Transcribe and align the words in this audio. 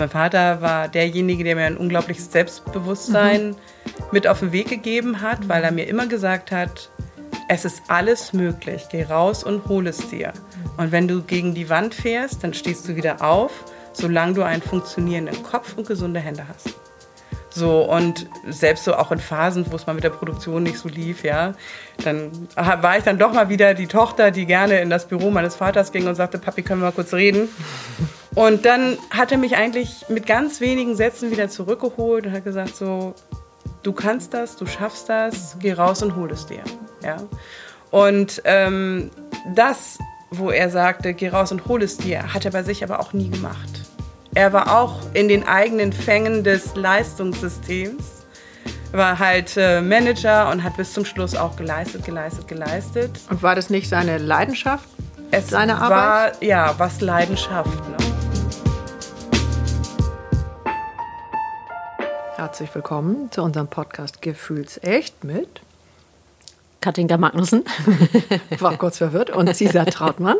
Mein 0.00 0.08
Vater 0.08 0.62
war 0.62 0.88
derjenige, 0.88 1.44
der 1.44 1.56
mir 1.56 1.66
ein 1.66 1.76
unglaubliches 1.76 2.32
Selbstbewusstsein 2.32 3.50
mhm. 3.50 3.56
mit 4.12 4.26
auf 4.26 4.40
den 4.40 4.50
Weg 4.50 4.70
gegeben 4.70 5.20
hat, 5.20 5.46
weil 5.46 5.62
er 5.62 5.72
mir 5.72 5.86
immer 5.88 6.06
gesagt 6.06 6.52
hat, 6.52 6.88
es 7.50 7.66
ist 7.66 7.82
alles 7.88 8.32
möglich, 8.32 8.84
geh 8.90 9.02
raus 9.02 9.44
und 9.44 9.68
hol 9.68 9.86
es 9.86 10.08
dir. 10.08 10.32
Und 10.78 10.90
wenn 10.90 11.06
du 11.06 11.20
gegen 11.20 11.52
die 11.52 11.68
Wand 11.68 11.94
fährst, 11.94 12.42
dann 12.42 12.54
stehst 12.54 12.88
du 12.88 12.96
wieder 12.96 13.22
auf, 13.22 13.52
solange 13.92 14.32
du 14.32 14.42
einen 14.42 14.62
funktionierenden 14.62 15.42
Kopf 15.42 15.76
und 15.76 15.86
gesunde 15.86 16.20
Hände 16.20 16.46
hast. 16.48 16.74
So, 17.50 17.82
und 17.82 18.26
selbst 18.48 18.84
so 18.84 18.94
auch 18.94 19.12
in 19.12 19.18
Phasen, 19.18 19.66
wo 19.70 19.76
es 19.76 19.86
mal 19.86 19.92
mit 19.92 20.04
der 20.04 20.10
Produktion 20.10 20.62
nicht 20.62 20.78
so 20.78 20.88
lief, 20.88 21.24
ja, 21.24 21.52
dann 22.02 22.48
war 22.56 22.96
ich 22.96 23.04
dann 23.04 23.18
doch 23.18 23.34
mal 23.34 23.50
wieder 23.50 23.74
die 23.74 23.86
Tochter, 23.86 24.30
die 24.30 24.46
gerne 24.46 24.80
in 24.80 24.88
das 24.88 25.08
Büro 25.08 25.30
meines 25.30 25.56
Vaters 25.56 25.92
ging 25.92 26.06
und 26.06 26.14
sagte, 26.14 26.38
Papi, 26.38 26.62
können 26.62 26.80
wir 26.80 26.86
mal 26.86 26.92
kurz 26.92 27.12
reden? 27.12 27.50
Und 28.34 28.64
dann 28.64 28.96
hat 29.10 29.32
er 29.32 29.38
mich 29.38 29.56
eigentlich 29.56 30.06
mit 30.08 30.26
ganz 30.26 30.60
wenigen 30.60 30.94
Sätzen 30.94 31.30
wieder 31.30 31.48
zurückgeholt 31.48 32.26
und 32.26 32.32
hat 32.32 32.44
gesagt 32.44 32.76
so, 32.76 33.14
du 33.82 33.92
kannst 33.92 34.34
das, 34.34 34.56
du 34.56 34.66
schaffst 34.66 35.08
das, 35.08 35.56
geh 35.58 35.72
raus 35.72 36.02
und 36.02 36.14
hol 36.16 36.30
es 36.30 36.46
dir. 36.46 36.62
Ja? 37.02 37.16
Und 37.90 38.40
ähm, 38.44 39.10
das, 39.54 39.98
wo 40.30 40.50
er 40.50 40.70
sagte, 40.70 41.12
geh 41.12 41.28
raus 41.28 41.50
und 41.50 41.66
hol 41.66 41.82
es 41.82 41.96
dir, 41.96 42.32
hat 42.32 42.44
er 42.44 42.52
bei 42.52 42.62
sich 42.62 42.84
aber 42.84 43.00
auch 43.00 43.12
nie 43.12 43.30
gemacht. 43.30 43.68
Er 44.34 44.52
war 44.52 44.80
auch 44.80 45.00
in 45.12 45.26
den 45.26 45.46
eigenen 45.48 45.92
Fängen 45.92 46.44
des 46.44 46.76
Leistungssystems, 46.76 48.04
war 48.92 49.18
halt 49.18 49.56
äh, 49.56 49.80
Manager 49.80 50.50
und 50.50 50.62
hat 50.62 50.76
bis 50.76 50.92
zum 50.92 51.04
Schluss 51.04 51.34
auch 51.34 51.56
geleistet, 51.56 52.04
geleistet, 52.04 52.46
geleistet. 52.46 53.10
Und 53.28 53.42
war 53.42 53.56
das 53.56 53.70
nicht 53.70 53.88
seine 53.88 54.18
Leidenschaft? 54.18 54.88
Es 55.32 55.48
seine 55.48 55.76
Arbeit? 55.76 56.40
War, 56.40 56.44
ja, 56.44 56.74
was 56.78 57.00
Leidenschaft. 57.00 57.88
Ne? 57.88 58.09
Herzlich 62.40 62.74
willkommen 62.74 63.30
zu 63.30 63.42
unserem 63.42 63.68
Podcast 63.68 64.22
Gefühlsecht 64.22 65.24
mit 65.24 65.60
Katinka 66.80 67.18
Magnussen. 67.18 67.64
War 68.60 68.78
kurz 68.78 68.96
verwirrt. 68.96 69.28
Und 69.28 69.54
Cesar 69.54 69.84
Trautmann. 69.84 70.38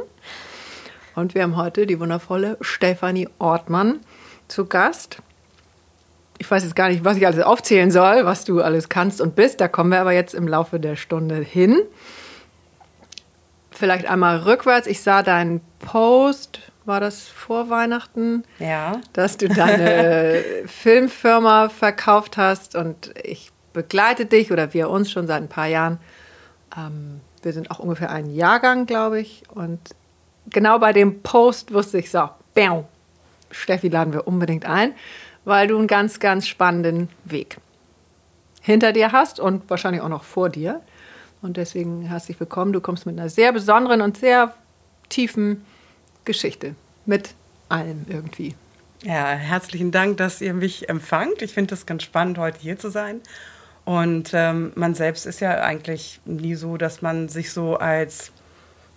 Und 1.15 1.35
wir 1.35 1.43
haben 1.43 1.59
heute 1.59 1.87
die 1.87 2.01
wundervolle 2.01 2.57
Stefanie 2.63 3.29
Ortmann 3.39 4.01
zu 4.49 4.65
Gast. 4.65 5.19
Ich 6.39 6.51
weiß 6.51 6.63
jetzt 6.63 6.75
gar 6.75 6.89
nicht, 6.89 7.05
was 7.05 7.19
ich 7.19 7.27
alles 7.27 7.45
aufzählen 7.45 7.91
soll, 7.91 8.25
was 8.25 8.47
du 8.47 8.63
alles 8.63 8.89
kannst 8.89 9.21
und 9.21 9.37
bist. 9.37 9.61
Da 9.61 9.69
kommen 9.69 9.91
wir 9.91 10.01
aber 10.01 10.13
jetzt 10.13 10.33
im 10.33 10.49
Laufe 10.49 10.81
der 10.81 10.97
Stunde 10.97 11.37
hin. 11.37 11.83
Vielleicht 13.71 14.07
einmal 14.07 14.39
rückwärts. 14.39 14.87
Ich 14.87 15.03
sah 15.03 15.23
deinen 15.23 15.61
Post, 15.81 16.61
war 16.91 17.01
das 17.01 17.29
vor 17.29 17.71
Weihnachten? 17.71 18.43
Ja. 18.59 19.01
Dass 19.13 19.37
du 19.37 19.49
deine 19.49 20.43
Filmfirma 20.67 21.69
verkauft 21.69 22.37
hast 22.37 22.75
und 22.75 23.13
ich 23.23 23.53
begleite 23.73 24.27
dich 24.27 24.51
oder 24.51 24.75
wir 24.75 24.91
uns 24.91 25.09
schon 25.11 25.29
seit 25.29 25.41
ein 25.41 25.49
paar 25.49 25.69
Jahren. 25.69 26.01
Ähm, 26.77 27.21
wir 27.43 27.53
sind 27.53 27.71
auch 27.71 27.79
ungefähr 27.79 28.11
ein 28.11 28.35
Jahrgang, 28.35 28.87
glaube 28.87 29.21
ich. 29.21 29.45
Und 29.55 29.79
genau 30.51 30.81
bei 30.81 30.93
dem 30.93 31.23
Post 31.23 31.73
wusste 31.73 31.99
ich 31.99 32.11
so, 32.11 32.29
bam, 32.55 32.85
Steffi 33.53 33.89
laden 33.89 34.13
wir 34.13 34.27
unbedingt 34.27 34.67
ein, 34.67 34.93
weil 35.45 35.69
du 35.69 35.79
einen 35.79 35.87
ganz, 35.87 36.19
ganz 36.19 36.49
spannenden 36.49 37.09
Weg 37.25 37.59
hinter 38.63 38.93
dir 38.93 39.13
hast 39.13 39.39
und 39.39 39.71
wahrscheinlich 39.71 40.03
auch 40.03 40.09
noch 40.09 40.25
vor 40.25 40.49
dir. 40.49 40.81
Und 41.41 41.57
deswegen 41.57 42.03
herzlich 42.03 42.39
willkommen. 42.41 42.73
Du 42.73 42.81
kommst 42.81 43.07
mit 43.07 43.17
einer 43.17 43.29
sehr 43.29 43.53
besonderen 43.53 44.03
und 44.03 44.19
sehr 44.19 44.55
tiefen 45.09 45.65
Geschichte. 46.25 46.75
Mit 47.07 47.35
allem 47.69 48.07
irgendwie. 48.09 48.55
Ja, 49.03 49.29
herzlichen 49.29 49.93
Dank, 49.93 50.19
dass 50.19 50.41
ihr 50.41 50.53
mich 50.53 50.89
empfangt. 50.89 51.41
Ich 51.43 51.53
finde 51.53 51.75
es 51.75 51.87
ganz 51.87 52.03
spannend, 52.03 52.39
heute 52.39 52.59
hier 52.61 52.79
zu 52.79 52.91
sein. 52.91 53.21
Und 53.85 54.31
ähm, 54.35 54.73
man 54.75 54.95
selbst 54.95 55.27
ist 55.27 55.41
ja 55.41 55.63
eigentlich 55.63 56.21
nie 56.27 56.55
so, 56.55 56.77
dass 56.77 57.01
man 57.01 57.29
sich 57.29 57.53
so 57.53 57.77
als 57.77 58.33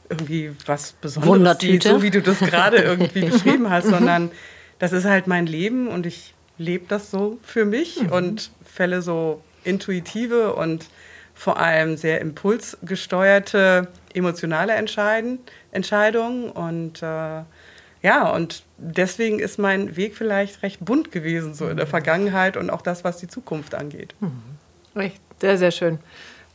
irgendwie 0.09 0.51
was 0.65 0.91
Besonderes 0.93 1.59
sieht, 1.59 1.83
so 1.83 2.01
wie 2.01 2.11
du 2.11 2.21
das 2.21 2.39
gerade 2.39 2.77
irgendwie 2.77 3.21
beschrieben 3.29 3.69
hast, 3.69 3.87
sondern 3.87 4.31
das 4.79 4.91
ist 4.91 5.05
halt 5.05 5.27
mein 5.27 5.45
Leben 5.45 5.87
und 5.87 6.05
ich 6.05 6.33
lebe 6.57 6.85
das 6.87 7.09
so 7.09 7.39
für 7.41 7.65
mich 7.65 8.01
mhm. 8.01 8.11
und 8.11 8.51
fälle 8.65 9.01
so 9.01 9.41
intuitive 9.63 10.53
und 10.53 10.85
vor 11.33 11.57
allem 11.59 11.97
sehr 11.97 12.21
impulsgesteuerte, 12.21 13.87
emotionale 14.13 14.73
Entscheiden, 14.73 15.39
Entscheidungen. 15.71 16.49
Und 16.49 17.01
äh, 17.01 17.41
ja, 18.01 18.29
und 18.29 18.63
deswegen 18.77 19.39
ist 19.39 19.57
mein 19.57 19.95
Weg 19.95 20.15
vielleicht 20.15 20.61
recht 20.61 20.83
bunt 20.83 21.11
gewesen, 21.11 21.53
so 21.53 21.67
in 21.67 21.77
der 21.77 21.85
mhm. 21.85 21.91
Vergangenheit 21.91 22.57
und 22.57 22.69
auch 22.69 22.81
das, 22.81 23.03
was 23.03 23.17
die 23.17 23.27
Zukunft 23.27 23.75
angeht. 23.75 24.13
Mhm. 24.19 25.01
Echt, 25.01 25.21
sehr, 25.39 25.57
sehr 25.57 25.71
schön. 25.71 25.99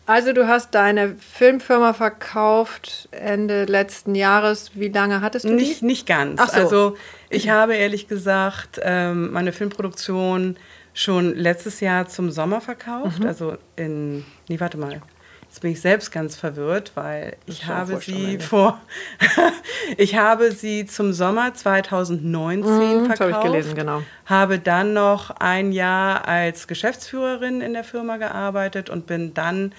Also 0.08 0.32
du 0.32 0.48
hast 0.48 0.74
deine 0.74 1.16
Filmfirma 1.16 1.92
verkauft 1.92 3.10
Ende 3.10 3.66
letzten 3.66 4.14
Jahres. 4.14 4.70
Wie 4.72 4.88
lange 4.88 5.20
hattest 5.20 5.44
du 5.44 5.50
die? 5.50 5.56
Nicht, 5.56 5.82
nicht 5.82 6.06
ganz. 6.06 6.40
So. 6.40 6.58
Also 6.58 6.96
ich 7.28 7.50
habe 7.50 7.74
ehrlich 7.74 8.08
gesagt 8.08 8.80
ähm, 8.82 9.32
meine 9.32 9.52
Filmproduktion 9.52 10.56
schon 10.94 11.34
letztes 11.34 11.80
Jahr 11.80 12.08
zum 12.08 12.30
Sommer 12.30 12.60
verkauft. 12.60 13.20
Mhm. 13.20 13.26
Also 13.26 13.56
in, 13.76 14.24
nee, 14.48 14.58
warte 14.60 14.78
mal. 14.78 15.00
Jetzt 15.42 15.62
bin 15.62 15.72
ich 15.72 15.80
selbst 15.80 16.12
ganz 16.12 16.36
verwirrt, 16.36 16.92
weil 16.94 17.36
ich 17.46 17.64
habe 17.64 17.98
sie 18.00 18.38
vor, 18.38 18.82
ich 19.96 20.14
habe 20.14 20.52
sie 20.52 20.84
zum 20.84 21.14
Sommer 21.14 21.54
2019 21.54 23.02
mhm, 23.02 23.06
verkauft. 23.06 23.20
Habe 23.20 23.30
ich 23.30 23.52
gelesen, 23.52 23.74
genau. 23.74 24.02
Habe 24.26 24.58
dann 24.58 24.92
noch 24.92 25.30
ein 25.30 25.72
Jahr 25.72 26.28
als 26.28 26.66
Geschäftsführerin 26.66 27.62
in 27.62 27.72
der 27.72 27.84
Firma 27.84 28.18
gearbeitet 28.18 28.90
und 28.90 29.06
bin 29.06 29.32
dann 29.32 29.72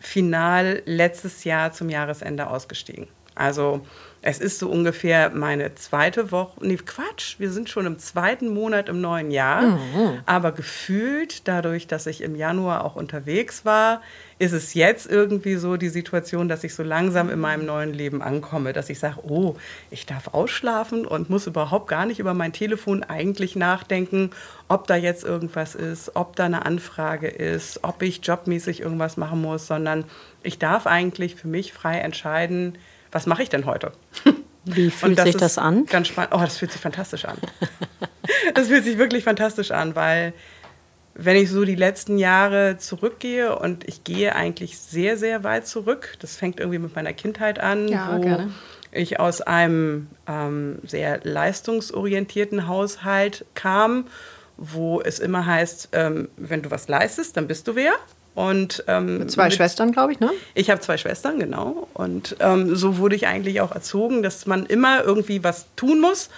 final 0.00 0.82
letztes 0.86 1.44
Jahr 1.44 1.70
zum 1.72 1.88
Jahresende 1.88 2.48
ausgestiegen. 2.48 3.06
Also 3.36 3.82
es 4.24 4.38
ist 4.38 4.60
so 4.60 4.68
ungefähr 4.70 5.30
meine 5.30 5.74
zweite 5.74 6.30
Woche, 6.30 6.64
nee, 6.64 6.76
Quatsch, 6.76 7.40
wir 7.40 7.50
sind 7.50 7.68
schon 7.68 7.86
im 7.86 7.98
zweiten 7.98 8.54
Monat 8.54 8.88
im 8.88 9.00
neuen 9.00 9.32
Jahr. 9.32 9.62
Mhm. 9.62 10.20
Aber 10.26 10.52
gefühlt, 10.52 11.48
dadurch, 11.48 11.88
dass 11.88 12.06
ich 12.06 12.20
im 12.20 12.36
Januar 12.36 12.84
auch 12.84 12.94
unterwegs 12.94 13.64
war, 13.64 14.00
ist 14.38 14.52
es 14.52 14.74
jetzt 14.74 15.10
irgendwie 15.10 15.56
so 15.56 15.76
die 15.76 15.88
Situation, 15.88 16.48
dass 16.48 16.62
ich 16.62 16.72
so 16.74 16.84
langsam 16.84 17.30
in 17.30 17.40
meinem 17.40 17.66
neuen 17.66 17.92
Leben 17.92 18.22
ankomme, 18.22 18.72
dass 18.72 18.90
ich 18.90 19.00
sage, 19.00 19.18
oh, 19.24 19.56
ich 19.90 20.06
darf 20.06 20.28
ausschlafen 20.28 21.04
und 21.04 21.28
muss 21.28 21.48
überhaupt 21.48 21.88
gar 21.88 22.06
nicht 22.06 22.20
über 22.20 22.32
mein 22.32 22.52
Telefon 22.52 23.02
eigentlich 23.02 23.56
nachdenken, 23.56 24.30
ob 24.68 24.86
da 24.86 24.94
jetzt 24.94 25.24
irgendwas 25.24 25.74
ist, 25.74 26.14
ob 26.14 26.36
da 26.36 26.44
eine 26.44 26.64
Anfrage 26.64 27.26
ist, 27.26 27.82
ob 27.82 28.02
ich 28.02 28.24
jobmäßig 28.24 28.82
irgendwas 28.82 29.16
machen 29.16 29.42
muss, 29.42 29.66
sondern 29.66 30.04
ich 30.44 30.60
darf 30.60 30.86
eigentlich 30.86 31.34
für 31.34 31.48
mich 31.48 31.72
frei 31.72 31.98
entscheiden, 31.98 32.78
was 33.12 33.26
mache 33.26 33.42
ich 33.42 33.48
denn 33.50 33.66
heute? 33.66 33.92
Wie 34.64 34.90
fühlt 34.90 35.18
das 35.18 35.26
sich 35.26 35.36
das 35.36 35.58
an? 35.58 35.86
Ganz 35.86 36.08
spannend. 36.08 36.34
Oh, 36.34 36.40
das 36.40 36.58
fühlt 36.58 36.72
sich 36.72 36.80
fantastisch 36.80 37.24
an. 37.24 37.36
das 38.54 38.68
fühlt 38.68 38.84
sich 38.84 38.96
wirklich 38.96 39.24
fantastisch 39.24 39.70
an, 39.70 39.94
weil 39.94 40.32
wenn 41.14 41.36
ich 41.36 41.50
so 41.50 41.64
die 41.64 41.74
letzten 41.74 42.16
Jahre 42.16 42.78
zurückgehe 42.78 43.58
und 43.58 43.86
ich 43.86 44.04
gehe 44.04 44.34
eigentlich 44.34 44.78
sehr, 44.78 45.18
sehr 45.18 45.44
weit 45.44 45.66
zurück, 45.66 46.14
das 46.20 46.36
fängt 46.36 46.58
irgendwie 46.58 46.78
mit 46.78 46.94
meiner 46.94 47.12
Kindheit 47.12 47.58
an, 47.58 47.88
ja, 47.88 48.16
wo 48.16 48.20
gerne. 48.20 48.50
ich 48.92 49.20
aus 49.20 49.42
einem 49.42 50.08
ähm, 50.26 50.78
sehr 50.84 51.20
leistungsorientierten 51.22 52.66
Haushalt 52.66 53.44
kam, 53.54 54.06
wo 54.56 55.00
es 55.00 55.18
immer 55.18 55.44
heißt, 55.44 55.90
ähm, 55.92 56.28
wenn 56.36 56.62
du 56.62 56.70
was 56.70 56.88
leistest, 56.88 57.36
dann 57.36 57.46
bist 57.46 57.68
du 57.68 57.74
wer. 57.74 57.92
Und, 58.34 58.84
ähm, 58.86 59.18
mit 59.18 59.30
zwei 59.30 59.44
mit, 59.44 59.54
Schwestern, 59.54 59.92
glaube 59.92 60.12
ich, 60.12 60.20
ne? 60.20 60.30
Ich 60.54 60.70
habe 60.70 60.80
zwei 60.80 60.96
Schwestern, 60.96 61.38
genau. 61.38 61.88
Und 61.92 62.36
ähm, 62.40 62.74
so 62.74 62.96
wurde 62.96 63.14
ich 63.14 63.26
eigentlich 63.26 63.60
auch 63.60 63.72
erzogen, 63.72 64.22
dass 64.22 64.46
man 64.46 64.64
immer 64.64 65.04
irgendwie 65.04 65.44
was 65.44 65.66
tun 65.76 66.00
muss 66.00 66.30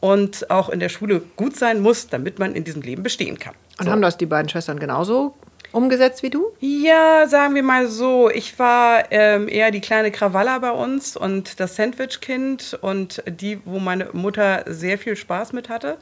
und 0.00 0.50
auch 0.50 0.70
in 0.70 0.80
der 0.80 0.88
Schule 0.88 1.22
gut 1.36 1.56
sein 1.56 1.80
muss, 1.80 2.08
damit 2.08 2.38
man 2.38 2.54
in 2.54 2.64
diesem 2.64 2.80
Leben 2.82 3.02
bestehen 3.02 3.38
kann. 3.38 3.54
Und 3.78 3.86
so. 3.86 3.92
haben 3.92 4.02
das 4.02 4.16
die 4.16 4.26
beiden 4.26 4.48
Schwestern 4.48 4.80
genauso 4.80 5.34
umgesetzt 5.72 6.22
wie 6.22 6.30
du? 6.30 6.52
Ja, 6.60 7.26
sagen 7.26 7.54
wir 7.54 7.62
mal 7.62 7.88
so. 7.88 8.30
Ich 8.30 8.58
war 8.58 9.10
ähm, 9.10 9.48
eher 9.48 9.70
die 9.70 9.80
kleine 9.80 10.10
Krawalla 10.10 10.58
bei 10.58 10.70
uns 10.70 11.16
und 11.16 11.60
das 11.60 11.76
Sandwich-Kind 11.76 12.78
und 12.80 13.22
die, 13.26 13.60
wo 13.64 13.78
meine 13.78 14.08
Mutter 14.12 14.64
sehr 14.66 14.98
viel 14.98 15.16
Spaß 15.16 15.52
mit 15.52 15.68
hatte, 15.68 15.98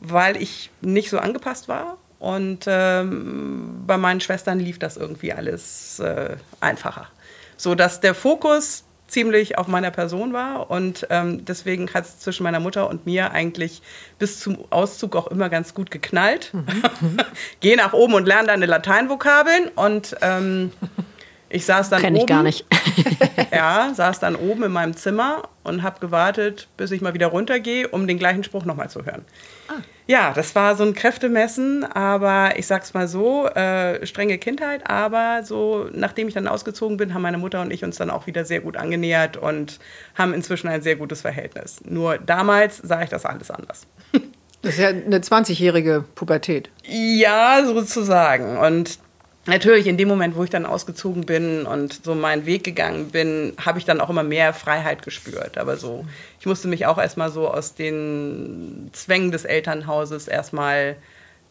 weil 0.00 0.40
ich 0.40 0.70
nicht 0.80 1.10
so 1.10 1.18
angepasst 1.18 1.68
war 1.68 1.98
und 2.22 2.66
ähm, 2.68 3.82
bei 3.84 3.96
meinen 3.96 4.20
Schwestern 4.20 4.60
lief 4.60 4.78
das 4.78 4.96
irgendwie 4.96 5.32
alles 5.32 5.98
äh, 5.98 6.36
einfacher. 6.60 7.08
So 7.56 7.74
dass 7.74 8.00
der 8.00 8.14
Fokus 8.14 8.84
ziemlich 9.08 9.58
auf 9.58 9.66
meiner 9.66 9.90
Person 9.90 10.32
war 10.32 10.70
und 10.70 11.04
ähm, 11.10 11.44
deswegen 11.44 11.92
hat 11.92 12.04
es 12.04 12.20
zwischen 12.20 12.44
meiner 12.44 12.60
Mutter 12.60 12.88
und 12.88 13.06
mir 13.06 13.32
eigentlich 13.32 13.82
bis 14.20 14.38
zum 14.38 14.56
Auszug 14.70 15.16
auch 15.16 15.26
immer 15.26 15.48
ganz 15.48 15.74
gut 15.74 15.90
geknallt. 15.90 16.54
Mhm. 16.54 17.18
Geh 17.60 17.74
nach 17.74 17.92
oben 17.92 18.14
und 18.14 18.26
lerne 18.26 18.46
deine 18.46 18.66
Lateinvokabeln 18.66 19.68
und 19.74 20.16
ähm, 20.22 20.72
ich 21.48 21.66
saß 21.66 21.90
dann 21.90 22.02
Kenn 22.02 22.14
oben. 22.14 22.22
ich 22.22 22.28
gar 22.28 22.42
nicht. 22.44 22.66
ja, 23.52 23.90
saß 23.92 24.20
dann 24.20 24.36
oben 24.36 24.62
in 24.62 24.72
meinem 24.72 24.96
Zimmer 24.96 25.48
und 25.64 25.82
habe 25.82 25.98
gewartet, 25.98 26.68
bis 26.76 26.92
ich 26.92 27.00
mal 27.00 27.14
wieder 27.14 27.26
runtergehe, 27.26 27.88
um 27.88 28.06
den 28.06 28.18
gleichen 28.18 28.44
Spruch 28.44 28.64
nochmal 28.64 28.90
zu 28.90 29.04
hören. 29.04 29.24
Ah. 29.66 29.82
Ja, 30.06 30.32
das 30.32 30.54
war 30.54 30.76
so 30.76 30.84
ein 30.84 30.94
Kräftemessen, 30.94 31.84
aber 31.84 32.58
ich 32.58 32.66
sag's 32.66 32.92
mal 32.92 33.06
so, 33.08 33.46
äh, 33.46 34.04
strenge 34.06 34.38
Kindheit, 34.38 34.88
aber 34.88 35.42
so, 35.44 35.88
nachdem 35.92 36.28
ich 36.28 36.34
dann 36.34 36.48
ausgezogen 36.48 36.96
bin, 36.96 37.14
haben 37.14 37.22
meine 37.22 37.38
Mutter 37.38 37.60
und 37.60 37.72
ich 37.72 37.84
uns 37.84 37.96
dann 37.96 38.10
auch 38.10 38.26
wieder 38.26 38.44
sehr 38.44 38.60
gut 38.60 38.76
angenähert 38.76 39.36
und 39.36 39.78
haben 40.16 40.34
inzwischen 40.34 40.68
ein 40.68 40.82
sehr 40.82 40.96
gutes 40.96 41.20
Verhältnis. 41.20 41.80
Nur 41.84 42.18
damals 42.18 42.78
sah 42.78 43.02
ich 43.02 43.10
das 43.10 43.24
alles 43.24 43.50
anders. 43.50 43.86
Das 44.62 44.74
ist 44.74 44.80
ja 44.80 44.88
eine 44.90 45.18
20-jährige 45.18 46.04
Pubertät. 46.14 46.70
Ja, 46.84 47.64
sozusagen. 47.64 48.58
Und 48.58 49.00
natürlich 49.46 49.88
in 49.88 49.96
dem 49.96 50.08
Moment, 50.08 50.36
wo 50.36 50.44
ich 50.44 50.50
dann 50.50 50.66
ausgezogen 50.66 51.26
bin 51.26 51.66
und 51.66 52.04
so 52.04 52.14
meinen 52.14 52.46
Weg 52.46 52.62
gegangen 52.62 53.08
bin, 53.08 53.54
habe 53.64 53.80
ich 53.80 53.84
dann 53.84 54.00
auch 54.00 54.08
immer 54.08 54.22
mehr 54.22 54.52
Freiheit 54.52 55.02
gespürt. 55.02 55.58
Aber 55.58 55.76
so, 55.76 56.04
ich 56.42 56.46
musste 56.46 56.66
mich 56.66 56.86
auch 56.86 56.98
erstmal 56.98 57.30
so 57.30 57.46
aus 57.46 57.76
den 57.76 58.90
Zwängen 58.92 59.30
des 59.30 59.44
Elternhauses 59.44 60.26
erstmal 60.26 60.96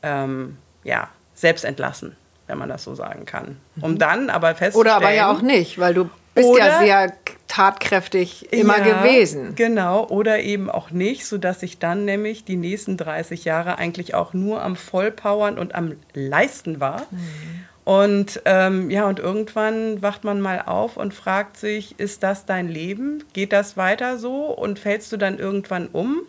ähm, 0.03 0.57
ja, 0.83 1.07
selbst 1.33 1.63
entlassen, 1.63 2.17
wenn 2.47 2.57
man 2.57 2.67
das 2.67 2.83
so 2.83 2.93
sagen 2.93 3.23
kann. 3.25 3.55
Um 3.79 3.91
mhm. 3.91 3.99
dann 3.99 4.29
aber 4.29 4.53
festzustellen. 4.53 4.97
Oder 4.97 5.07
aber 5.07 5.15
ja 5.15 5.31
auch 5.31 5.41
nicht, 5.41 5.79
weil 5.79 5.93
du 5.93 6.09
bist 6.35 6.45
oder, 6.45 6.65
ja 6.65 6.79
sehr 6.79 7.13
tatkräftig 7.47 8.51
immer 8.51 8.85
ja, 8.85 9.01
gewesen. 9.01 9.55
Genau, 9.55 10.07
oder 10.07 10.41
eben 10.41 10.69
auch 10.69 10.91
nicht, 10.91 11.25
sodass 11.25 11.63
ich 11.63 11.79
dann 11.79 12.03
nämlich 12.03 12.43
die 12.43 12.57
nächsten 12.57 12.97
30 12.97 13.45
Jahre 13.45 13.77
eigentlich 13.77 14.13
auch 14.13 14.33
nur 14.33 14.61
am 14.61 14.75
Vollpowern 14.75 15.57
und 15.57 15.73
am 15.73 15.95
Leisten 16.13 16.81
war. 16.81 17.03
Mhm 17.11 17.70
und 17.83 18.41
ähm, 18.45 18.89
ja, 18.91 19.07
und 19.07 19.19
irgendwann 19.19 20.01
wacht 20.01 20.23
man 20.23 20.39
mal 20.39 20.61
auf 20.61 20.97
und 20.97 21.13
fragt 21.13 21.57
sich, 21.57 21.99
ist 21.99 22.21
das 22.21 22.45
dein 22.45 22.67
Leben? 22.67 23.23
Geht 23.33 23.53
das 23.53 23.75
weiter 23.75 24.17
so? 24.17 24.45
Und 24.45 24.77
fällst 24.77 25.11
du 25.11 25.17
dann 25.17 25.39
irgendwann 25.39 25.87
um? 25.87 26.21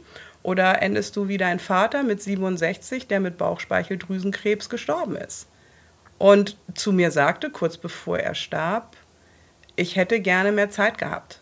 Oder 0.42 0.82
endest 0.82 1.14
du 1.16 1.28
wie 1.28 1.38
dein 1.38 1.60
Vater 1.60 2.02
mit 2.02 2.22
67, 2.22 3.06
der 3.06 3.20
mit 3.20 3.38
Bauchspeicheldrüsenkrebs 3.38 4.70
gestorben 4.70 5.16
ist? 5.16 5.46
Und 6.18 6.56
zu 6.74 6.92
mir 6.92 7.10
sagte, 7.10 7.50
kurz 7.50 7.76
bevor 7.76 8.18
er 8.18 8.34
starb, 8.34 8.96
ich 9.76 9.96
hätte 9.96 10.20
gerne 10.20 10.52
mehr 10.52 10.70
Zeit 10.70 10.98
gehabt. 10.98 11.41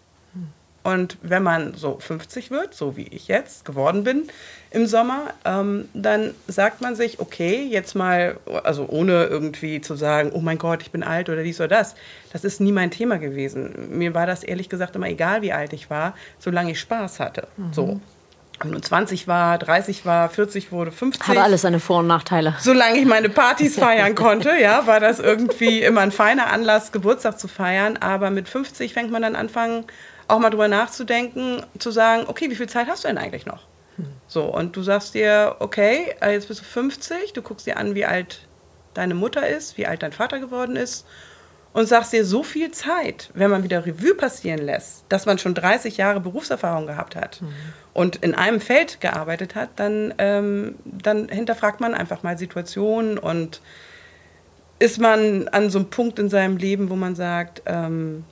Und 0.83 1.19
wenn 1.23 1.43
man 1.43 1.75
so 1.75 1.99
50 1.99 2.51
wird, 2.51 2.75
so 2.75 2.97
wie 2.97 3.07
ich 3.09 3.29
jetzt 3.29 3.67
geworden 3.67 4.03
bin 4.03 4.29
im 4.71 4.87
Sommer, 4.87 5.35
ähm, 5.45 5.89
dann 5.93 6.35
sagt 6.47 6.81
man 6.81 6.95
sich, 6.95 7.21
okay, 7.21 7.67
jetzt 7.69 7.95
mal, 7.95 8.39
also 8.65 8.87
ohne 8.89 9.25
irgendwie 9.25 9.83
zu 9.83 9.95
sagen, 9.95 10.31
oh 10.33 10.41
mein 10.41 10.57
Gott, 10.57 10.81
ich 10.83 10.91
bin 10.91 11.03
alt 11.03 11.29
oder 11.29 11.43
dies 11.43 11.61
oder 11.61 11.69
das. 11.69 11.97
Das 12.33 12.45
ist 12.45 12.61
nie 12.61 12.73
mein 12.73 12.91
Thema 12.91 13.19
gewesen. 13.19 13.91
Mir 13.91 14.15
war 14.15 14.27
das 14.27 14.43
ehrlich 14.43 14.71
gesagt 14.71 14.97
immer 14.97 15.09
egal, 15.09 15.43
wie 15.43 15.53
alt 15.53 15.75
ich 15.75 15.91
war, 15.91 16.15
solange 16.39 16.73
ich 16.73 16.81
Spaß 16.81 17.21
hatte. 17.21 17.49
Mhm. 17.59 17.73
So. 17.73 18.01
Wenn 18.61 18.73
nun 18.73 18.83
20 18.83 19.27
war, 19.27 19.59
30 19.59 20.05
war, 20.05 20.29
40 20.29 20.71
wurde, 20.71 20.93
50. 20.93 21.29
Hat 21.29 21.39
alles 21.39 21.63
seine 21.63 21.81
Vor- 21.81 22.01
und 22.01 22.07
Nachteile. 22.07 22.57
Solange 22.61 22.99
ich 22.99 23.07
meine 23.07 23.31
Partys 23.31 23.79
feiern 23.79 24.15
konnte, 24.15 24.51
ja, 24.61 24.87
war 24.87 25.01
das 25.01 25.19
irgendwie 25.19 25.81
immer 25.81 26.03
ein 26.03 26.13
feiner 26.13 26.53
Anlass, 26.53 26.93
Geburtstag 26.93 27.39
zu 27.39 27.49
feiern. 27.49 27.97
Aber 27.99 28.31
mit 28.31 28.49
50 28.49 28.93
fängt 28.93 29.11
man 29.11 29.23
dann 29.23 29.35
anfangen, 29.35 29.85
auch 30.31 30.39
mal 30.39 30.51
drüber 30.51 30.69
nachzudenken, 30.69 31.63
zu 31.79 31.91
sagen, 31.91 32.25
okay, 32.27 32.51
wie 32.51 32.57
viel 32.57 32.69
Zeit 32.69 32.89
hast 32.89 33.05
du 33.05 33.09
denn 33.09 33.19
eigentlich 33.19 33.47
noch? 33.47 33.67
So, 34.27 34.45
und 34.45 34.77
du 34.77 34.83
sagst 34.83 35.15
dir, 35.15 35.57
okay, 35.59 36.15
äh, 36.21 36.33
jetzt 36.33 36.49
bist 36.49 36.61
du 36.61 36.65
50, 36.65 37.33
du 37.33 37.43
guckst 37.43 37.67
dir 37.67 37.77
an, 37.77 37.95
wie 37.95 38.05
alt 38.05 38.47
deine 38.95 39.15
Mutter 39.15 39.47
ist, 39.49 39.77
wie 39.77 39.87
alt 39.87 40.03
dein 40.03 40.13
Vater 40.13 40.39
geworden 40.39 40.77
ist 40.77 41.07
und 41.73 41.87
sagst 41.87 42.13
dir, 42.13 42.25
so 42.25 42.43
viel 42.43 42.71
Zeit, 42.71 43.31
wenn 43.35 43.51
man 43.51 43.63
wieder 43.63 43.87
Revue 43.87 44.15
passieren 44.15 44.61
lässt, 44.61 45.05
dass 45.09 45.27
man 45.27 45.39
schon 45.39 45.55
30 45.55 45.97
Jahre 45.97 46.21
Berufserfahrung 46.21 46.87
gehabt 46.87 47.17
hat 47.17 47.43
mhm. 47.43 47.49
und 47.93 48.17
in 48.17 48.35
einem 48.35 48.61
Feld 48.61 49.01
gearbeitet 49.01 49.55
hat, 49.55 49.71
dann, 49.77 50.15
ähm, 50.19 50.77
dann 50.85 51.29
hinterfragt 51.29 51.81
man 51.81 51.95
einfach 51.95 52.23
mal 52.23 52.39
Situationen 52.39 53.19
und 53.19 53.61
ist 54.79 54.99
man 54.99 55.49
an 55.49 55.71
so 55.71 55.79
einem 55.79 55.91
Punkt 55.91 56.19
in 56.19 56.31
seinem 56.31 56.57
Leben, 56.57 56.91
wo 56.91 56.97
man 56.97 57.15
sagt, 57.15 57.63
ähm, 57.67 58.25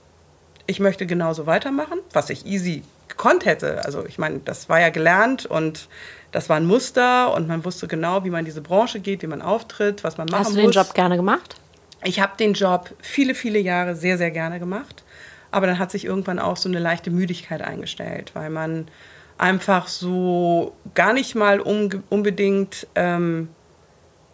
ich 0.68 0.80
möchte 0.80 1.06
genauso 1.06 1.46
weitermachen, 1.46 1.98
was 2.12 2.28
ich 2.30 2.46
easy 2.46 2.82
gekonnt 3.08 3.46
hätte. 3.46 3.84
Also 3.86 4.04
ich 4.06 4.18
meine, 4.18 4.40
das 4.44 4.68
war 4.68 4.78
ja 4.78 4.90
gelernt 4.90 5.46
und 5.46 5.88
das 6.30 6.50
war 6.50 6.58
ein 6.58 6.66
Muster 6.66 7.34
und 7.34 7.48
man 7.48 7.64
wusste 7.64 7.88
genau, 7.88 8.22
wie 8.24 8.30
man 8.30 8.44
diese 8.44 8.60
Branche 8.60 9.00
geht, 9.00 9.22
wie 9.22 9.26
man 9.26 9.40
auftritt, 9.40 10.04
was 10.04 10.18
man 10.18 10.26
machen 10.26 10.40
muss. 10.40 10.46
Hast 10.48 10.56
du 10.56 10.60
den 10.60 10.66
muss. 10.66 10.74
Job 10.74 10.94
gerne 10.94 11.16
gemacht? 11.16 11.56
Ich 12.04 12.20
habe 12.20 12.36
den 12.38 12.52
Job 12.52 12.94
viele, 13.00 13.34
viele 13.34 13.58
Jahre 13.58 13.96
sehr, 13.96 14.18
sehr 14.18 14.30
gerne 14.30 14.60
gemacht. 14.60 15.04
Aber 15.50 15.66
dann 15.66 15.78
hat 15.78 15.90
sich 15.90 16.04
irgendwann 16.04 16.38
auch 16.38 16.58
so 16.58 16.68
eine 16.68 16.78
leichte 16.78 17.10
Müdigkeit 17.10 17.62
eingestellt, 17.62 18.32
weil 18.34 18.50
man 18.50 18.88
einfach 19.38 19.88
so 19.88 20.76
gar 20.94 21.14
nicht 21.14 21.34
mal 21.34 21.60
unbedingt 21.60 22.86
ähm, 22.94 23.48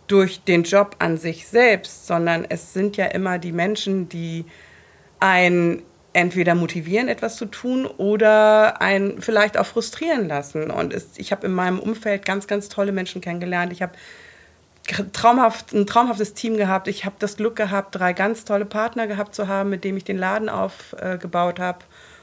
durch 0.09 0.43
den 0.43 0.65
Job 0.65 0.97
an 0.99 1.17
sich 1.17 1.47
selbst, 1.47 2.09
sondern 2.09 2.45
es 2.45 2.73
sind 2.73 2.97
ja 2.97 3.07
immer 3.07 3.39
die 3.39 3.53
Menschen, 3.53 4.09
die 4.09 4.47
ein 5.21 5.85
entweder 6.15 6.55
motivieren, 6.55 7.09
etwas 7.09 7.37
zu 7.37 7.47
tun 7.47 7.87
oder 7.87 8.81
einen 8.81 9.21
vielleicht 9.21 9.59
auch 9.59 9.67
frustrieren 9.67 10.29
lassen. 10.29 10.71
Und 10.71 10.95
es, 10.95 11.09
ich 11.17 11.33
habe 11.33 11.47
in 11.47 11.53
meinem 11.53 11.79
Umfeld 11.79 12.25
ganz, 12.25 12.47
ganz 12.47 12.69
tolle 12.69 12.93
Menschen 12.93 13.21
kennengelernt. 13.21 13.73
Ich 13.73 13.83
habe 13.83 13.93
traumhaft, 15.13 15.73
ein 15.73 15.87
traumhaftes 15.87 16.35
Team 16.35 16.57
gehabt. 16.57 16.89
Ich 16.89 17.05
habe 17.05 17.17
das 17.19 17.37
Glück 17.37 17.57
gehabt, 17.57 17.97
drei 17.97 18.13
ganz 18.13 18.45
tolle 18.45 18.65
Partner 18.65 19.07
gehabt 19.07 19.35
zu 19.35 19.49
haben, 19.49 19.71
mit 19.71 19.83
denen 19.83 19.99
ich 19.99 20.05
den 20.05 20.17
Laden 20.17 20.49
aufgebaut 20.49 21.59
äh, 21.59 21.63
habe 21.63 21.79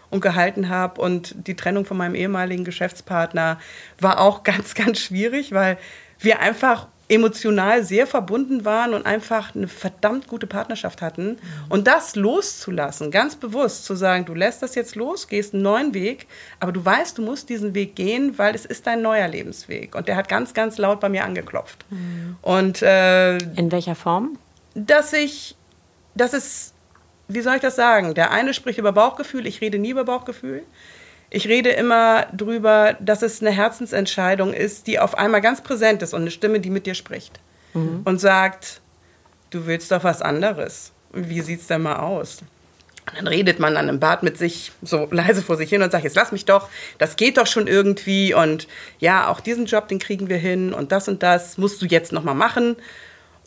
und 0.10 0.22
gehalten 0.22 0.70
habe. 0.70 1.02
Und 1.02 1.36
die 1.48 1.56
Trennung 1.56 1.86
von 1.86 1.98
meinem 1.98 2.16
ehemaligen 2.16 2.64
Geschäftspartner 2.64 3.60
war 4.00 4.20
auch 4.22 4.44
ganz, 4.46 4.74
ganz 4.74 5.00
schwierig, 5.00 5.52
weil 5.52 5.78
wir 6.20 6.40
einfach 6.40 6.88
emotional 7.12 7.84
sehr 7.84 8.08
verbunden 8.08 8.64
waren 8.64 8.94
und 8.94 9.06
einfach 9.06 9.54
eine 9.54 9.68
verdammt 9.68 10.28
gute 10.28 10.48
Partnerschaft 10.48 11.02
hatten. 11.02 11.32
Mhm. 11.32 11.38
Und 11.68 11.88
das 11.88 12.16
loszulassen, 12.16 13.12
ganz 13.12 13.36
bewusst 13.36 13.84
zu 13.84 13.96
sagen, 13.96 14.24
du 14.24 14.34
lässt 14.34 14.64
das 14.64 14.76
jetzt 14.76 14.96
los, 14.96 15.28
gehst 15.28 15.54
einen 15.54 15.62
neuen 15.62 15.94
Weg, 15.94 16.28
aber 16.62 16.72
du 16.72 16.84
weißt, 16.84 17.18
du 17.18 17.22
musst 17.22 17.50
diesen 17.50 17.76
Weg 17.76 17.96
gehen, 17.96 18.38
weil 18.38 18.56
es 18.56 18.66
ist 18.66 18.88
dein 18.88 19.02
neuer 19.02 19.28
Lebensweg. 19.28 19.94
Und 19.94 20.08
der 20.08 20.16
hat 20.16 20.30
ganz, 20.30 20.54
ganz 20.54 20.78
laut 20.78 21.02
bei 21.02 21.10
mir 21.10 21.26
angeklopft. 21.26 21.86
Mhm. 21.90 22.38
Und 22.42 22.82
äh, 22.82 23.38
in 23.38 23.72
welcher 23.74 23.96
Form? 23.96 24.38
Dass 24.74 25.12
ich, 25.12 25.58
das 26.16 26.34
ist, 26.34 26.74
wie 27.28 27.42
soll 27.42 27.56
ich 27.56 27.62
das 27.62 27.76
sagen? 27.76 28.14
Der 28.14 28.32
eine 28.32 28.54
spricht 28.54 28.80
über 28.80 28.94
Bauchgefühl, 28.94 29.46
ich 29.48 29.60
rede 29.60 29.80
nie 29.80 29.90
über 29.90 30.06
Bauchgefühl. 30.06 30.64
Ich 31.34 31.48
rede 31.48 31.70
immer 31.70 32.28
drüber, 32.34 32.98
dass 33.00 33.22
es 33.22 33.42
eine 33.42 33.52
Herzensentscheidung 33.52 34.54
ist, 34.54 34.86
die 34.86 35.00
auf 35.00 35.18
einmal 35.18 35.40
ganz 35.40 35.62
präsent 35.62 36.04
ist 36.04 36.14
und 36.14 36.22
eine 36.22 36.32
Stimme, 36.32 36.60
die 36.60 36.70
mit 36.70 36.86
dir 36.86 36.94
spricht 36.94 37.40
mhm. 37.74 38.02
und 38.04 38.20
sagt, 38.20 38.82
du 39.50 39.66
willst 39.66 39.92
doch 39.94 40.04
was 40.04 40.22
anderes. 40.22 40.92
Wie 41.14 41.40
sieht's 41.40 41.68
denn 41.68 41.84
mal 41.84 41.96
aus? 41.96 42.40
Und 43.08 43.18
dann 43.18 43.28
redet 43.28 43.60
man 43.60 43.74
dann 43.74 43.88
im 43.88 44.02
Bad 44.02 44.24
mit 44.24 44.38
sich 44.38 44.74
so 44.82 45.08
leise 45.10 45.42
vor 45.42 45.56
sich 45.56 45.70
hin 45.70 45.82
und 45.82 45.92
sagt, 45.92 46.04
jetzt 46.04 46.18
lass 46.18 46.34
mich 46.34 46.44
doch, 46.44 46.68
das 46.98 47.16
geht 47.16 47.38
doch 47.38 47.48
schon 47.48 47.66
irgendwie 47.66 48.34
und 48.34 48.68
ja, 49.00 49.30
auch 49.30 49.40
diesen 49.40 49.66
Job, 49.66 49.88
den 49.88 50.00
kriegen 50.00 50.28
wir 50.28 50.38
hin 50.38 50.74
und 50.74 50.92
das 50.92 51.08
und 51.08 51.24
das 51.24 51.58
musst 51.58 51.82
du 51.82 51.86
jetzt 51.86 52.12
noch 52.12 52.24
mal 52.24 52.34
machen. 52.34 52.76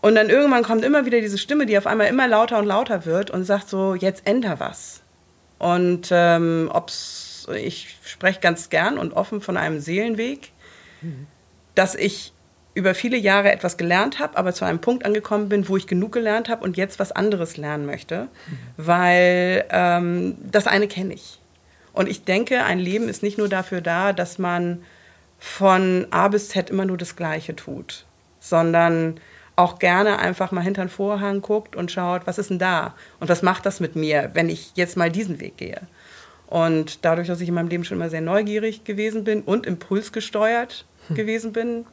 Und 0.01 0.15
dann 0.15 0.31
irgendwann 0.31 0.65
kommt 0.65 0.85
immer 0.85 1.05
wieder 1.05 1.21
diese 1.21 1.39
Stimme, 1.39 1.67
die 1.67 1.77
auf 1.79 1.87
einmal 1.87 2.09
immer 2.09 2.29
lauter 2.29 2.59
und 2.59 2.67
lauter 2.67 3.05
wird 3.05 3.31
und 3.31 3.45
sagt 3.45 3.69
so, 3.69 3.95
jetzt 3.95 4.27
änder 4.27 4.59
was. 4.59 5.03
Und 5.59 6.09
ähm, 6.11 6.71
ob 6.73 6.91
ich 7.53 7.97
spreche 8.05 8.41
ganz 8.41 8.71
gern 8.71 8.99
und 8.99 9.13
offen 9.13 9.41
von 9.41 9.57
einem 9.57 9.81
Seelenweg, 9.81 10.53
mhm. 11.03 11.27
dass 11.75 11.95
ich 11.95 12.33
über 12.75 12.95
viele 12.95 13.17
Jahre 13.17 13.53
etwas 13.53 13.77
gelernt 13.77 14.19
habe, 14.19 14.37
aber 14.37 14.53
zu 14.53 14.65
einem 14.65 14.81
Punkt 14.81 15.05
angekommen 15.05 15.49
bin, 15.49 15.69
wo 15.69 15.77
ich 15.77 15.87
genug 15.87 16.13
gelernt 16.13 16.49
habe 16.49 16.65
und 16.65 16.77
jetzt 16.77 16.99
was 16.99 17.13
anderes 17.13 17.57
lernen 17.57 17.87
möchte, 17.87 18.23
mhm. 18.23 18.59
weil 18.77 19.65
ähm, 19.71 20.37
das 20.43 20.67
eine 20.67 20.89
kenne 20.89 21.15
ich. 21.15 21.39
Und 21.93 22.09
ich 22.09 22.25
denke, 22.25 22.65
ein 22.65 22.81
Leben 22.81 23.09
ist 23.09 23.23
nicht 23.23 23.39
nur 23.39 23.49
dafür 23.49 23.81
da, 23.81 24.13
dass 24.13 24.39
man 24.39 24.83
von 25.39 26.07
A 26.11 26.29
bis 26.29 26.49
Z 26.49 26.71
immer 26.71 26.85
nur 26.85 26.97
das 26.97 27.15
Gleiche 27.15 27.55
tut, 27.55 28.07
sondern 28.41 29.21
auch 29.57 29.79
gerne 29.79 30.19
einfach 30.19 30.51
mal 30.51 30.63
hinter 30.63 30.85
den 30.85 30.89
Vorhang 30.89 31.41
guckt 31.41 31.77
und 31.77 31.93
schaut, 31.93 32.27
was 32.27 32.39
ist 32.39 32.51
denn 32.51 32.59
da 32.59 32.95
und 33.21 33.29
was 33.29 33.43
macht 33.43 33.67
das 33.67 33.79
mit 33.79 33.95
mir, 33.95 34.31
wenn 34.35 34.49
ich 34.49 34.73
jetzt 34.75 34.97
mal 34.97 35.11
diesen 35.11 35.41
Weg 35.41 35.57
gehe. 35.57 35.83
Und 36.47 37.05
dadurch, 37.05 37.29
dass 37.29 37.41
ich 37.41 37.49
in 37.49 37.55
meinem 37.55 37.69
Leben 37.69 37.85
schon 37.85 37.97
immer 37.97 38.11
sehr 38.11 38.21
neugierig 38.21 38.85
gewesen 38.85 39.25
bin 39.25 39.43
und 39.43 39.67
impulsgesteuert 39.67 40.85
hm. 41.09 41.17
gewesen 41.17 41.53
bin, 41.53 41.87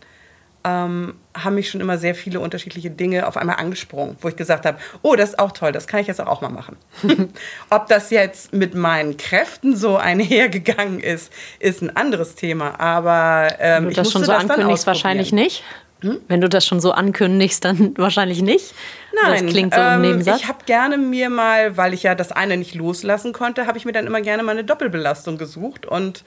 ähm, 0.64 1.16
haben 1.34 1.56
mich 1.56 1.70
schon 1.70 1.82
immer 1.82 1.98
sehr 1.98 2.14
viele 2.14 2.40
unterschiedliche 2.40 2.92
Dinge 2.92 3.28
auf 3.28 3.38
einmal 3.38 3.56
angesprungen, 3.56 4.16
wo 4.22 4.28
ich 4.28 4.36
gesagt 4.36 4.66
habe, 4.66 4.78
oh, 5.02 5.16
das 5.16 5.30
ist 5.30 5.40
auch 5.40 5.52
toll, 5.52 5.72
das 5.72 5.88
kann 5.88 6.02
ich 6.02 6.08
jetzt 6.08 6.22
auch 6.22 6.42
mal 6.42 6.50
machen. 6.50 6.78
Ob 7.70 7.88
das 7.88 8.12
jetzt 8.12 8.54
mit 8.54 8.76
meinen 8.76 9.18
Kräften 9.18 9.76
so 9.76 9.98
einhergegangen 9.98 11.00
ist, 11.00 11.32
ist 11.60 11.82
ein 11.82 11.96
anderes 11.96 12.36
Thema. 12.36 12.80
Aber 12.80 13.56
ähm, 13.60 13.90
du 13.90 13.96
das 13.96 14.12
schon 14.12 14.24
so 14.24 14.32
das 14.32 14.50
ankündigst, 14.50 14.86
wahrscheinlich 14.86 15.32
nicht. 15.32 15.64
Hm? 16.02 16.20
Wenn 16.28 16.42
du 16.42 16.50
das 16.50 16.66
schon 16.66 16.80
so 16.80 16.92
ankündigst, 16.92 17.64
dann 17.64 17.94
wahrscheinlich 17.98 18.42
nicht. 18.42 18.74
Nein, 19.14 19.46
das 19.46 19.54
klingt 19.54 19.74
so 19.74 19.80
ähm, 19.80 19.96
im 19.96 20.02
Nebensatz. 20.02 20.42
Ich 20.42 20.48
habe 20.48 20.66
gerne 20.66 20.98
mir 20.98 21.30
mal, 21.30 21.78
weil 21.78 21.94
ich 21.94 22.04
ja 22.04 22.16
das 22.16 22.32
eine 22.32 22.58
nicht 22.58 22.76
loslassen 22.76 23.34
konnte, 23.34 23.68
habe 23.68 23.78
ich 23.78 23.86
mir 23.86 23.92
dann 23.92 24.08
immer 24.08 24.22
gerne 24.22 24.44
mal 24.44 24.54
eine 24.54 24.64
Doppelbelastung 24.64 25.38
gesucht 25.38 25.86
und 25.86 26.24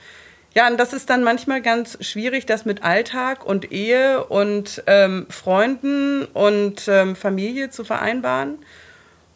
Ja, 0.55 0.69
und 0.69 0.79
das 0.79 0.93
ist 0.93 1.11
dann 1.11 1.25
manchmal 1.25 1.61
ganz 1.61 1.99
schwierig, 2.01 2.47
das 2.47 2.65
mit 2.65 2.85
Alltag 2.85 3.45
und 3.45 3.73
Ehe 3.73 4.25
und 4.25 4.85
ähm, 4.87 5.27
Freunden 5.29 6.25
und 6.27 6.87
ähm, 6.87 7.17
Familie 7.17 7.71
zu 7.71 7.85
vereinbaren 7.85 8.59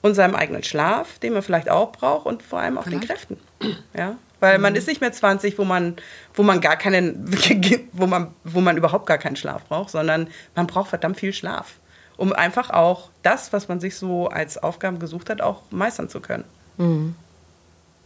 und 0.03 0.15
seinem 0.15 0.37
eigenen 0.37 0.63
Schlaf, 0.63 1.19
den 1.19 1.33
man 1.33 1.43
vielleicht 1.43 1.69
auch 1.69 1.91
braucht 1.91 2.27
und 2.27 2.45
vor 2.45 2.61
allem 2.61 2.79
auch 2.79 2.85
vielleicht. 2.85 3.03
den 3.03 3.09
Kräften. 3.09 3.37
Ja, 3.97 4.17
weil 4.41 4.59
mhm. 4.59 4.63
man 4.63 4.75
ist 4.75 4.89
nicht 4.89 5.01
mehr 5.01 5.13
20, 5.13 5.59
wo 5.59 5.65
man, 5.65 5.97
wo 6.35 6.43
man 6.43 6.61
gar 6.61 6.77
keinen, 6.77 7.31
wo 7.93 8.07
man, 8.07 8.35
wo 8.45 8.61
man 8.61 8.77
überhaupt 8.77 9.07
gar 9.07 9.19
keinen 9.19 9.37
Schlaf 9.37 9.65
braucht, 9.67 9.91
sondern 9.91 10.29
man 10.55 10.67
braucht 10.67 10.91
verdammt 10.91 11.19
viel 11.19 11.33
Schlaf, 11.33 11.75
um 12.17 12.33
einfach 12.33 12.71
auch 12.71 13.11
das, 13.23 13.53
was 13.53 13.69
man 13.69 13.81
sich 13.81 13.97
so 13.97 14.29
als 14.29 14.59
Aufgaben 14.59 14.99
gesucht 14.99 15.31
hat, 15.31 15.41
auch 15.41 15.63
meistern 15.71 16.09
zu 16.09 16.21
können. 16.21 16.45
Mhm. 16.77 17.15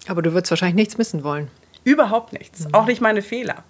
Aber 0.08 0.22
du 0.22 0.32
würdest 0.32 0.50
wahrscheinlich 0.50 0.76
nichts 0.76 0.98
missen 0.98 1.22
wollen. 1.22 1.48
Überhaupt 1.84 2.32
nichts. 2.32 2.66
Mhm. 2.66 2.74
Auch 2.74 2.86
nicht 2.86 3.00
meine 3.00 3.22
Fehler. 3.22 3.64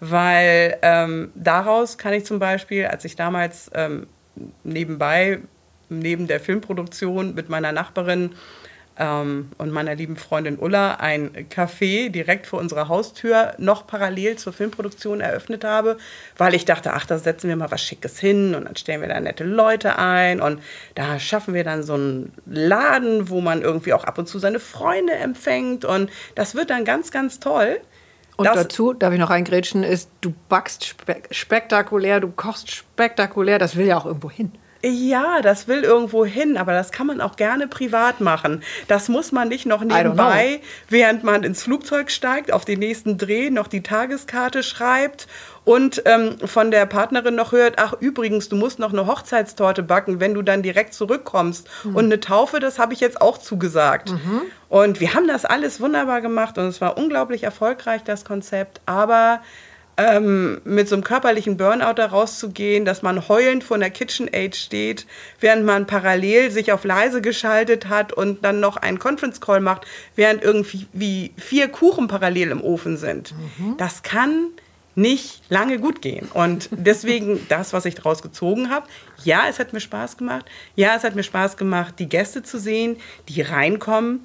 Weil 0.00 0.78
ähm, 0.82 1.30
daraus 1.34 1.98
kann 1.98 2.14
ich 2.14 2.24
zum 2.24 2.38
Beispiel, 2.38 2.86
als 2.86 3.04
ich 3.04 3.16
damals 3.16 3.70
ähm, 3.74 4.06
nebenbei, 4.64 5.40
neben 5.90 6.26
der 6.26 6.40
Filmproduktion 6.40 7.34
mit 7.34 7.48
meiner 7.48 7.72
Nachbarin 7.72 8.32
ähm, 9.00 9.48
und 9.56 9.70
meiner 9.70 9.94
lieben 9.94 10.16
Freundin 10.16 10.58
Ulla 10.58 10.96
ein 10.96 11.30
Café 11.48 12.10
direkt 12.10 12.46
vor 12.46 12.60
unserer 12.60 12.88
Haustür 12.88 13.54
noch 13.56 13.86
parallel 13.86 14.36
zur 14.36 14.52
Filmproduktion 14.52 15.22
eröffnet 15.22 15.64
habe, 15.64 15.96
weil 16.36 16.54
ich 16.54 16.66
dachte, 16.66 16.92
ach, 16.92 17.06
da 17.06 17.18
setzen 17.18 17.48
wir 17.48 17.56
mal 17.56 17.70
was 17.70 17.82
Schickes 17.82 18.18
hin 18.20 18.54
und 18.54 18.66
dann 18.66 18.76
stellen 18.76 19.00
wir 19.00 19.08
da 19.08 19.18
nette 19.18 19.44
Leute 19.44 19.98
ein 19.98 20.40
und 20.40 20.60
da 20.94 21.18
schaffen 21.18 21.54
wir 21.54 21.64
dann 21.64 21.82
so 21.82 21.94
einen 21.94 22.32
Laden, 22.44 23.30
wo 23.30 23.40
man 23.40 23.62
irgendwie 23.62 23.94
auch 23.94 24.04
ab 24.04 24.18
und 24.18 24.28
zu 24.28 24.38
seine 24.38 24.60
Freunde 24.60 25.14
empfängt 25.14 25.86
und 25.86 26.10
das 26.34 26.54
wird 26.54 26.68
dann 26.68 26.84
ganz, 26.84 27.10
ganz 27.10 27.40
toll. 27.40 27.80
Und 28.36 28.46
das 28.46 28.54
dazu, 28.54 28.92
darf 28.92 29.12
ich 29.12 29.18
noch 29.18 29.30
eingrätschen, 29.30 29.82
ist, 29.82 30.10
du 30.20 30.34
backst 30.48 30.84
spe 30.84 31.22
spektakulär, 31.30 32.20
du 32.20 32.30
kochst 32.30 32.70
spektakulär, 32.70 33.58
das 33.58 33.76
will 33.76 33.86
ja 33.86 33.96
auch 33.96 34.06
irgendwo 34.06 34.30
hin. 34.30 34.52
Ja, 34.82 35.42
das 35.42 35.68
will 35.68 35.82
irgendwo 35.82 36.24
hin, 36.24 36.56
aber 36.56 36.72
das 36.72 36.90
kann 36.90 37.06
man 37.06 37.20
auch 37.20 37.36
gerne 37.36 37.68
privat 37.68 38.20
machen. 38.20 38.62
Das 38.88 39.08
muss 39.08 39.30
man 39.30 39.48
nicht 39.48 39.66
noch 39.66 39.84
nebenbei, 39.84 40.60
während 40.88 41.22
man 41.22 41.42
ins 41.42 41.62
Flugzeug 41.62 42.10
steigt, 42.10 42.52
auf 42.52 42.64
den 42.64 42.78
nächsten 42.78 43.18
Dreh 43.18 43.50
noch 43.50 43.66
die 43.66 43.82
Tageskarte 43.82 44.62
schreibt 44.62 45.26
und 45.64 46.02
ähm, 46.06 46.38
von 46.44 46.70
der 46.70 46.86
Partnerin 46.86 47.34
noch 47.34 47.52
hört, 47.52 47.74
ach 47.76 47.92
übrigens, 48.00 48.48
du 48.48 48.56
musst 48.56 48.78
noch 48.78 48.92
eine 48.92 49.06
Hochzeitstorte 49.06 49.82
backen, 49.82 50.18
wenn 50.18 50.32
du 50.34 50.42
dann 50.42 50.62
direkt 50.62 50.94
zurückkommst. 50.94 51.68
Mhm. 51.84 51.96
Und 51.96 52.04
eine 52.06 52.20
Taufe, 52.20 52.60
das 52.60 52.78
habe 52.78 52.94
ich 52.94 53.00
jetzt 53.00 53.20
auch 53.20 53.38
zugesagt. 53.38 54.10
Mhm. 54.10 54.42
Und 54.68 55.00
wir 55.00 55.14
haben 55.14 55.28
das 55.28 55.44
alles 55.44 55.80
wunderbar 55.80 56.22
gemacht 56.22 56.56
und 56.56 56.64
es 56.64 56.80
war 56.80 56.96
unglaublich 56.96 57.42
erfolgreich, 57.42 58.02
das 58.04 58.24
Konzept. 58.24 58.80
Aber 58.86 59.42
ähm, 60.00 60.60
mit 60.64 60.88
so 60.88 60.94
einem 60.94 61.04
körperlichen 61.04 61.56
Burnout 61.56 61.94
da 61.94 62.06
rauszugehen, 62.06 62.84
dass 62.84 63.02
man 63.02 63.28
heulend 63.28 63.62
vor 63.64 63.76
einer 63.76 63.90
KitchenAid 63.90 64.56
steht, 64.56 65.06
während 65.40 65.64
man 65.64 65.86
parallel 65.86 66.50
sich 66.50 66.72
auf 66.72 66.84
leise 66.84 67.20
geschaltet 67.20 67.88
hat 67.88 68.12
und 68.12 68.44
dann 68.44 68.60
noch 68.60 68.76
einen 68.76 68.98
Conference 68.98 69.40
Call 69.40 69.60
macht, 69.60 69.86
während 70.16 70.42
irgendwie 70.42 70.86
wie 70.92 71.32
vier 71.36 71.68
Kuchen 71.68 72.08
parallel 72.08 72.50
im 72.50 72.62
Ofen 72.62 72.96
sind. 72.96 73.34
Mhm. 73.58 73.76
Das 73.76 74.02
kann 74.02 74.48
nicht 74.94 75.42
lange 75.48 75.78
gut 75.78 76.02
gehen. 76.02 76.28
Und 76.32 76.68
deswegen 76.72 77.46
das, 77.48 77.72
was 77.72 77.84
ich 77.84 77.94
daraus 77.94 78.22
gezogen 78.22 78.70
habe. 78.70 78.86
Ja, 79.24 79.44
es 79.48 79.58
hat 79.58 79.72
mir 79.72 79.80
Spaß 79.80 80.16
gemacht. 80.16 80.46
Ja, 80.76 80.94
es 80.96 81.04
hat 81.04 81.14
mir 81.14 81.22
Spaß 81.22 81.56
gemacht, 81.56 81.94
die 81.98 82.08
Gäste 82.08 82.42
zu 82.42 82.58
sehen, 82.58 82.96
die 83.28 83.42
reinkommen, 83.42 84.20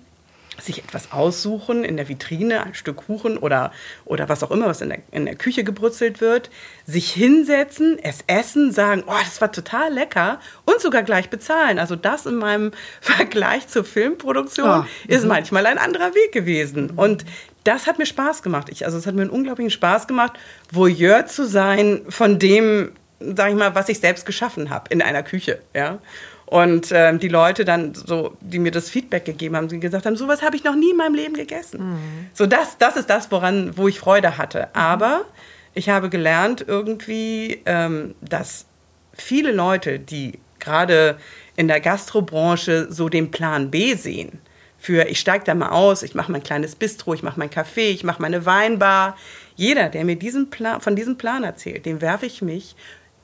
sich 0.62 0.84
etwas 0.84 1.12
aussuchen 1.12 1.84
in 1.84 1.98
der 1.98 2.08
Vitrine, 2.08 2.64
ein 2.64 2.74
Stück 2.74 2.98
Kuchen 2.98 3.38
oder, 3.38 3.72
oder 4.06 4.30
was 4.30 4.44
auch 4.44 4.52
immer, 4.52 4.68
was 4.68 4.82
in 4.82 4.90
der, 4.90 5.00
in 5.12 5.26
der 5.26 5.36
Küche 5.36 5.64
gebrutzelt 5.64 6.22
wird, 6.22 6.50
sich 6.86 7.12
hinsetzen, 7.12 7.98
es 8.02 8.20
essen, 8.28 8.72
sagen, 8.72 9.04
oh, 9.08 9.14
das 9.24 9.42
war 9.42 9.52
total 9.52 9.94
lecker 9.94 10.40
und 10.66 10.80
sogar 10.80 11.04
gleich 11.04 11.30
bezahlen. 11.30 11.80
Also 11.80 11.96
das 11.96 12.26
in 12.26 12.36
meinem 12.36 12.72
Vergleich 13.02 13.68
zur 13.68 13.84
Filmproduktion 13.84 14.86
oh, 14.86 14.86
ist 15.08 15.26
manchmal 15.26 15.66
ein 15.66 15.78
anderer 15.78 16.14
Weg 16.16 16.32
gewesen. 16.32 16.92
Und 16.92 17.26
das 17.64 17.88
hat 17.88 17.98
mir 17.98 18.06
Spaß 18.06 18.44
gemacht. 18.44 18.70
Ich, 18.70 18.86
also 18.86 18.98
es 18.98 19.06
hat 19.06 19.16
mir 19.16 19.22
einen 19.22 19.32
unglaublichen 19.32 19.72
Spaß 19.72 20.08
gemacht, 20.08 20.34
Voyeur 20.72 21.26
zu 21.26 21.46
sein 21.46 22.02
von 22.10 22.40
dem, 22.40 22.92
sag 23.20 23.50
ich 23.50 23.56
mal, 23.56 23.76
was 23.76 23.90
ich 23.90 24.00
selbst 24.00 24.26
geschaffen 24.26 24.70
habe 24.70 24.90
in 24.90 25.02
einer 25.02 25.24
Küche. 25.24 25.60
Ja. 25.74 26.00
Und 26.46 26.92
ähm, 26.92 27.20
die 27.20 27.28
Leute 27.28 27.66
dann 27.66 27.96
so, 27.96 28.38
die 28.40 28.60
mir 28.60 28.72
das 28.72 28.90
Feedback 28.90 29.26
gegeben 29.26 29.56
haben, 29.56 29.68
die 29.68 29.80
gesagt 29.80 30.06
haben, 30.06 30.16
sowas 30.16 30.44
habe 30.44 30.56
ich 30.56 30.64
noch 30.64 30.76
nie 30.76 30.92
in 30.92 30.98
meinem 30.98 31.16
Leben 31.16 31.34
gegessen. 31.34 31.94
Mhm. 31.94 32.28
So 32.34 32.46
das, 32.46 32.78
das 32.78 32.98
ist 32.98 33.10
das, 33.10 33.32
woran, 33.32 33.76
wo 33.78 33.88
ich 33.88 34.00
Freude 34.00 34.38
hatte. 34.38 34.60
Mhm. 34.60 34.80
Aber 34.80 35.22
ich 35.74 35.90
habe 35.90 36.10
gelernt 36.10 36.64
irgendwie, 36.68 37.62
ähm, 37.66 38.14
dass 38.22 38.66
viele 39.14 39.52
Leute, 39.52 40.00
die 40.00 40.40
gerade 40.60 41.18
in 41.56 41.68
der 41.68 41.80
Gastrobranche 41.80 42.88
so 42.92 43.10
den 43.10 43.32
Plan 43.32 43.72
B 43.72 43.96
sehen, 43.96 44.40
für 44.78 45.08
ich 45.08 45.20
steige 45.20 45.46
da 45.46 45.56
mal 45.56 45.70
aus, 45.70 46.04
ich 46.04 46.14
mache 46.14 46.32
mein 46.32 46.44
kleines 46.44 46.76
Bistro, 46.76 47.16
ich 47.16 47.24
mache 47.24 47.40
mein 47.40 47.50
Café, 47.50 47.90
ich 47.90 48.04
mache 48.04 48.22
meine 48.22 48.46
Weinbar. 48.46 49.18
Jeder, 49.56 49.90
der 49.90 50.06
mir 50.06 50.16
diesen 50.16 50.52
Plan, 50.52 50.80
von 50.80 50.96
diesem 50.96 51.18
Plan 51.18 51.44
erzählt, 51.44 51.88
dem 51.88 52.02
werfe 52.02 52.28
ich 52.28 52.44
mich 52.44 52.76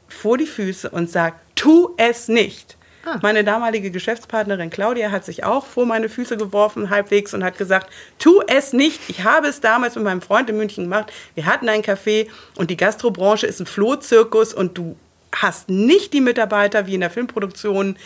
vor 0.07 0.39
die 0.39 0.47
Füße 0.47 0.89
und 0.89 1.09
sage, 1.09 1.35
tu 1.53 1.93
es 1.97 2.27
nicht. 2.27 2.77
Ah. 3.05 3.19
Meine 3.21 3.43
damalige 3.43 3.91
Geschäftspartnerin 3.91 4.69
Claudia 4.69 5.11
hat 5.11 5.25
sich 5.25 5.43
auch 5.43 5.65
vor 5.65 5.85
meine 5.85 6.09
Füße 6.09 6.37
geworfen, 6.37 6.89
halbwegs, 6.89 7.33
und 7.33 7.43
hat 7.43 7.57
gesagt, 7.57 7.91
tu 8.19 8.41
es 8.47 8.73
nicht. 8.73 8.99
Ich 9.07 9.23
habe 9.23 9.47
es 9.47 9.59
damals 9.61 9.95
mit 9.95 10.03
meinem 10.03 10.21
Freund 10.21 10.49
in 10.49 10.57
München 10.57 10.85
gemacht. 10.85 11.11
Wir 11.33 11.45
hatten 11.45 11.67
ein 11.69 11.81
Café 11.81 12.27
und 12.55 12.69
die 12.69 12.77
Gastrobranche 12.77 13.47
ist 13.47 13.59
ein 13.59 13.65
Flohzirkus 13.65 14.53
und 14.53 14.77
du 14.77 14.95
hast 15.35 15.69
nicht 15.69 16.13
die 16.13 16.21
Mitarbeiter 16.21 16.87
wie 16.87 16.93
in 16.93 17.01
der 17.01 17.09
Filmproduktion, 17.09 17.97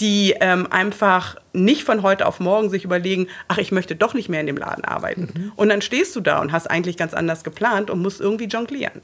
die 0.00 0.34
ähm, 0.40 0.66
einfach 0.70 1.36
nicht 1.52 1.84
von 1.84 2.02
heute 2.02 2.26
auf 2.26 2.40
morgen 2.40 2.68
sich 2.68 2.84
überlegen, 2.84 3.28
ach, 3.46 3.58
ich 3.58 3.70
möchte 3.70 3.94
doch 3.94 4.12
nicht 4.14 4.28
mehr 4.28 4.40
in 4.40 4.46
dem 4.46 4.56
Laden 4.56 4.84
arbeiten. 4.84 5.32
Mhm. 5.32 5.52
Und 5.56 5.68
dann 5.68 5.82
stehst 5.82 6.16
du 6.16 6.20
da 6.20 6.40
und 6.40 6.52
hast 6.52 6.68
eigentlich 6.68 6.96
ganz 6.96 7.14
anders 7.14 7.44
geplant 7.44 7.90
und 7.90 8.02
musst 8.02 8.20
irgendwie 8.20 8.46
jonglieren. 8.46 9.02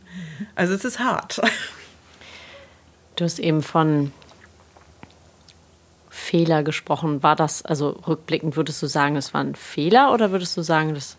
Also 0.57 0.75
es 0.75 0.85
ist 0.85 0.99
hart. 0.99 1.41
Du 3.17 3.25
hast 3.25 3.39
eben 3.39 3.63
von 3.63 4.13
Fehler 6.21 6.63
gesprochen. 6.63 7.23
War 7.23 7.37
das, 7.37 7.65
also 7.65 7.91
rückblickend, 8.07 8.57
würdest 8.57 8.83
du 8.83 8.87
sagen, 8.87 9.17
es 9.17 9.35
war 9.35 9.43
ein 9.43 9.55
Fehler 9.55 10.13
oder 10.13 10.31
würdest 10.31 10.57
du 10.57 10.63
sagen, 10.63 10.95
das 10.95 11.17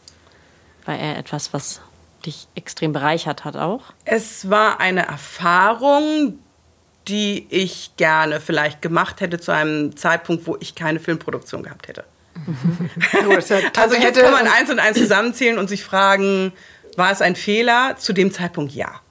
war 0.86 0.98
eher 0.98 1.18
etwas, 1.18 1.54
was 1.54 1.82
dich 2.26 2.48
extrem 2.56 2.94
bereichert 2.94 3.44
hat 3.44 3.58
auch? 3.58 3.82
Es 4.06 4.50
war 4.50 4.80
eine 4.80 5.08
Erfahrung, 5.08 6.40
die 7.08 7.48
ich 7.50 7.92
gerne 7.98 8.40
vielleicht 8.40 8.82
gemacht 8.82 9.22
hätte 9.22 9.40
zu 9.40 9.52
einem 9.52 9.96
Zeitpunkt, 9.98 10.46
wo 10.46 10.56
ich 10.60 10.76
keine 10.76 11.00
Filmproduktion 11.00 11.64
gehabt 11.64 11.88
hätte. 11.88 12.06
also 13.78 13.96
jetzt 13.96 14.20
kann 14.20 14.32
man 14.32 14.48
eins 14.48 14.70
und 14.70 14.80
eins 14.80 14.98
zusammenzählen 14.98 15.58
und 15.58 15.68
sich 15.68 15.84
fragen, 15.84 16.54
war 16.96 17.12
es 17.12 17.22
ein 17.22 17.36
Fehler? 17.36 17.96
Zu 17.98 18.14
dem 18.14 18.32
Zeitpunkt 18.32 18.74
ja. 18.74 19.02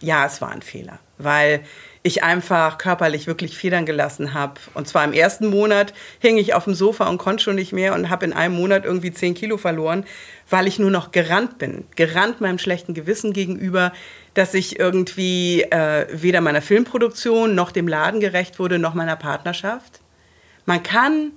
Ja, 0.00 0.26
es 0.26 0.40
war 0.40 0.50
ein 0.50 0.62
Fehler, 0.62 0.98
weil 1.18 1.64
ich 2.04 2.24
einfach 2.24 2.78
körperlich 2.78 3.26
wirklich 3.26 3.56
Federn 3.56 3.86
gelassen 3.86 4.34
habe. 4.34 4.54
Und 4.74 4.88
zwar 4.88 5.04
im 5.04 5.12
ersten 5.12 5.46
Monat 5.46 5.94
hing 6.18 6.36
ich 6.36 6.52
auf 6.54 6.64
dem 6.64 6.74
Sofa 6.74 7.08
und 7.08 7.18
konnte 7.18 7.44
schon 7.44 7.54
nicht 7.54 7.72
mehr 7.72 7.94
und 7.94 8.10
habe 8.10 8.24
in 8.24 8.32
einem 8.32 8.56
Monat 8.56 8.84
irgendwie 8.84 9.12
zehn 9.12 9.34
Kilo 9.34 9.56
verloren, 9.56 10.04
weil 10.50 10.66
ich 10.66 10.80
nur 10.80 10.90
noch 10.90 11.12
gerannt 11.12 11.58
bin. 11.58 11.84
Gerannt 11.94 12.40
meinem 12.40 12.58
schlechten 12.58 12.92
Gewissen 12.92 13.32
gegenüber, 13.32 13.92
dass 14.34 14.54
ich 14.54 14.80
irgendwie 14.80 15.62
äh, 15.62 16.06
weder 16.10 16.40
meiner 16.40 16.62
Filmproduktion 16.62 17.54
noch 17.54 17.70
dem 17.70 17.86
Laden 17.86 18.18
gerecht 18.18 18.58
wurde, 18.58 18.80
noch 18.80 18.94
meiner 18.94 19.16
Partnerschaft. 19.16 20.00
Man 20.66 20.82
kann, 20.82 21.32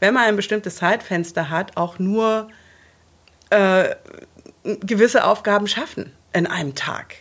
wenn 0.00 0.12
man 0.12 0.24
ein 0.24 0.36
bestimmtes 0.36 0.76
Zeitfenster 0.76 1.48
hat, 1.48 1.78
auch 1.78 1.98
nur 1.98 2.48
äh, 3.48 3.94
gewisse 4.64 5.24
Aufgaben 5.24 5.66
schaffen 5.66 6.12
in 6.34 6.46
einem 6.46 6.74
Tag. 6.74 7.16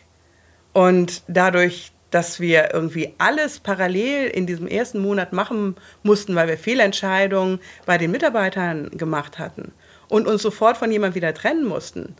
Und 0.73 1.23
dadurch 1.27 1.93
dass 2.11 2.39
wir 2.39 2.73
irgendwie 2.73 3.13
alles 3.17 3.59
parallel 3.59 4.27
in 4.27 4.47
diesem 4.47 4.67
ersten 4.67 4.99
Monat 4.99 5.33
machen 5.33 5.75
mussten, 6.03 6.35
weil 6.35 6.47
wir 6.47 6.57
Fehlentscheidungen 6.57 7.59
bei 7.85 7.97
den 7.97 8.11
Mitarbeitern 8.11 8.89
gemacht 8.91 9.39
hatten 9.39 9.71
und 10.07 10.27
uns 10.27 10.41
sofort 10.41 10.77
von 10.77 10.91
jemandem 10.91 11.15
wieder 11.15 11.33
trennen 11.33 11.65
mussten. 11.65 12.15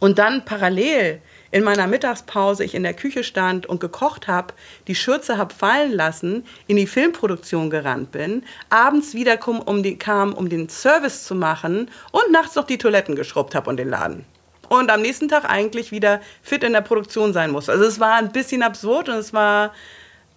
Und 0.00 0.18
dann 0.18 0.44
parallel 0.44 1.22
in 1.50 1.64
meiner 1.64 1.86
Mittagspause 1.86 2.64
ich 2.64 2.74
in 2.74 2.82
der 2.82 2.94
Küche 2.94 3.22
stand 3.22 3.64
und 3.64 3.80
gekocht 3.80 4.26
habe, 4.26 4.52
die 4.88 4.94
Schürze 4.94 5.38
habe 5.38 5.54
fallen 5.54 5.92
lassen, 5.92 6.44
in 6.66 6.76
die 6.76 6.86
Filmproduktion 6.86 7.70
gerannt 7.70 8.10
bin, 8.10 8.42
abends 8.70 9.14
wieder 9.14 9.36
kam, 9.36 9.60
um, 10.34 10.48
den 10.48 10.68
Service 10.68 11.24
zu 11.24 11.34
machen 11.34 11.90
und 12.10 12.32
nachts 12.32 12.56
noch 12.56 12.66
die 12.66 12.76
Toiletten 12.76 13.14
geschrubbt 13.14 13.54
habe 13.54 13.70
und 13.70 13.76
den 13.76 13.88
Laden 13.88 14.26
und 14.68 14.90
am 14.90 15.02
nächsten 15.02 15.28
Tag 15.28 15.44
eigentlich 15.44 15.92
wieder 15.92 16.20
fit 16.42 16.64
in 16.64 16.72
der 16.72 16.80
Produktion 16.80 17.32
sein 17.32 17.50
muss. 17.50 17.68
Also 17.68 17.84
es 17.84 18.00
war 18.00 18.14
ein 18.14 18.32
bisschen 18.32 18.62
absurd 18.62 19.08
und 19.08 19.16
es 19.16 19.32
war 19.32 19.72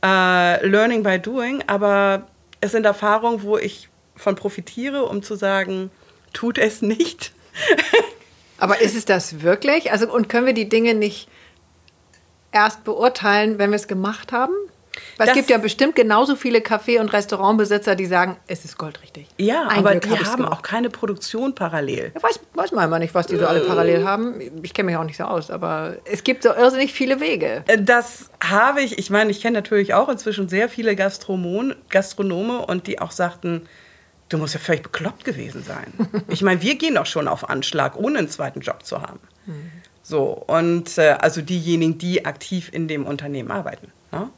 äh, 0.03 0.65
Learning 0.65 1.03
by 1.03 1.19
Doing, 1.19 1.63
aber 1.67 2.27
es 2.62 2.72
sind 2.72 2.86
Erfahrungen, 2.86 3.43
wo 3.43 3.57
ich 3.57 3.89
von 4.15 4.36
profitiere, 4.36 5.05
um 5.05 5.22
zu 5.24 5.36
sagen, 5.36 5.91
tut 6.34 6.57
es 6.57 6.81
nicht. 6.81 7.34
Aber 8.60 8.81
ist 8.81 8.96
es 8.96 9.05
das 9.05 9.41
wirklich? 9.41 9.91
Also, 9.91 10.12
und 10.12 10.29
können 10.29 10.48
wir 10.48 10.53
die 10.53 10.69
Dinge 10.69 10.96
nicht 10.96 11.29
erst 12.51 12.84
beurteilen, 12.84 13.60
wenn 13.60 13.69
wir 13.69 13.75
es 13.75 13.88
gemacht 13.88 14.31
haben? 14.31 14.53
Weil 15.17 15.27
es 15.29 15.33
gibt 15.33 15.49
ja 15.49 15.57
bestimmt 15.57 15.95
genauso 15.95 16.35
viele 16.35 16.59
Café- 16.59 16.99
und 16.99 17.11
Restaurantbesitzer, 17.13 17.95
die 17.95 18.05
sagen, 18.05 18.37
es 18.47 18.65
ist 18.65 18.77
goldrichtig. 18.77 19.27
Ja, 19.37 19.67
Ein 19.67 19.79
aber 19.79 19.91
Glück 19.95 20.03
die 20.03 20.09
hab 20.19 20.25
haben 20.25 20.35
gemacht. 20.43 20.53
auch 20.53 20.61
keine 20.61 20.89
Produktion 20.89 21.55
parallel. 21.55 22.11
Ja, 22.15 22.23
weiß, 22.23 22.39
weiß 22.53 22.71
man 22.71 22.85
immer 22.85 22.99
nicht, 22.99 23.13
was 23.13 23.27
die 23.27 23.37
so 23.37 23.45
alle 23.47 23.61
parallel 23.61 24.03
haben. 24.05 24.41
Ich 24.63 24.73
kenne 24.73 24.87
mich 24.87 24.97
auch 24.97 25.03
nicht 25.03 25.17
so 25.17 25.23
aus, 25.25 25.51
aber 25.51 25.97
es 26.05 26.23
gibt 26.23 26.43
so 26.43 26.49
irrsinnig 26.53 26.93
viele 26.93 27.19
Wege. 27.19 27.63
Äh, 27.67 27.81
Das 27.81 28.29
habe 28.43 28.81
ich, 28.81 28.97
ich 28.97 29.09
meine, 29.09 29.31
ich 29.31 29.41
kenne 29.41 29.55
natürlich 29.57 29.93
auch 29.93 30.09
inzwischen 30.09 30.49
sehr 30.49 30.69
viele 30.69 30.95
Gastromon, 30.95 31.75
Gastronome 31.89 32.65
und 32.65 32.87
die 32.87 32.99
auch 32.99 33.11
sagten, 33.11 33.67
du 34.29 34.37
musst 34.37 34.53
ja 34.53 34.59
völlig 34.59 34.83
bekloppt 34.83 35.23
gewesen 35.25 35.63
sein. 35.63 35.93
ich 36.27 36.41
meine, 36.41 36.61
wir 36.61 36.75
gehen 36.75 36.95
doch 36.95 37.05
schon 37.05 37.27
auf 37.27 37.49
Anschlag, 37.49 37.95
ohne 37.97 38.19
einen 38.19 38.29
zweiten 38.29 38.59
Job 38.61 38.83
zu 38.85 39.01
haben. 39.01 39.19
So, 40.03 40.23
und 40.47 40.97
äh, 40.97 41.17
also 41.19 41.41
diejenigen, 41.41 41.97
die 41.97 42.25
aktiv 42.25 42.69
in 42.71 42.87
dem 42.87 43.05
Unternehmen 43.05 43.51
arbeiten. 43.51 43.91
Ne? 44.11 44.29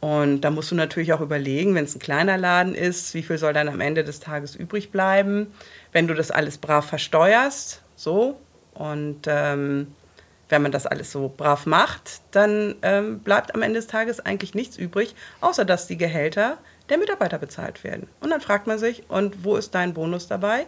Und 0.00 0.42
da 0.42 0.50
musst 0.50 0.70
du 0.70 0.74
natürlich 0.74 1.12
auch 1.12 1.20
überlegen, 1.20 1.74
wenn 1.74 1.84
es 1.84 1.94
ein 1.94 2.00
kleiner 2.00 2.38
Laden 2.38 2.74
ist, 2.74 3.14
wie 3.14 3.22
viel 3.22 3.38
soll 3.38 3.52
dann 3.52 3.68
am 3.68 3.80
Ende 3.80 4.04
des 4.04 4.20
Tages 4.20 4.56
übrig 4.56 4.90
bleiben, 4.90 5.48
wenn 5.92 6.06
du 6.06 6.14
das 6.14 6.30
alles 6.30 6.58
brav 6.58 6.86
versteuerst, 6.86 7.82
so. 7.96 8.38
Und 8.74 9.22
ähm, 9.26 9.88
wenn 10.48 10.62
man 10.62 10.72
das 10.72 10.86
alles 10.86 11.12
so 11.12 11.32
brav 11.34 11.66
macht, 11.66 12.22
dann 12.30 12.76
ähm, 12.82 13.20
bleibt 13.20 13.54
am 13.54 13.62
Ende 13.62 13.78
des 13.78 13.86
Tages 13.86 14.20
eigentlich 14.20 14.54
nichts 14.54 14.76
übrig, 14.76 15.14
außer 15.40 15.64
dass 15.64 15.86
die 15.86 15.96
Gehälter 15.96 16.58
der 16.88 16.98
Mitarbeiter 16.98 17.38
bezahlt 17.38 17.84
werden. 17.84 18.08
Und 18.20 18.30
dann 18.30 18.40
fragt 18.40 18.66
man 18.66 18.78
sich, 18.78 19.08
und 19.08 19.44
wo 19.44 19.56
ist 19.56 19.74
dein 19.74 19.94
Bonus 19.94 20.26
dabei? 20.26 20.66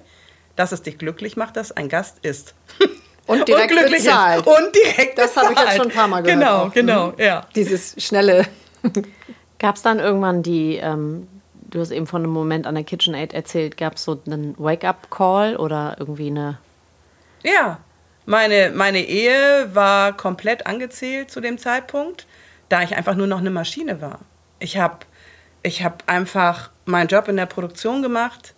Dass 0.56 0.72
es 0.72 0.82
dich 0.82 0.98
glücklich 0.98 1.36
macht, 1.36 1.56
dass 1.56 1.72
ein 1.72 1.88
Gast 1.88 2.18
ist. 2.22 2.54
Und 3.26 3.46
direkt 3.48 3.68
glücklich 3.70 4.04
bezahlt. 4.04 4.46
Ist. 4.46 4.46
Und 4.46 4.74
direkt 4.74 5.18
Das 5.18 5.36
habe 5.36 5.52
ich 5.52 5.58
jetzt 5.58 5.76
schon 5.76 5.86
ein 5.88 5.92
paar 5.94 6.08
Mal 6.08 6.22
gehört. 6.22 6.40
Genau, 6.40 6.56
auch. 6.64 6.72
genau, 6.72 7.06
Mhm. 7.08 7.14
ja. 7.18 7.46
Dieses 7.54 7.94
schnelle. 7.98 8.46
Gab 9.58 9.76
es 9.76 9.82
dann 9.82 10.00
irgendwann 10.00 10.42
die, 10.42 10.76
ähm, 10.76 11.28
du 11.70 11.80
hast 11.80 11.92
eben 11.92 12.06
von 12.08 12.22
einem 12.22 12.32
Moment 12.32 12.66
an 12.66 12.74
der 12.74 12.82
KitchenAid 12.84 13.32
erzählt, 13.32 13.76
gab 13.76 13.94
es 13.94 14.04
so 14.04 14.20
einen 14.26 14.54
Wake-up-Call 14.58 15.56
oder 15.56 15.96
irgendwie 16.00 16.26
eine. 16.28 16.58
Ja, 17.44 17.78
meine, 18.26 18.70
meine 18.74 19.00
Ehe 19.06 19.70
war 19.72 20.16
komplett 20.16 20.66
angezählt 20.66 21.30
zu 21.30 21.40
dem 21.40 21.58
Zeitpunkt, 21.58 22.26
da 22.68 22.82
ich 22.82 22.96
einfach 22.96 23.14
nur 23.14 23.26
noch 23.28 23.38
eine 23.38 23.50
Maschine 23.50 24.00
war. 24.00 24.18
Ich 24.58 24.78
habe 24.78 24.98
ich 25.62 25.84
hab 25.84 26.02
einfach 26.08 26.70
meinen 26.84 27.06
Job 27.08 27.28
in 27.28 27.36
der 27.36 27.46
Produktion 27.46 28.02
gemacht. 28.02 28.54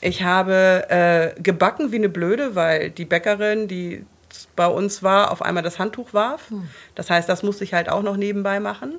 Ich 0.00 0.22
habe 0.22 0.86
äh, 0.88 1.40
gebacken 1.40 1.90
wie 1.90 1.96
eine 1.96 2.08
Blöde, 2.08 2.54
weil 2.54 2.90
die 2.90 3.04
Bäckerin, 3.04 3.68
die 3.68 4.04
bei 4.54 4.66
uns 4.66 5.02
war, 5.02 5.30
auf 5.30 5.42
einmal 5.42 5.62
das 5.62 5.78
Handtuch 5.78 6.14
warf. 6.14 6.50
Das 6.94 7.10
heißt, 7.10 7.28
das 7.28 7.42
musste 7.42 7.64
ich 7.64 7.74
halt 7.74 7.88
auch 7.88 8.02
noch 8.02 8.16
nebenbei 8.16 8.60
machen. 8.60 8.94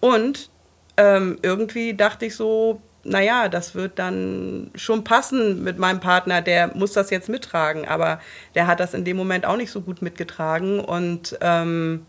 Und 0.00 0.50
ähm, 0.96 1.38
irgendwie 1.42 1.94
dachte 1.94 2.26
ich 2.26 2.36
so, 2.36 2.80
naja, 3.04 3.48
das 3.48 3.74
wird 3.74 3.98
dann 3.98 4.70
schon 4.74 5.04
passen 5.04 5.62
mit 5.62 5.78
meinem 5.78 6.00
Partner, 6.00 6.40
der 6.40 6.68
muss 6.76 6.92
das 6.92 7.10
jetzt 7.10 7.28
mittragen, 7.28 7.86
aber 7.86 8.20
der 8.54 8.66
hat 8.66 8.80
das 8.80 8.94
in 8.94 9.04
dem 9.04 9.16
Moment 9.16 9.44
auch 9.44 9.56
nicht 9.56 9.70
so 9.70 9.80
gut 9.80 10.02
mitgetragen 10.02 10.80
und 10.80 11.36
ähm, 11.40 12.06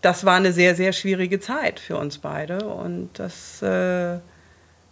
das 0.00 0.24
war 0.24 0.36
eine 0.36 0.52
sehr, 0.52 0.74
sehr 0.74 0.92
schwierige 0.92 1.40
Zeit 1.40 1.80
für 1.80 1.96
uns 1.96 2.18
beide 2.18 2.64
und 2.66 3.10
das, 3.14 3.62
äh, 3.62 4.18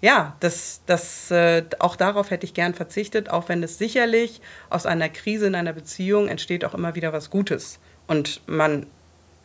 ja, 0.03 0.37
das, 0.41 0.83
das, 0.87 1.31
äh, 1.31 1.65
auch 1.79 1.97
darauf 1.97 2.31
hätte 2.31 2.45
ich 2.45 2.53
gern 2.53 2.75
verzichtet, 2.75 3.31
auch 3.31 3.49
wenn 3.49 3.63
es 3.63 3.79
sicherlich 3.79 4.43
aus 4.69 4.85
einer 4.85 5.09
Krise 5.09 5.47
in 5.47 5.55
einer 5.55 5.73
Beziehung 5.73 6.29
entsteht 6.29 6.65
auch 6.67 6.75
immer 6.75 6.95
wieder 6.95 7.13
was 7.15 7.31
Gutes 7.31 7.79
und 8.09 8.43
man 8.47 8.87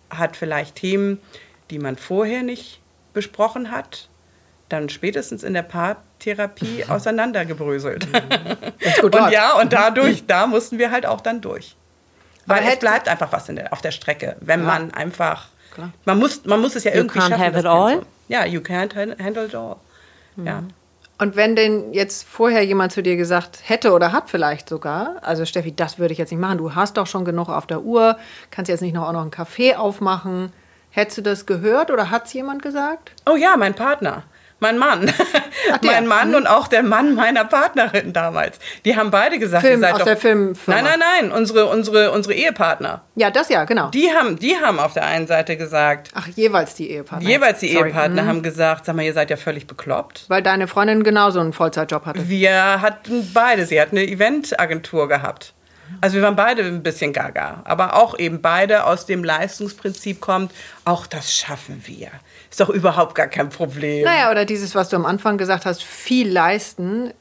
hat 0.10 0.36
vielleicht 0.36 0.76
Themen, 0.76 1.20
die 1.70 1.80
man 1.80 1.96
vorher 1.96 2.42
nicht 2.44 2.82
besprochen 3.14 3.72
hat, 3.72 4.10
dann 4.70 4.90
spätestens 4.90 5.44
in 5.44 5.54
der 5.54 5.62
Paartherapie 5.64 6.86
auseinandergebröselt. 6.86 8.08
Wenn's 8.80 8.98
gut 9.02 9.16
und 9.16 9.32
ja, 9.32 9.54
und 9.60 9.72
dadurch, 9.74 10.26
da 10.28 10.48
mussten 10.48 10.78
wir 10.80 10.92
halt 10.92 11.06
auch 11.06 11.22
dann 11.22 11.40
durch. 11.42 11.76
Weil 12.46 12.64
es 12.68 12.80
bleibt 12.80 13.08
einfach 13.10 13.32
was 13.32 13.48
in 13.50 13.58
der, 13.58 13.74
auf 13.74 13.82
der 13.82 13.92
Strecke, 13.92 14.38
wenn 14.40 14.62
Ja. 14.62 14.66
man 14.66 14.94
einfach, 14.94 15.50
man 16.06 16.18
muss, 16.18 16.46
man 16.46 16.62
muss 16.62 16.76
es 16.76 16.84
ja 16.86 16.92
You 16.92 16.98
irgendwie 16.98 17.20
can't 17.20 17.30
schaffen. 17.30 17.44
have 17.46 17.60
it 17.60 17.66
all? 17.66 18.02
Ja, 18.30 18.46
you 18.46 18.60
can't 18.62 18.96
han- 18.96 19.16
handle 19.24 19.46
it 19.46 19.54
all. 19.56 19.76
Ja. 20.46 20.64
Und 21.20 21.36
wenn 21.36 21.56
denn 21.56 21.94
jetzt 21.94 22.28
vorher 22.28 22.64
jemand 22.64 22.92
zu 22.92 23.02
dir 23.02 23.16
gesagt 23.18 23.62
hätte 23.64 23.92
oder 23.92 24.12
hat 24.12 24.30
vielleicht 24.30 24.70
sogar, 24.70 25.16
also 25.24 25.46
Steffi, 25.46 25.76
das 25.76 25.98
würde 25.98 26.12
ich 26.12 26.20
jetzt 26.20 26.32
nicht 26.32 26.40
machen, 26.40 26.60
du 26.60 26.76
hast 26.76 26.98
doch 26.98 27.08
schon 27.08 27.26
genug 27.26 27.50
auf 27.50 27.66
der 27.66 27.82
Uhr, 27.82 28.18
kannst 28.52 28.70
jetzt 28.70 28.82
nicht 28.82 28.94
noch 28.94 29.08
auch 29.08 29.14
noch 29.14 29.22
einen 29.22 29.32
Kaffee 29.32 29.76
aufmachen. 29.76 30.52
Hättest 30.92 31.18
du 31.18 31.22
das 31.24 31.46
gehört 31.46 31.90
oder 31.90 32.12
hat 32.12 32.28
es 32.28 32.34
jemand 32.34 32.62
gesagt? 32.62 33.14
Oh 33.28 33.36
ja, 33.36 33.56
mein 33.58 33.74
Partner. 33.74 34.24
Mein 34.60 34.80
Mann. 34.80 35.12
Ach, 35.72 35.80
mein 35.84 36.08
Mann 36.08 36.34
und 36.34 36.48
auch 36.48 36.68
der 36.68 36.82
Mann 36.82 37.14
meiner 37.14 37.46
Partnerin 37.46 38.12
damals. 38.12 38.58
Die 38.86 38.96
haben 38.96 39.12
beide 39.12 39.38
gesagt, 39.38 39.62
Film- 39.64 39.76
ihr 39.76 39.80
seid 39.88 39.94
aus 39.94 40.00
doch, 40.00 40.06
der 40.06 40.18
Filmfirma. 40.18 40.82
Nein, 40.82 41.00
nein, 41.00 41.30
nein, 41.30 41.32
unsere, 41.32 41.68
unsere, 41.68 42.12
unsere 42.12 42.34
Ehepartner. 42.34 43.02
Ja, 43.16 43.30
das 43.30 43.50
ja, 43.50 43.66
genau. 43.66 43.90
Die 43.90 44.10
haben, 44.12 44.40
die 44.40 44.56
haben 44.58 44.80
auf 44.80 44.94
der 44.94 45.06
einen 45.06 45.28
Seite 45.28 45.58
gesagt, 45.58 46.10
Ach, 46.16 46.28
jeweils 46.30 46.74
die 46.74 46.90
Ehepartner. 46.90 47.30
jeweils 47.30 47.60
die 47.60 47.72
Sorry. 47.74 47.90
Ehepartner 47.90 48.24
Mhm. 48.24 48.28
haben 48.28 48.42
gesagt, 48.44 48.86
sag 48.86 48.96
mal, 48.96 49.04
ihr 49.06 49.14
seid 49.14 49.30
ja 49.30 49.38
völlig 49.38 49.68
bekloppt. 49.68 50.26
Weil 50.28 50.42
deine 50.42 50.68
Freundin 50.68 51.04
genauso 51.04 51.40
einen 51.40 51.54
Vollzeitjob 51.54 52.06
hatte. 52.08 52.28
Wir 52.28 52.82
hatten 52.82 53.30
beide, 53.34 53.66
sie 53.68 53.80
hat 53.80 53.92
eine 53.92 54.08
Eventagentur 54.08 55.08
gehabt. 55.08 55.54
Also 56.02 56.16
wir 56.18 56.24
waren 56.24 56.36
beide 56.36 56.64
ein 56.64 56.84
bisschen 56.84 57.14
gaga, 57.14 57.62
aber 57.64 57.96
auch 57.96 58.20
eben 58.20 58.42
beide 58.42 58.84
aus 58.86 59.06
dem 59.06 59.24
Leistungsprinzip 59.24 60.20
kommt, 60.20 60.52
auch 60.84 61.08
das 61.08 61.34
schaffen 61.34 61.82
wir. 61.86 62.10
Ist 62.58 62.68
doch 62.68 62.74
überhaupt 62.74 63.14
gar 63.14 63.28
kein 63.28 63.50
Problem. 63.50 64.04
Naja, 64.04 64.32
oder 64.32 64.44
dieses, 64.44 64.74
was 64.74 64.90
du 64.90 64.96
am 64.96 65.06
Anfang 65.06 65.38
gesagt 65.38 65.68
hast, 65.68 65.84
viel 65.84 66.28
leisten, 66.28 67.14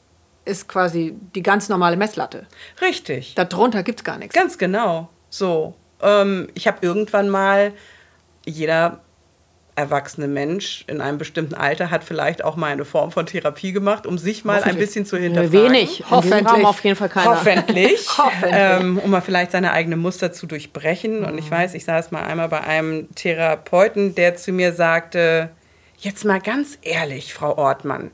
ist 0.45 0.67
quasi 0.67 1.15
die 1.35 1.43
ganz 1.43 1.69
normale 1.69 1.95
Messlatte. 1.95 2.47
Richtig. 2.81 3.35
Darunter 3.35 3.83
gibt 3.83 3.99
es 3.99 4.03
gar 4.03 4.17
nichts. 4.17 4.33
Ganz 4.33 4.57
genau. 4.57 5.09
So. 5.29 5.75
Ähm, 6.01 6.47
ich 6.55 6.67
habe 6.67 6.79
irgendwann 6.81 7.29
mal, 7.29 7.71
jeder 8.47 9.01
erwachsene 9.77 10.27
Mensch 10.27 10.83
in 10.87 10.99
einem 11.01 11.17
bestimmten 11.17 11.53
Alter 11.53 11.91
hat 11.91 12.03
vielleicht 12.03 12.43
auch 12.43 12.55
mal 12.55 12.67
eine 12.71 12.83
Form 12.83 13.11
von 13.11 13.25
Therapie 13.27 13.71
gemacht, 13.71 14.05
um 14.07 14.17
sich 14.17 14.43
mal 14.43 14.63
ein 14.63 14.75
bisschen 14.75 15.05
zu 15.05 15.17
hinterfragen. 15.17 15.51
Wenig. 15.71 16.03
Hoffentlich. 16.09 16.65
Auf 16.65 16.83
jeden 16.83 16.95
Fall 16.95 17.09
keiner. 17.09 17.31
Hoffentlich. 17.31 18.07
Hoffentlich. 18.17 18.51
Ähm, 18.53 18.97
um 18.97 19.11
mal 19.11 19.21
vielleicht 19.21 19.51
seine 19.51 19.71
eigenen 19.71 19.99
Muster 19.99 20.31
zu 20.33 20.47
durchbrechen. 20.47 21.23
Und 21.23 21.33
Mhm. 21.33 21.37
ich 21.39 21.49
weiß, 21.51 21.75
ich 21.75 21.85
saß 21.85 22.11
mal 22.11 22.23
einmal 22.23 22.49
bei 22.49 22.61
einem 22.61 23.07
Therapeuten, 23.15 24.15
der 24.15 24.35
zu 24.35 24.51
mir 24.51 24.73
sagte, 24.73 25.49
jetzt 25.99 26.25
mal 26.25 26.39
ganz 26.41 26.77
ehrlich, 26.81 27.33
Frau 27.33 27.55
Ortmann, 27.57 28.11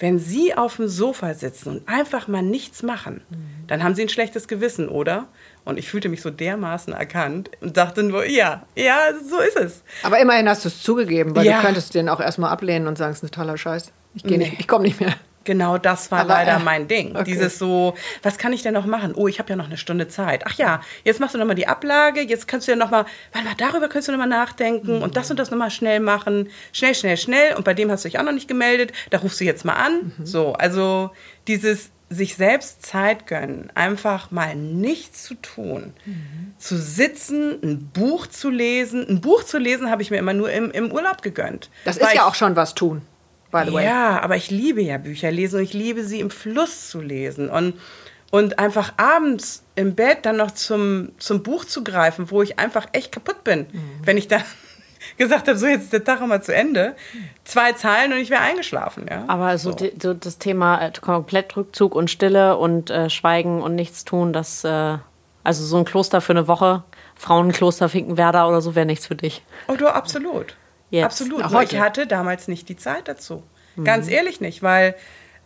wenn 0.00 0.18
Sie 0.18 0.54
auf 0.56 0.76
dem 0.76 0.88
Sofa 0.88 1.34
sitzen 1.34 1.68
und 1.68 1.88
einfach 1.88 2.26
mal 2.26 2.42
nichts 2.42 2.82
machen, 2.82 3.22
Mhm. 3.30 3.36
dann 3.68 3.84
haben 3.84 3.94
Sie 3.94 4.02
ein 4.02 4.08
schlechtes 4.08 4.48
Gewissen, 4.48 4.88
oder? 4.88 5.28
Und 5.64 5.78
ich 5.78 5.88
fühlte 5.88 6.08
mich 6.10 6.20
so 6.20 6.30
dermaßen 6.30 6.92
erkannt 6.92 7.50
und 7.62 7.76
dachte 7.76 8.02
nur, 8.02 8.26
ja, 8.26 8.64
ja, 8.76 8.98
so 9.28 9.38
ist 9.40 9.56
es. 9.58 9.82
Aber 10.02 10.18
immerhin 10.20 10.48
hast 10.48 10.64
du 10.64 10.68
es 10.68 10.82
zugegeben, 10.82 11.34
weil 11.34 11.46
Ja. 11.46 11.58
du 11.60 11.64
könntest 11.66 11.94
den 11.94 12.08
auch 12.10 12.20
erstmal 12.20 12.50
ablehnen 12.50 12.86
und 12.86 12.98
sagen, 12.98 13.12
es 13.12 13.18
ist 13.18 13.24
ein 13.24 13.30
toller 13.30 13.56
Scheiß. 13.56 13.90
Ich 14.14 14.22
gehe 14.22 14.36
Nee. 14.38 14.44
nicht, 14.50 14.60
ich 14.60 14.68
komme 14.68 14.84
nicht 14.84 15.00
mehr. 15.00 15.14
Genau 15.46 15.76
das 15.76 16.10
war 16.10 16.20
Aber, 16.20 16.28
leider 16.30 16.56
äh, 16.56 16.58
mein 16.60 16.88
Ding. 16.88 17.10
okay. 17.14 17.24
Dieses 17.24 17.58
so, 17.58 17.94
was 18.22 18.38
kann 18.38 18.54
ich 18.54 18.62
denn 18.62 18.72
noch 18.72 18.86
machen? 18.86 19.12
Oh, 19.14 19.28
ich 19.28 19.38
habe 19.38 19.50
ja 19.50 19.56
noch 19.56 19.66
eine 19.66 19.76
Stunde 19.76 20.08
Zeit. 20.08 20.44
Ach 20.46 20.54
ja, 20.54 20.80
jetzt 21.04 21.20
machst 21.20 21.34
du 21.34 21.38
noch 21.38 21.44
mal 21.44 21.52
die 21.54 21.66
Ablage. 21.68 22.22
Jetzt 22.22 22.48
kannst 22.48 22.66
du 22.66 22.72
ja 22.72 22.76
noch 22.78 22.90
mal, 22.90 23.04
warte 23.32 23.46
mal, 23.48 23.54
darüber 23.58 23.88
kannst 23.90 24.08
du 24.08 24.12
noch 24.12 24.18
mal 24.18 24.26
nachdenken 24.26 25.02
und 25.02 25.16
das 25.18 25.30
und 25.30 25.38
das 25.38 25.50
noch 25.50 25.58
mal 25.58 25.68
schnell 25.70 26.00
machen. 26.00 26.48
Schnell, 26.72 26.94
schnell, 26.94 27.18
schnell. 27.18 27.54
Und 27.56 27.64
bei 27.64 27.74
dem 27.74 27.90
hast 27.90 28.04
du 28.04 28.08
dich 28.08 28.18
auch 28.18 28.22
noch 28.22 28.32
nicht 28.32 28.48
gemeldet. 28.48 28.92
Da 29.10 29.18
rufst 29.18 29.38
du 29.38 29.44
jetzt 29.44 29.66
mal 29.66 29.74
an. 29.74 30.12
So, 30.24 30.54
also 30.54 31.10
dieses 31.46 31.90
sich 32.14 32.36
selbst 32.36 32.84
Zeit 32.86 33.26
gönnen, 33.26 33.70
einfach 33.74 34.30
mal 34.30 34.54
nichts 34.56 35.22
zu 35.24 35.34
tun, 35.34 35.92
zu 36.58 36.76
sitzen, 36.76 37.58
ein 37.62 37.90
Buch 37.92 38.26
zu 38.26 38.50
lesen. 38.50 39.06
Ein 39.08 39.20
Buch 39.20 39.42
zu 39.44 39.58
lesen 39.58 39.90
habe 39.90 40.02
ich 40.02 40.10
mir 40.10 40.18
immer 40.18 40.32
nur 40.34 40.50
im, 40.50 40.70
im 40.70 40.90
Urlaub 40.92 41.22
gegönnt. 41.22 41.70
Das 41.84 41.96
ist 41.96 42.02
ja 42.02 42.08
ich- 42.14 42.20
auch 42.20 42.34
schon 42.34 42.56
was 42.56 42.74
tun, 42.74 43.02
by 43.50 43.62
the 43.66 43.72
way. 43.72 43.84
ja, 43.84 44.20
aber 44.20 44.36
ich 44.36 44.50
liebe 44.50 44.80
ja 44.82 44.98
Bücher 44.98 45.30
lesen 45.30 45.56
und 45.58 45.62
ich 45.64 45.72
liebe 45.74 46.04
sie 46.04 46.20
im 46.20 46.30
Fluss 46.30 46.88
zu 46.90 47.00
lesen 47.00 47.50
und, 47.50 47.74
und 48.30 48.58
einfach 48.58 48.94
abends 48.96 49.62
im 49.74 49.94
Bett 49.94 50.18
dann 50.22 50.36
noch 50.36 50.52
zum, 50.52 51.12
zum 51.18 51.42
Buch 51.42 51.64
zu 51.64 51.84
greifen, 51.84 52.30
wo 52.30 52.42
ich 52.42 52.58
einfach 52.58 52.86
echt 52.92 53.12
kaputt 53.12 53.44
bin, 53.44 53.60
Mhm. 53.72 53.80
wenn 54.04 54.16
ich 54.16 54.28
dann 54.28 54.42
gesagt 55.16 55.48
habe, 55.48 55.58
so 55.58 55.66
jetzt 55.66 55.84
ist 55.84 55.92
der 55.92 56.04
Tag 56.04 56.26
mal 56.26 56.42
zu 56.42 56.54
Ende. 56.54 56.94
Zwei 57.44 57.72
Zeilen 57.72 58.12
und 58.12 58.18
ich 58.18 58.30
wäre 58.30 58.42
eingeschlafen. 58.42 59.06
Ja? 59.08 59.24
Aber 59.28 59.58
so, 59.58 59.72
die, 59.72 59.92
so 60.00 60.14
das 60.14 60.38
Thema 60.38 60.80
äh, 60.80 60.92
komplett 61.00 61.56
Rückzug 61.56 61.94
und 61.94 62.10
Stille 62.10 62.56
und 62.56 62.90
äh, 62.90 63.10
Schweigen 63.10 63.62
und 63.62 63.74
nichts 63.74 64.04
tun, 64.04 64.32
das, 64.32 64.64
äh, 64.64 64.98
also 65.42 65.64
so 65.64 65.76
ein 65.76 65.84
Kloster 65.84 66.20
für 66.20 66.32
eine 66.32 66.48
Woche, 66.48 66.84
Frauenkloster 67.16 67.88
Finkenwerder 67.88 68.48
oder 68.48 68.60
so, 68.60 68.74
wäre 68.74 68.86
nichts 68.86 69.06
für 69.06 69.16
dich. 69.16 69.42
Oh, 69.68 69.76
du, 69.76 69.88
absolut. 69.88 70.56
Jetzt. 70.90 71.04
Absolut. 71.04 71.44
Auch 71.44 71.62
ich 71.62 71.78
hatte 71.78 72.06
damals 72.06 72.48
nicht 72.48 72.68
die 72.68 72.76
Zeit 72.76 73.08
dazu. 73.08 73.42
Ganz 73.82 74.08
ehrlich 74.08 74.40
nicht, 74.40 74.62
weil 74.62 74.94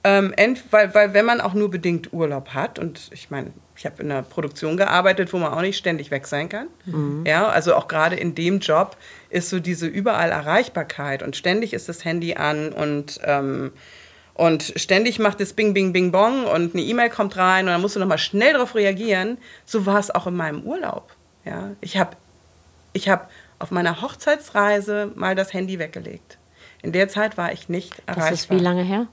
Ähm, 0.05 0.33
weil, 0.71 0.95
weil 0.95 1.13
wenn 1.13 1.27
man 1.27 1.41
auch 1.41 1.55
nur 1.55 1.71
bedingt 1.73 2.13
Urlaub 2.13 2.51
hat, 2.51 2.79
und 2.79 3.11
ich 3.13 3.31
meine, 3.31 3.51
ich 3.77 3.85
habe 3.85 4.01
in 4.01 4.13
einer 4.13 4.23
Produktion 4.23 4.77
gearbeitet, 4.77 5.33
wo 5.33 5.39
man 5.39 5.53
auch 5.53 5.61
nicht 5.61 5.77
ständig 5.77 6.13
weg 6.13 6.29
sein 6.29 6.49
kann. 6.49 6.69
Mhm. 6.87 7.25
Ja, 7.27 7.49
also 7.49 7.75
auch 7.75 7.89
gerade 7.89 8.15
in 8.15 8.37
dem 8.37 8.61
Job 8.61 8.97
ist 9.31 9.51
so 9.51 9.61
diese 9.61 9.87
überall 9.87 10.31
Erreichbarkeit 10.31 11.23
und 11.23 11.37
ständig 11.37 11.75
ist 11.75 11.89
das 11.89 12.05
Handy 12.05 12.35
an 12.35 12.73
und 12.73 13.21
ähm, 13.25 13.73
und 14.35 14.73
ständig 14.77 15.19
macht 15.19 15.41
es 15.41 15.53
Bing, 15.53 15.75
Bing, 15.75 15.93
Bing, 15.93 16.13
Bong 16.13 16.45
und 16.45 16.73
eine 16.73 16.83
E-Mail 16.85 17.11
kommt 17.11 17.37
rein 17.37 17.67
und 17.67 17.73
dann 17.73 17.81
musst 17.81 17.97
du 17.97 18.01
nochmal 18.01 18.19
schnell 18.19 18.53
darauf 18.53 18.77
reagieren. 18.77 19.37
So 19.67 19.85
war 19.85 19.99
es 19.99 20.15
auch 20.15 20.29
in 20.29 20.37
meinem 20.37 20.63
Urlaub. 20.63 21.11
Ja, 21.45 21.71
ich 21.81 21.99
habe 21.99 22.17
ich 22.93 23.09
hab 23.09 23.31
auf 23.59 23.73
meiner 23.73 24.01
Hochzeitsreise 24.01 25.11
mal 25.17 25.35
das 25.35 25.53
Handy 25.53 25.81
weggelegt. 25.81 26.39
In 26.83 26.93
der 26.93 27.09
Zeit 27.09 27.37
war 27.37 27.53
ich 27.53 27.69
nicht 27.69 27.95
erreichbar. 28.07 28.31
Das 28.31 28.41
ist 28.41 28.51
wie 28.51 28.59
lange 28.59 28.85
her? 28.85 29.09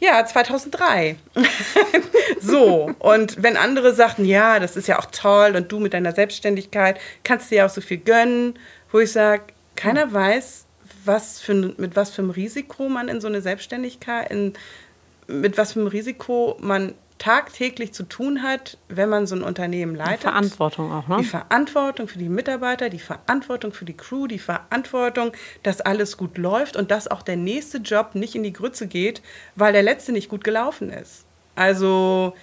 Ja, 0.00 0.24
2003. 0.24 1.16
so, 2.40 2.92
und 2.98 3.42
wenn 3.42 3.56
andere 3.56 3.94
sagten, 3.94 4.24
ja, 4.24 4.60
das 4.60 4.76
ist 4.76 4.86
ja 4.86 4.98
auch 4.98 5.06
toll 5.06 5.54
und 5.56 5.72
du 5.72 5.80
mit 5.80 5.92
deiner 5.92 6.12
Selbstständigkeit 6.12 7.00
kannst 7.24 7.50
dir 7.50 7.56
ja 7.56 7.66
auch 7.66 7.70
so 7.70 7.80
viel 7.80 7.98
gönnen, 7.98 8.58
wo 8.90 9.00
ich 9.00 9.12
sage, 9.12 9.44
keiner 9.76 10.12
weiß, 10.12 10.66
was 11.04 11.40
für, 11.40 11.54
mit 11.54 11.96
was 11.96 12.10
für 12.10 12.22
einem 12.22 12.30
Risiko 12.30 12.88
man 12.88 13.08
in 13.08 13.20
so 13.20 13.28
eine 13.28 13.40
Selbstständigkeit, 13.40 14.30
in, 14.30 14.54
mit 15.26 15.58
was 15.58 15.72
für 15.72 15.80
einem 15.80 15.88
Risiko 15.88 16.56
man 16.60 16.94
tagtäglich 17.18 17.92
zu 17.92 18.04
tun 18.04 18.42
hat, 18.42 18.78
wenn 18.88 19.08
man 19.08 19.26
so 19.26 19.34
ein 19.34 19.42
Unternehmen 19.42 19.94
leitet. 19.94 20.20
Die 20.20 20.28
Verantwortung 20.28 20.92
auch, 20.92 21.08
ne? 21.08 21.16
Die 21.18 21.24
Verantwortung 21.24 22.08
für 22.08 22.18
die 22.18 22.28
Mitarbeiter, 22.28 22.90
die 22.90 23.00
Verantwortung 23.00 23.72
für 23.72 23.84
die 23.84 23.96
Crew, 23.96 24.28
die 24.28 24.38
Verantwortung, 24.38 25.32
dass 25.64 25.80
alles 25.80 26.16
gut 26.16 26.38
läuft 26.38 26.76
und 26.76 26.90
dass 26.90 27.08
auch 27.08 27.22
der 27.22 27.36
nächste 27.36 27.78
Job 27.78 28.14
nicht 28.14 28.36
in 28.36 28.44
die 28.44 28.52
Grütze 28.52 28.86
geht, 28.86 29.20
weil 29.56 29.72
der 29.72 29.82
letzte 29.82 30.12
nicht 30.12 30.28
gut 30.28 30.44
gelaufen 30.44 30.90
ist. 30.90 31.24
Also 31.56 32.34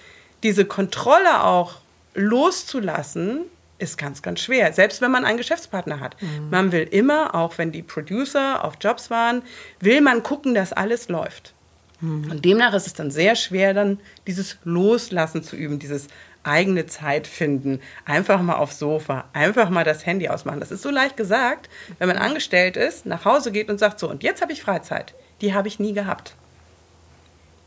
diese 0.42 0.66
Kontrolle 0.66 1.42
auch 1.42 1.76
loszulassen, 2.14 3.46
ist 3.78 3.98
ganz, 3.98 4.22
ganz 4.22 4.40
schwer. 4.40 4.72
Selbst 4.72 5.00
wenn 5.00 5.10
man 5.10 5.24
einen 5.24 5.38
Geschäftspartner 5.38 6.00
hat. 6.00 6.20
Mhm. 6.20 6.50
Man 6.50 6.72
will 6.72 6.82
immer, 6.82 7.34
auch 7.34 7.58
wenn 7.58 7.72
die 7.72 7.82
Producer 7.82 8.64
auf 8.64 8.74
Jobs 8.80 9.10
waren, 9.10 9.42
will 9.80 10.00
man 10.00 10.22
gucken, 10.22 10.54
dass 10.54 10.72
alles 10.72 11.08
läuft. 11.08 11.54
Mhm. 12.00 12.30
Und 12.30 12.44
demnach 12.44 12.74
ist 12.74 12.86
es 12.86 12.94
dann 12.94 13.10
sehr 13.10 13.36
schwer, 13.36 13.74
dann 13.74 13.98
dieses 14.26 14.58
Loslassen 14.64 15.42
zu 15.42 15.56
üben, 15.56 15.78
dieses 15.78 16.08
eigene 16.42 16.86
Zeit 16.86 17.26
finden, 17.26 17.80
einfach 18.04 18.40
mal 18.40 18.54
aufs 18.54 18.78
Sofa, 18.78 19.24
einfach 19.32 19.68
mal 19.68 19.84
das 19.84 20.06
Handy 20.06 20.28
ausmachen. 20.28 20.60
Das 20.60 20.70
ist 20.70 20.82
so 20.82 20.90
leicht 20.90 21.16
gesagt, 21.16 21.68
wenn 21.98 22.08
man 22.08 22.18
angestellt 22.18 22.76
ist, 22.76 23.04
nach 23.04 23.24
Hause 23.24 23.50
geht 23.50 23.68
und 23.68 23.78
sagt 23.78 23.98
so, 23.98 24.08
und 24.08 24.22
jetzt 24.22 24.42
habe 24.42 24.52
ich 24.52 24.62
Freizeit. 24.62 25.14
Die 25.40 25.54
habe 25.54 25.68
ich 25.68 25.80
nie 25.80 25.92
gehabt. 25.92 26.34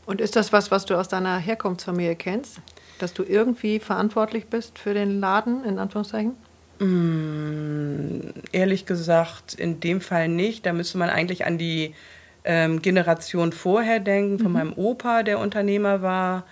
Und 0.10 0.22
ist 0.22 0.36
das 0.36 0.52
was, 0.52 0.72
was 0.72 0.86
du 0.86 0.95
aus 0.95 1.08
deiner 1.08 1.38
Herkunftsfamilie 1.38 2.15
kennst? 2.15 2.60
dass 3.00 3.13
du 3.13 3.24
irgendwie 3.24 3.80
verantwortlich 3.80 4.48
bist 4.48 4.78
für 4.78 4.93
den 4.93 5.19
Laden, 5.19 5.65
in 5.65 5.80
Anführungszeichen? 5.80 6.36
Mm, 6.80 8.30
ehrlich 8.52 8.86
gesagt, 8.86 9.54
in 9.56 9.80
dem 9.80 10.02
Fall 10.02 10.28
nicht. 10.28 10.65
Da 10.65 10.74
müsste 10.74 10.98
man 10.98 11.10
eigentlich 11.10 11.45
an 11.45 11.58
die 11.58 11.95
ähm, 12.43 12.82
Generation 12.82 13.52
vorher 13.52 14.00
denken, 14.00 14.39
von 14.39 14.48
mhm. 14.48 14.54
meinem 14.54 14.74
Opa, 14.74 15.24
der 15.24 15.39
Unternehmer 15.39 16.02
war. 16.02 16.45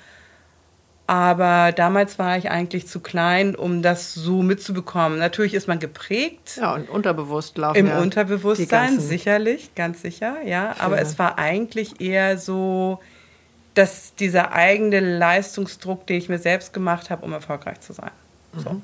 Aber 1.09 1.71
damals 1.71 2.19
war 2.19 2.37
ich 2.37 2.51
eigentlich 2.51 2.87
zu 2.87 2.99
klein, 2.99 3.55
um 3.55 3.81
das 3.81 4.13
so 4.13 4.43
mitzubekommen. 4.43 5.19
Natürlich 5.19 5.53
ist 5.53 5.69
man 5.69 5.79
geprägt. 5.79 6.57
Ja, 6.57 6.75
und 6.75 6.89
unterbewusst 6.89 7.57
laufen 7.57 7.77
Im 7.77 7.87
ja 7.87 8.01
Unterbewusstsein, 8.01 8.99
sicherlich, 8.99 9.73
ganz 9.75 10.01
sicher, 10.01 10.41
ja. 10.43 10.75
Aber 10.79 10.99
es 10.99 11.17
war 11.17 11.37
eigentlich 11.37 12.01
eher 12.01 12.37
so, 12.37 12.99
dass 13.77 14.15
dieser 14.15 14.53
eigene 14.53 14.99
Leistungsdruck, 14.99 16.07
den 16.07 16.17
ich 16.17 16.29
mir 16.29 16.39
selbst 16.39 16.73
gemacht 16.73 17.09
habe, 17.09 17.25
um 17.25 17.33
erfolgreich 17.33 17.79
zu 17.81 17.93
sein. 17.93 18.11
So. 18.55 18.71
Mhm. 18.71 18.81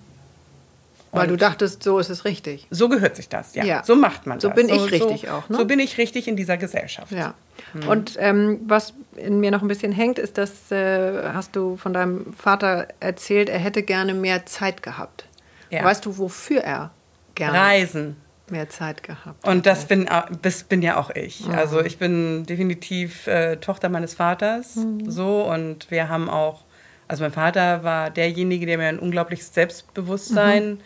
Weil 1.11 1.27
du 1.27 1.35
dachtest, 1.35 1.83
so 1.83 1.99
ist 1.99 2.09
es 2.09 2.25
richtig. 2.25 2.65
So 2.71 2.89
gehört 2.89 3.15
sich 3.15 3.29
das, 3.29 3.53
ja. 3.53 3.63
ja. 3.63 3.83
So 3.83 3.95
macht 3.95 4.25
man 4.25 4.39
so 4.39 4.47
das. 4.47 4.55
Bin 4.55 4.67
so 4.67 4.75
bin 4.75 4.85
ich 4.85 4.91
richtig 4.91 5.21
so, 5.21 5.35
auch. 5.35 5.47
Ne? 5.47 5.57
So 5.57 5.65
bin 5.65 5.79
ich 5.79 5.97
richtig 5.99 6.27
in 6.27 6.35
dieser 6.35 6.57
Gesellschaft. 6.57 7.11
Ja. 7.11 7.35
Mhm. 7.73 7.87
Und 7.87 8.15
ähm, 8.19 8.59
was 8.65 8.93
in 9.15 9.39
mir 9.39 9.51
noch 9.51 9.61
ein 9.61 9.67
bisschen 9.67 9.91
hängt, 9.91 10.17
ist, 10.17 10.39
dass 10.39 10.71
äh, 10.71 11.23
hast 11.31 11.55
du 11.55 11.77
von 11.77 11.93
deinem 11.93 12.33
Vater 12.33 12.87
erzählt, 12.99 13.49
er 13.49 13.59
hätte 13.59 13.83
gerne 13.83 14.15
mehr 14.15 14.47
Zeit 14.47 14.81
gehabt. 14.81 15.25
Ja. 15.69 15.83
Weißt 15.83 16.03
du, 16.03 16.17
wofür 16.17 16.61
er 16.61 16.89
gerne? 17.35 17.59
Reisen 17.59 18.22
mehr 18.49 18.69
Zeit 18.69 19.03
gehabt. 19.03 19.47
Und 19.47 19.65
das 19.65 19.85
bin, 19.85 20.09
das 20.41 20.63
bin 20.63 20.81
ja 20.81 20.97
auch 20.97 21.09
ich. 21.11 21.47
Mhm. 21.47 21.53
Also 21.53 21.81
ich 21.81 21.97
bin 21.97 22.45
definitiv 22.45 23.27
äh, 23.27 23.57
Tochter 23.57 23.89
meines 23.89 24.13
Vaters 24.13 24.75
mhm. 24.75 25.09
so 25.09 25.43
und 25.43 25.89
wir 25.91 26.09
haben 26.09 26.29
auch, 26.29 26.63
also 27.07 27.23
mein 27.23 27.31
Vater 27.31 27.83
war 27.83 28.09
derjenige, 28.09 28.65
der 28.65 28.77
mir 28.77 28.87
ein 28.87 28.99
unglaubliches 28.99 29.53
Selbstbewusstsein 29.53 30.71
mhm. 30.71 30.79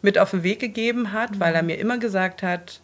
mit 0.00 0.18
auf 0.18 0.30
den 0.30 0.42
Weg 0.42 0.60
gegeben 0.60 1.12
hat, 1.12 1.38
weil 1.38 1.54
er 1.54 1.62
mhm. 1.62 1.68
mir 1.68 1.78
immer 1.78 1.98
gesagt 1.98 2.42
hat, 2.42 2.80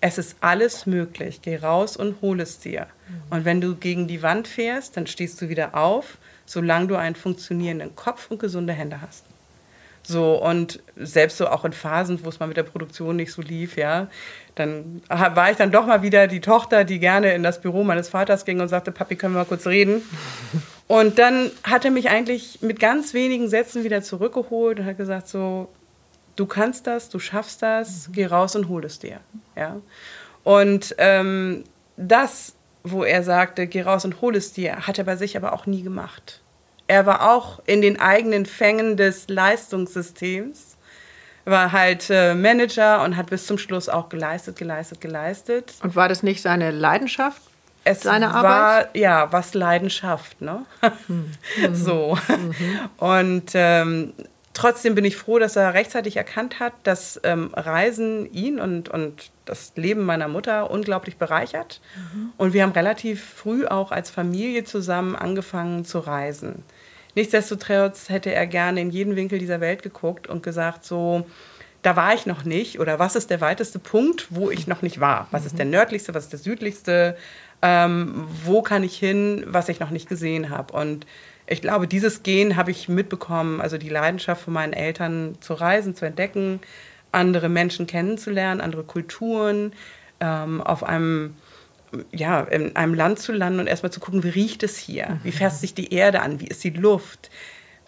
es 0.00 0.18
ist 0.18 0.36
alles 0.40 0.84
möglich, 0.84 1.40
geh 1.40 1.56
raus 1.56 1.96
und 1.96 2.20
hol 2.20 2.40
es 2.40 2.58
dir. 2.58 2.86
Mhm. 3.08 3.22
Und 3.30 3.44
wenn 3.44 3.60
du 3.60 3.74
gegen 3.74 4.06
die 4.06 4.22
Wand 4.22 4.46
fährst, 4.46 4.96
dann 4.96 5.06
stehst 5.06 5.40
du 5.40 5.48
wieder 5.48 5.74
auf, 5.74 6.18
solange 6.46 6.88
du 6.88 6.96
einen 6.96 7.14
funktionierenden 7.14 7.96
Kopf 7.96 8.30
und 8.30 8.38
gesunde 8.38 8.74
Hände 8.74 9.00
hast. 9.00 9.23
So, 10.06 10.34
und 10.34 10.80
selbst 10.96 11.38
so 11.38 11.48
auch 11.48 11.64
in 11.64 11.72
Phasen, 11.72 12.22
wo 12.24 12.28
es 12.28 12.38
mal 12.38 12.46
mit 12.46 12.58
der 12.58 12.62
Produktion 12.62 13.16
nicht 13.16 13.32
so 13.32 13.40
lief, 13.40 13.76
ja, 13.76 14.08
dann 14.54 15.00
war 15.08 15.50
ich 15.50 15.56
dann 15.56 15.72
doch 15.72 15.86
mal 15.86 16.02
wieder 16.02 16.26
die 16.26 16.40
Tochter, 16.40 16.84
die 16.84 16.98
gerne 16.98 17.34
in 17.34 17.42
das 17.42 17.60
Büro 17.60 17.84
meines 17.84 18.10
Vaters 18.10 18.44
ging 18.44 18.60
und 18.60 18.68
sagte, 18.68 18.92
Papi, 18.92 19.16
können 19.16 19.34
wir 19.34 19.40
mal 19.40 19.46
kurz 19.46 19.66
reden? 19.66 20.02
Und 20.86 21.18
dann 21.18 21.50
hat 21.62 21.86
er 21.86 21.90
mich 21.90 22.10
eigentlich 22.10 22.58
mit 22.60 22.78
ganz 22.78 23.14
wenigen 23.14 23.48
Sätzen 23.48 23.84
wieder 23.84 24.02
zurückgeholt 24.02 24.78
und 24.78 24.84
hat 24.84 24.98
gesagt 24.98 25.28
so, 25.28 25.70
du 26.36 26.44
kannst 26.44 26.86
das, 26.86 27.08
du 27.08 27.18
schaffst 27.18 27.62
das, 27.62 28.10
geh 28.12 28.26
raus 28.26 28.54
und 28.54 28.68
hol 28.68 28.84
es 28.84 28.98
dir, 28.98 29.20
ja. 29.56 29.80
Und 30.42 30.94
ähm, 30.98 31.64
das, 31.96 32.54
wo 32.82 33.02
er 33.02 33.22
sagte, 33.22 33.66
geh 33.66 33.80
raus 33.80 34.04
und 34.04 34.20
hol 34.20 34.36
es 34.36 34.52
dir, 34.52 34.86
hat 34.86 34.98
er 34.98 35.04
bei 35.04 35.16
sich 35.16 35.38
aber 35.38 35.54
auch 35.54 35.64
nie 35.64 35.80
gemacht 35.80 36.43
er 36.86 37.06
war 37.06 37.34
auch 37.34 37.60
in 37.66 37.80
den 37.80 37.98
eigenen 38.00 38.46
Fängen 38.46 38.96
des 38.96 39.28
Leistungssystems, 39.28 40.76
war 41.44 41.72
halt 41.72 42.08
äh, 42.10 42.34
Manager 42.34 43.02
und 43.02 43.16
hat 43.16 43.30
bis 43.30 43.46
zum 43.46 43.58
Schluss 43.58 43.88
auch 43.88 44.08
geleistet, 44.08 44.56
geleistet, 44.56 45.00
geleistet. 45.00 45.74
Und 45.82 45.96
war 45.96 46.08
das 46.08 46.22
nicht 46.22 46.42
seine 46.42 46.70
Leidenschaft? 46.70 47.42
Es 47.84 48.00
seine 48.00 48.26
war, 48.26 48.44
Arbeit? 48.44 48.96
ja, 48.96 49.30
was 49.30 49.52
Leidenschaft, 49.54 50.40
ne? 50.40 50.64
Hm. 51.06 51.74
so. 51.74 52.16
Mhm. 52.28 52.54
Und 52.96 53.50
ähm, 53.52 54.14
trotzdem 54.54 54.94
bin 54.94 55.04
ich 55.04 55.16
froh, 55.16 55.38
dass 55.38 55.56
er 55.56 55.74
rechtzeitig 55.74 56.16
erkannt 56.16 56.60
hat, 56.60 56.72
dass 56.84 57.20
ähm, 57.24 57.50
Reisen 57.52 58.32
ihn 58.32 58.58
und, 58.58 58.88
und 58.88 59.30
das 59.44 59.72
Leben 59.76 60.04
meiner 60.04 60.28
Mutter 60.28 60.70
unglaublich 60.70 61.18
bereichert. 61.18 61.82
Mhm. 61.96 62.32
Und 62.38 62.52
wir 62.54 62.62
haben 62.62 62.72
relativ 62.72 63.22
früh 63.22 63.66
auch 63.66 63.92
als 63.92 64.08
Familie 64.08 64.64
zusammen 64.64 65.14
angefangen 65.14 65.84
zu 65.84 65.98
reisen. 65.98 66.64
Nichtsdestotrotz 67.14 68.08
hätte 68.08 68.32
er 68.32 68.46
gerne 68.46 68.80
in 68.80 68.90
jeden 68.90 69.16
Winkel 69.16 69.38
dieser 69.38 69.60
Welt 69.60 69.82
geguckt 69.82 70.26
und 70.26 70.42
gesagt, 70.42 70.84
so, 70.84 71.26
da 71.82 71.96
war 71.96 72.14
ich 72.14 72.26
noch 72.26 72.44
nicht 72.44 72.80
oder 72.80 72.98
was 72.98 73.14
ist 73.14 73.30
der 73.30 73.40
weiteste 73.40 73.78
Punkt, 73.78 74.28
wo 74.30 74.50
ich 74.50 74.66
noch 74.66 74.82
nicht 74.82 75.00
war? 75.00 75.28
Was 75.30 75.44
ist 75.44 75.58
der 75.58 75.66
nördlichste, 75.66 76.14
was 76.14 76.24
ist 76.24 76.32
der 76.32 76.38
südlichste? 76.40 77.16
Ähm, 77.62 78.26
wo 78.44 78.62
kann 78.62 78.82
ich 78.82 78.96
hin, 78.96 79.44
was 79.46 79.68
ich 79.68 79.80
noch 79.80 79.90
nicht 79.90 80.08
gesehen 80.08 80.50
habe? 80.50 80.72
Und 80.72 81.06
ich 81.46 81.60
glaube, 81.60 81.86
dieses 81.86 82.22
Gen 82.22 82.56
habe 82.56 82.70
ich 82.70 82.88
mitbekommen, 82.88 83.60
also 83.60 83.76
die 83.76 83.90
Leidenschaft 83.90 84.42
von 84.42 84.54
meinen 84.54 84.72
Eltern 84.72 85.36
zu 85.40 85.52
reisen, 85.52 85.94
zu 85.94 86.06
entdecken, 86.06 86.60
andere 87.12 87.50
Menschen 87.50 87.86
kennenzulernen, 87.86 88.62
andere 88.62 88.82
Kulturen, 88.82 89.72
ähm, 90.20 90.62
auf 90.62 90.82
einem 90.82 91.34
ja, 92.12 92.42
in 92.42 92.76
einem 92.76 92.94
Land 92.94 93.18
zu 93.18 93.32
landen 93.32 93.60
und 93.60 93.66
erstmal 93.66 93.92
zu 93.92 94.00
gucken, 94.00 94.22
wie 94.22 94.30
riecht 94.30 94.62
es 94.62 94.76
hier? 94.76 95.18
Wie 95.22 95.32
fährt 95.32 95.54
sich 95.54 95.74
die 95.74 95.92
Erde 95.92 96.20
an? 96.20 96.40
Wie 96.40 96.46
ist 96.46 96.64
die 96.64 96.70
Luft? 96.70 97.30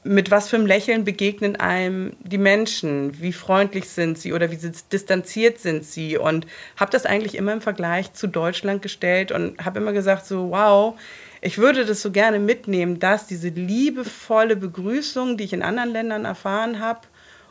Mit 0.04 0.30
was 0.30 0.48
für 0.48 0.56
einem 0.56 0.66
Lächeln 0.66 1.04
begegnen 1.04 1.56
einem 1.56 2.12
die 2.20 2.38
Menschen? 2.38 3.20
Wie 3.20 3.32
freundlich 3.32 3.88
sind 3.88 4.18
sie 4.18 4.32
oder 4.32 4.50
wie 4.50 4.58
distanziert 4.92 5.58
sind 5.58 5.84
sie? 5.84 6.16
Und 6.16 6.46
habe 6.76 6.92
das 6.92 7.06
eigentlich 7.06 7.34
immer 7.34 7.52
im 7.52 7.60
Vergleich 7.60 8.12
zu 8.12 8.28
Deutschland 8.28 8.82
gestellt 8.82 9.32
und 9.32 9.64
habe 9.64 9.80
immer 9.80 9.92
gesagt, 9.92 10.26
so, 10.26 10.50
wow, 10.50 10.98
ich 11.40 11.58
würde 11.58 11.84
das 11.84 12.02
so 12.02 12.12
gerne 12.12 12.38
mitnehmen, 12.38 12.98
dass 13.00 13.26
diese 13.26 13.48
liebevolle 13.48 14.56
Begrüßung, 14.56 15.36
die 15.36 15.44
ich 15.44 15.52
in 15.52 15.62
anderen 15.62 15.90
Ländern 15.90 16.24
erfahren 16.24 16.80
habe, 16.80 17.00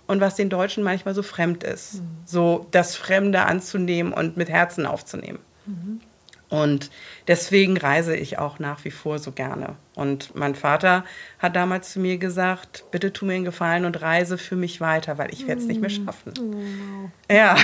und 0.07 0.21
was 0.21 0.35
den 0.35 0.49
Deutschen 0.49 0.83
manchmal 0.83 1.15
so 1.15 1.23
fremd 1.23 1.63
ist. 1.63 1.95
Mhm. 1.95 2.07
So 2.25 2.67
das 2.71 2.95
Fremde 2.95 3.45
anzunehmen 3.45 4.13
und 4.13 4.37
mit 4.37 4.49
Herzen 4.49 4.85
aufzunehmen. 4.85 5.39
Mhm. 5.65 5.99
Und 6.55 6.89
deswegen 7.27 7.75
reise 7.75 8.15
ich 8.15 8.39
auch 8.39 8.59
nach 8.59 8.85
wie 8.85 8.91
vor 8.91 9.19
so 9.19 9.33
gerne. 9.33 9.75
Und 9.93 10.35
mein 10.35 10.55
Vater 10.55 11.03
hat 11.37 11.55
damals 11.57 11.91
zu 11.91 11.99
mir 11.99 12.17
gesagt, 12.17 12.85
bitte 12.91 13.11
tu 13.11 13.25
mir 13.25 13.33
einen 13.33 13.43
Gefallen 13.43 13.83
und 13.83 14.01
reise 14.01 14.37
für 14.37 14.55
mich 14.55 14.79
weiter, 14.79 15.17
weil 15.17 15.33
ich 15.33 15.47
werde 15.47 15.61
es 15.61 15.67
nicht 15.67 15.81
mehr 15.81 15.89
mm. 15.89 16.05
schaffen. 16.05 16.33
Oh. 16.39 17.33
Ja. 17.33 17.57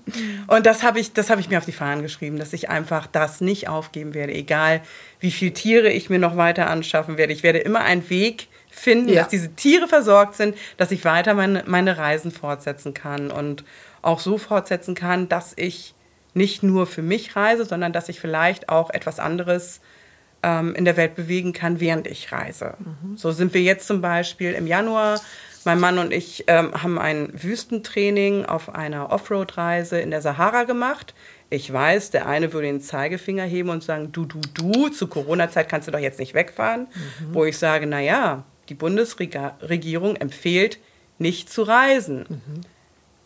Und 0.46 0.66
das 0.66 0.84
habe 0.84 1.00
ich, 1.00 1.10
hab 1.16 1.40
ich 1.40 1.48
mir 1.48 1.58
auf 1.58 1.64
die 1.64 1.72
Fahnen 1.72 2.02
geschrieben, 2.02 2.38
dass 2.38 2.52
ich 2.52 2.68
einfach 2.68 3.08
das 3.08 3.40
nicht 3.40 3.68
aufgeben 3.68 4.14
werde, 4.14 4.32
egal 4.32 4.80
wie 5.18 5.32
viele 5.32 5.52
Tiere 5.52 5.90
ich 5.90 6.08
mir 6.08 6.20
noch 6.20 6.36
weiter 6.36 6.70
anschaffen 6.70 7.18
werde. 7.18 7.32
Ich 7.32 7.42
werde 7.42 7.58
immer 7.58 7.80
einen 7.80 8.08
Weg 8.10 8.48
finden, 8.70 9.08
ja. 9.08 9.22
dass 9.22 9.28
diese 9.28 9.54
Tiere 9.54 9.88
versorgt 9.88 10.36
sind, 10.36 10.56
dass 10.76 10.92
ich 10.92 11.04
weiter 11.04 11.34
meine, 11.34 11.64
meine 11.66 11.98
Reisen 11.98 12.30
fortsetzen 12.30 12.94
kann 12.94 13.32
und 13.32 13.64
auch 14.02 14.20
so 14.20 14.38
fortsetzen 14.38 14.94
kann, 14.94 15.28
dass 15.28 15.52
ich 15.56 15.95
nicht 16.36 16.62
nur 16.62 16.86
für 16.86 17.02
mich 17.02 17.34
reise, 17.34 17.64
sondern 17.64 17.92
dass 17.92 18.08
ich 18.08 18.20
vielleicht 18.20 18.68
auch 18.68 18.90
etwas 18.90 19.18
anderes 19.18 19.80
ähm, 20.42 20.74
in 20.74 20.84
der 20.84 20.96
Welt 20.96 21.14
bewegen 21.14 21.52
kann, 21.54 21.80
während 21.80 22.06
ich 22.06 22.30
reise. 22.30 22.74
Mhm. 22.78 23.16
So 23.16 23.32
sind 23.32 23.54
wir 23.54 23.62
jetzt 23.62 23.86
zum 23.86 24.02
Beispiel 24.02 24.52
im 24.52 24.66
Januar. 24.66 25.20
Mein 25.64 25.80
Mann 25.80 25.98
und 25.98 26.12
ich 26.12 26.44
ähm, 26.46 26.80
haben 26.80 26.98
ein 26.98 27.30
Wüstentraining 27.32 28.44
auf 28.44 28.72
einer 28.72 29.10
Offroad-Reise 29.10 29.98
in 29.98 30.10
der 30.10 30.20
Sahara 30.20 30.64
gemacht. 30.64 31.14
Ich 31.48 31.72
weiß, 31.72 32.10
der 32.10 32.26
eine 32.26 32.52
würde 32.52 32.68
den 32.68 32.80
Zeigefinger 32.80 33.44
heben 33.44 33.70
und 33.70 33.82
sagen, 33.82 34.12
du, 34.12 34.26
du, 34.26 34.40
du, 34.54 34.90
zu 34.90 35.08
Corona-Zeit 35.08 35.68
kannst 35.68 35.88
du 35.88 35.92
doch 35.92 35.98
jetzt 35.98 36.18
nicht 36.18 36.34
wegfahren. 36.34 36.82
Mhm. 36.82 37.34
Wo 37.34 37.44
ich 37.44 37.56
sage, 37.56 37.86
naja, 37.86 38.44
die 38.68 38.74
Bundesregierung 38.74 40.16
empfiehlt, 40.16 40.78
nicht 41.18 41.50
zu 41.50 41.62
reisen. 41.62 42.26
Mhm. 42.28 42.60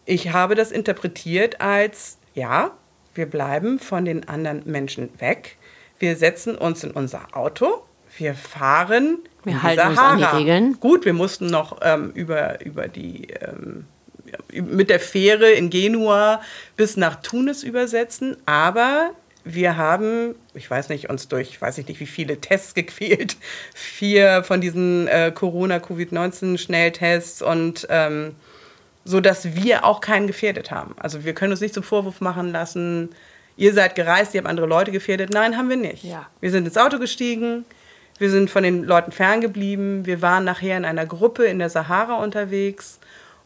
Ich 0.07 0.33
habe 0.33 0.55
das 0.55 0.71
interpretiert 0.71 1.61
als, 1.61 2.19
ja, 2.35 2.71
wir 3.15 3.27
bleiben 3.27 3.79
von 3.79 4.05
den 4.05 4.29
anderen 4.29 4.63
Menschen 4.65 5.11
weg. 5.19 5.57
Wir 5.99 6.17
setzen 6.17 6.57
uns 6.57 6.85
in 6.85 6.93
unser 6.93 7.37
Auto. 7.37 7.83
Wir 8.17 8.35
fahren. 8.35 9.19
Wir 9.45 9.63
halten 9.63 9.95
Sahara. 9.95 10.15
uns 10.15 10.23
an 10.23 10.31
die 10.31 10.37
Regeln. 10.39 10.81
Gut, 10.81 11.05
wir 11.05 11.13
mussten 11.13 11.47
noch 11.47 11.79
ähm, 11.83 12.11
über, 12.15 12.65
über 12.65 12.89
die. 12.89 13.29
Ähm, 13.29 13.87
mit 14.53 14.91
der 14.91 15.01
Fähre 15.01 15.51
in 15.51 15.71
Genua 15.71 16.41
bis 16.77 16.97
nach 16.97 17.17
Tunis 17.17 17.65
übersetzen, 17.65 18.37
aber 18.47 19.11
wir 19.45 19.77
haben, 19.77 20.37
ich 20.55 20.71
weiß 20.71 20.89
nicht, 20.91 21.11
uns 21.11 21.27
durch, 21.29 21.61
weiß 21.61 21.79
ich 21.79 21.89
nicht, 21.89 21.99
wie 22.01 22.07
viele 22.07 22.41
Tests 22.41 22.75
gequält, 22.81 23.37
vier 23.75 24.45
von 24.45 24.61
diesen 24.61 25.09
äh, 25.09 25.33
Corona-Covid-19-Schnelltests 25.35 27.43
und 27.43 27.89
ähm, 27.91 28.37
so 29.05 29.21
dass 29.21 29.55
wir 29.55 29.85
auch 29.85 30.01
keinen 30.01 30.27
gefährdet 30.27 30.71
haben. 30.71 30.95
Also 30.99 31.25
wir 31.25 31.35
können 31.35 31.53
uns 31.53 31.61
nicht 31.61 31.75
zum 31.75 31.83
Vorwurf 31.83 32.21
machen 32.21 32.53
lassen, 32.53 33.11
ihr 33.57 33.73
seid 33.75 33.95
gereist, 33.95 34.35
ihr 34.35 34.41
habt 34.41 34.49
andere 34.49 34.67
Leute 34.67 34.93
gefährdet. 34.93 35.31
Nein, 35.33 35.57
haben 35.57 35.69
wir 35.69 35.77
nicht. 35.77 36.05
Ja. 36.05 36.27
Wir 36.41 36.51
sind 36.51 36.67
ins 36.67 36.77
Auto 36.77 36.99
gestiegen, 36.99 37.65
wir 38.19 38.31
sind 38.31 38.51
von 38.51 38.63
den 38.63 38.85
Leuten 38.85 39.13
ferngeblieben, 39.13 40.07
wir 40.07 40.23
waren 40.23 40.45
nachher 40.45 40.77
in 40.77 40.85
einer 40.85 41.07
Gruppe 41.07 41.45
in 41.45 41.59
der 41.59 41.71
Sahara 41.71 42.23
unterwegs 42.23 43.01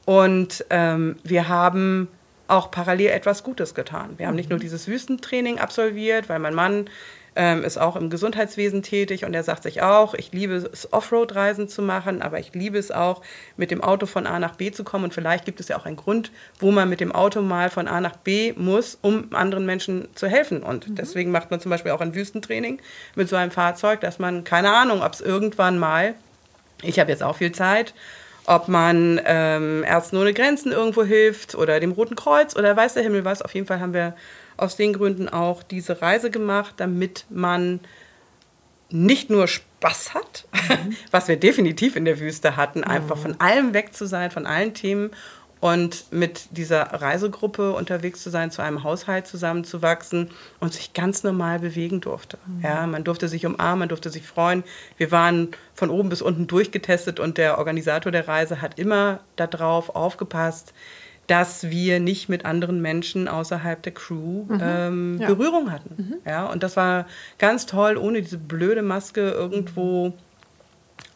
und 0.04 0.64
ähm, 0.70 1.16
wir 1.22 1.48
haben 1.48 2.08
auch 2.48 2.70
parallel 2.70 3.10
etwas 3.10 3.42
Gutes 3.42 3.74
getan. 3.74 4.14
Wir 4.18 4.26
haben 4.26 4.34
nicht 4.34 4.50
nur 4.50 4.58
mhm. 4.58 4.62
dieses 4.62 4.86
Wüstentraining 4.86 5.58
absolviert, 5.58 6.28
weil 6.28 6.38
mein 6.38 6.54
Mann 6.54 6.90
ähm, 7.36 7.64
ist 7.64 7.78
auch 7.78 7.96
im 7.96 8.10
Gesundheitswesen 8.10 8.82
tätig 8.82 9.24
und 9.24 9.34
er 9.34 9.42
sagt 9.42 9.64
sich 9.64 9.82
auch, 9.82 10.14
ich 10.14 10.32
liebe 10.32 10.54
es, 10.54 10.92
Offroad-Reisen 10.92 11.68
zu 11.68 11.82
machen, 11.82 12.22
aber 12.22 12.38
ich 12.38 12.54
liebe 12.54 12.78
es 12.78 12.90
auch, 12.90 13.22
mit 13.56 13.70
dem 13.70 13.82
Auto 13.82 14.06
von 14.06 14.26
A 14.26 14.38
nach 14.38 14.54
B 14.56 14.70
zu 14.70 14.84
kommen. 14.84 15.04
Und 15.04 15.14
vielleicht 15.14 15.44
gibt 15.44 15.60
es 15.60 15.68
ja 15.68 15.76
auch 15.76 15.86
einen 15.86 15.96
Grund, 15.96 16.30
wo 16.60 16.70
man 16.70 16.88
mit 16.88 17.00
dem 17.00 17.12
Auto 17.12 17.42
mal 17.42 17.70
von 17.70 17.88
A 17.88 18.00
nach 18.00 18.16
B 18.16 18.52
muss, 18.56 18.98
um 19.02 19.34
anderen 19.34 19.66
Menschen 19.66 20.08
zu 20.14 20.28
helfen. 20.28 20.62
Und 20.62 20.88
mhm. 20.88 20.94
deswegen 20.94 21.32
macht 21.32 21.50
man 21.50 21.60
zum 21.60 21.70
Beispiel 21.70 21.92
auch 21.92 22.00
ein 22.00 22.14
Wüstentraining 22.14 22.80
mit 23.16 23.28
so 23.28 23.36
einem 23.36 23.50
Fahrzeug, 23.50 24.00
dass 24.00 24.18
man, 24.18 24.44
keine 24.44 24.72
Ahnung, 24.72 25.02
ob 25.02 25.12
es 25.12 25.20
irgendwann 25.20 25.78
mal, 25.78 26.14
ich 26.82 27.00
habe 27.00 27.10
jetzt 27.10 27.22
auch 27.22 27.36
viel 27.36 27.52
Zeit, 27.52 27.94
ob 28.46 28.68
man 28.68 29.20
ähm, 29.24 29.84
Ärzten 29.84 30.18
ohne 30.18 30.34
Grenzen 30.34 30.70
irgendwo 30.70 31.02
hilft 31.02 31.54
oder 31.54 31.80
dem 31.80 31.92
Roten 31.92 32.14
Kreuz 32.14 32.54
oder 32.54 32.76
weiß 32.76 32.94
der 32.94 33.02
Himmel 33.02 33.24
was. 33.24 33.42
Auf 33.42 33.54
jeden 33.54 33.66
Fall 33.66 33.80
haben 33.80 33.94
wir 33.94 34.14
aus 34.56 34.76
den 34.76 34.92
Gründen 34.92 35.28
auch 35.28 35.62
diese 35.62 36.02
Reise 36.02 36.30
gemacht, 36.30 36.74
damit 36.78 37.26
man 37.30 37.80
nicht 38.90 39.30
nur 39.30 39.48
Spaß 39.48 40.14
hat, 40.14 40.46
mhm. 40.52 40.96
was 41.10 41.28
wir 41.28 41.36
definitiv 41.36 41.96
in 41.96 42.04
der 42.04 42.20
Wüste 42.20 42.56
hatten, 42.56 42.84
einfach 42.84 43.16
von 43.16 43.40
allem 43.40 43.74
weg 43.74 43.94
zu 43.94 44.06
sein, 44.06 44.30
von 44.30 44.46
allen 44.46 44.74
Themen 44.74 45.10
und 45.64 46.12
mit 46.12 46.48
dieser 46.50 46.82
Reisegruppe 46.82 47.72
unterwegs 47.72 48.22
zu 48.22 48.28
sein, 48.28 48.50
zu 48.50 48.60
einem 48.60 48.84
Haushalt 48.84 49.26
zusammenzuwachsen 49.26 50.30
und 50.60 50.74
sich 50.74 50.92
ganz 50.92 51.22
normal 51.22 51.58
bewegen 51.58 52.02
durfte. 52.02 52.36
Mhm. 52.46 52.60
Ja, 52.62 52.86
man 52.86 53.02
durfte 53.02 53.28
sich 53.28 53.46
umarmen, 53.46 53.78
man 53.78 53.88
durfte 53.88 54.10
sich 54.10 54.26
freuen. 54.26 54.62
Wir 54.98 55.10
waren 55.10 55.48
von 55.72 55.88
oben 55.88 56.10
bis 56.10 56.20
unten 56.20 56.46
durchgetestet 56.46 57.18
und 57.18 57.38
der 57.38 57.56
Organisator 57.56 58.12
der 58.12 58.28
Reise 58.28 58.60
hat 58.60 58.78
immer 58.78 59.20
darauf 59.36 59.96
aufgepasst, 59.96 60.74
dass 61.26 61.70
wir 61.70 62.00
nicht 62.00 62.28
mit 62.28 62.44
anderen 62.44 62.82
Menschen 62.82 63.28
außerhalb 63.28 63.82
der 63.82 63.92
Crew 63.92 64.44
mhm. 64.44 64.60
ähm, 64.62 65.18
ja. 65.20 65.26
Berührung 65.28 65.70
hatten. 65.70 65.94
Mhm. 65.96 66.14
Ja, 66.26 66.46
und 66.46 66.62
das 66.62 66.76
war 66.76 67.06
ganz 67.38 67.66
toll, 67.66 67.96
ohne 67.96 68.20
diese 68.22 68.38
blöde 68.38 68.82
Maske 68.82 69.30
irgendwo, 69.30 70.12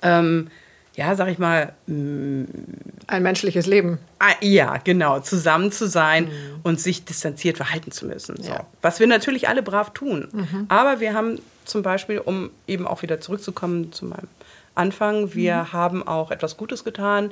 ähm, 0.02 0.48
ja, 0.94 1.14
sag 1.14 1.28
ich 1.28 1.38
mal, 1.38 1.74
ein 1.86 3.22
menschliches 3.22 3.66
Leben. 3.66 3.98
Ah, 4.18 4.32
ja, 4.40 4.78
genau, 4.78 5.20
zusammen 5.20 5.70
zu 5.70 5.86
sein 5.86 6.24
mhm. 6.24 6.60
und 6.62 6.80
sich 6.80 7.04
distanziert 7.04 7.56
verhalten 7.56 7.92
zu 7.92 8.06
müssen. 8.06 8.42
So. 8.42 8.50
Ja. 8.50 8.66
Was 8.82 8.98
wir 8.98 9.06
natürlich 9.06 9.48
alle 9.48 9.62
brav 9.62 9.90
tun. 9.90 10.28
Mhm. 10.32 10.66
Aber 10.68 11.00
wir 11.00 11.14
haben 11.14 11.38
zum 11.64 11.82
Beispiel, 11.82 12.18
um 12.18 12.50
eben 12.66 12.86
auch 12.86 13.02
wieder 13.02 13.20
zurückzukommen 13.20 13.92
zu 13.92 14.06
meinem 14.06 14.28
Anfang, 14.74 15.34
wir 15.34 15.56
mhm. 15.56 15.72
haben 15.72 16.08
auch 16.08 16.30
etwas 16.30 16.56
Gutes 16.56 16.82
getan 16.82 17.30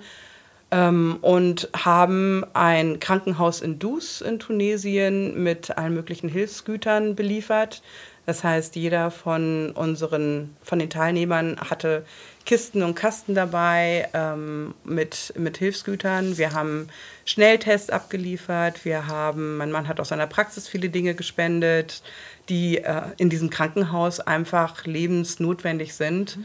ähm, 0.71 1.19
und 1.21 1.69
haben 1.77 2.45
ein 2.53 2.99
Krankenhaus 3.01 3.61
in 3.61 3.79
Dus 3.79 4.21
in 4.21 4.39
Tunesien 4.39 5.43
mit 5.43 5.77
allen 5.77 5.95
möglichen 5.95 6.29
Hilfsgütern 6.29 7.15
beliefert. 7.15 7.83
Das 8.27 8.43
heißt, 8.43 8.75
jeder 8.75 9.13
von 9.13 9.71
unseren, 9.71 10.57
von 10.61 10.81
den 10.81 10.91
Teilnehmern 10.91 11.59
hatte 11.61 12.05
Kisten 12.45 12.83
und 12.83 12.97
Kasten 12.97 13.37
dabei 13.37 14.09
ähm, 14.15 14.75
mit, 14.83 15.33
mit 15.37 15.59
Hilfsgütern. 15.59 16.37
Wir 16.37 16.53
haben 16.53 16.89
Schnelltests 17.25 17.91
abgeliefert. 17.91 18.85
Wir 18.85 19.07
haben, 19.07 19.57
mein 19.59 19.71
Mann 19.71 19.87
hat 19.87 20.01
aus 20.01 20.09
seiner 20.09 20.27
Praxis 20.27 20.67
viele 20.67 20.89
Dinge 20.89 21.15
gespendet, 21.15 22.03
die 22.49 22.79
äh, 22.79 23.03
in 23.17 23.31
diesem 23.31 23.51
Krankenhaus 23.51 24.19
einfach 24.19 24.85
lebensnotwendig 24.87 25.95
sind. 25.95 26.37
Mhm 26.37 26.45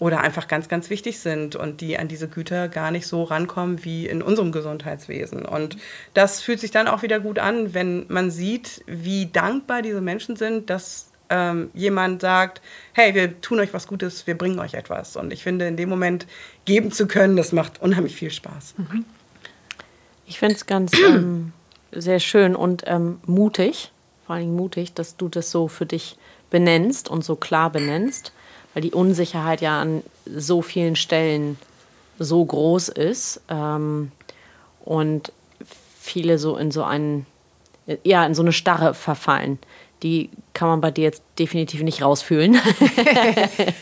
oder 0.00 0.22
einfach 0.22 0.48
ganz, 0.48 0.68
ganz 0.68 0.88
wichtig 0.88 1.20
sind 1.20 1.54
und 1.54 1.82
die 1.82 1.98
an 1.98 2.08
diese 2.08 2.26
Güter 2.26 2.68
gar 2.68 2.90
nicht 2.90 3.06
so 3.06 3.22
rankommen 3.22 3.84
wie 3.84 4.06
in 4.06 4.22
unserem 4.22 4.50
Gesundheitswesen. 4.50 5.44
Und 5.44 5.76
das 6.14 6.40
fühlt 6.40 6.58
sich 6.58 6.70
dann 6.70 6.88
auch 6.88 7.02
wieder 7.02 7.20
gut 7.20 7.38
an, 7.38 7.74
wenn 7.74 8.06
man 8.08 8.30
sieht, 8.30 8.82
wie 8.86 9.26
dankbar 9.26 9.82
diese 9.82 10.00
Menschen 10.00 10.36
sind, 10.36 10.70
dass 10.70 11.10
ähm, 11.28 11.70
jemand 11.74 12.22
sagt, 12.22 12.62
hey, 12.94 13.14
wir 13.14 13.42
tun 13.42 13.60
euch 13.60 13.74
was 13.74 13.86
Gutes, 13.86 14.26
wir 14.26 14.38
bringen 14.38 14.58
euch 14.58 14.72
etwas. 14.72 15.16
Und 15.16 15.34
ich 15.34 15.42
finde, 15.42 15.68
in 15.68 15.76
dem 15.76 15.90
Moment 15.90 16.26
geben 16.64 16.92
zu 16.92 17.06
können, 17.06 17.36
das 17.36 17.52
macht 17.52 17.82
unheimlich 17.82 18.16
viel 18.16 18.30
Spaß. 18.30 18.76
Mhm. 18.78 19.04
Ich 20.24 20.38
finde 20.38 20.54
es 20.54 20.64
ganz 20.64 20.92
ähm, 20.98 21.52
sehr 21.92 22.20
schön 22.20 22.56
und 22.56 22.84
ähm, 22.86 23.20
mutig, 23.26 23.92
vor 24.26 24.36
allem 24.36 24.56
mutig, 24.56 24.94
dass 24.94 25.18
du 25.18 25.28
das 25.28 25.50
so 25.50 25.68
für 25.68 25.84
dich 25.84 26.16
benennst 26.48 27.10
und 27.10 27.22
so 27.22 27.36
klar 27.36 27.68
benennst 27.68 28.32
weil 28.74 28.82
die 28.82 28.92
Unsicherheit 28.92 29.60
ja 29.60 29.80
an 29.80 30.02
so 30.26 30.62
vielen 30.62 30.96
Stellen 30.96 31.56
so 32.18 32.44
groß 32.44 32.90
ist 32.90 33.40
ähm, 33.48 34.12
und 34.84 35.32
viele 36.00 36.38
so 36.38 36.56
in 36.56 36.70
so 36.70 36.84
einen, 36.84 37.26
ja, 38.04 38.24
in 38.26 38.34
so 38.34 38.42
eine 38.42 38.52
Starre 38.52 38.94
verfallen. 38.94 39.58
Die 40.02 40.30
kann 40.54 40.68
man 40.68 40.80
bei 40.80 40.90
dir 40.90 41.04
jetzt 41.04 41.22
definitiv 41.38 41.82
nicht 41.82 42.02
rausfühlen. 42.02 42.58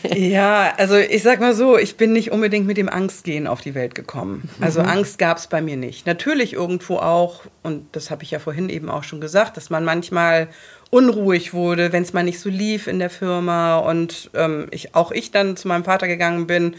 ja, 0.15 0.73
also 0.77 0.97
ich 0.97 1.23
sag 1.23 1.39
mal 1.39 1.53
so, 1.53 1.77
ich 1.77 1.95
bin 1.95 2.11
nicht 2.11 2.31
unbedingt 2.31 2.67
mit 2.67 2.75
dem 2.75 2.89
Angstgehen 2.89 3.47
auf 3.47 3.61
die 3.61 3.73
Welt 3.73 3.95
gekommen. 3.95 4.49
Also 4.59 4.81
mhm. 4.81 4.87
Angst 4.87 5.17
gab 5.17 5.37
es 5.37 5.47
bei 5.47 5.61
mir 5.61 5.77
nicht. 5.77 6.05
Natürlich 6.05 6.53
irgendwo 6.53 6.97
auch, 6.97 7.43
und 7.63 7.87
das 7.93 8.11
habe 8.11 8.23
ich 8.23 8.31
ja 8.31 8.39
vorhin 8.39 8.69
eben 8.69 8.89
auch 8.89 9.03
schon 9.03 9.21
gesagt, 9.21 9.55
dass 9.55 9.69
man 9.69 9.85
manchmal 9.85 10.49
unruhig 10.89 11.53
wurde, 11.53 11.91
wenn 11.93 12.03
es 12.03 12.13
mal 12.13 12.23
nicht 12.23 12.39
so 12.39 12.49
lief 12.49 12.87
in 12.87 12.99
der 12.99 13.09
Firma 13.09 13.77
und 13.77 14.31
ähm, 14.33 14.67
ich, 14.71 14.95
auch 14.95 15.11
ich 15.11 15.31
dann 15.31 15.55
zu 15.55 15.67
meinem 15.67 15.83
Vater 15.83 16.07
gegangen 16.07 16.47
bin, 16.47 16.75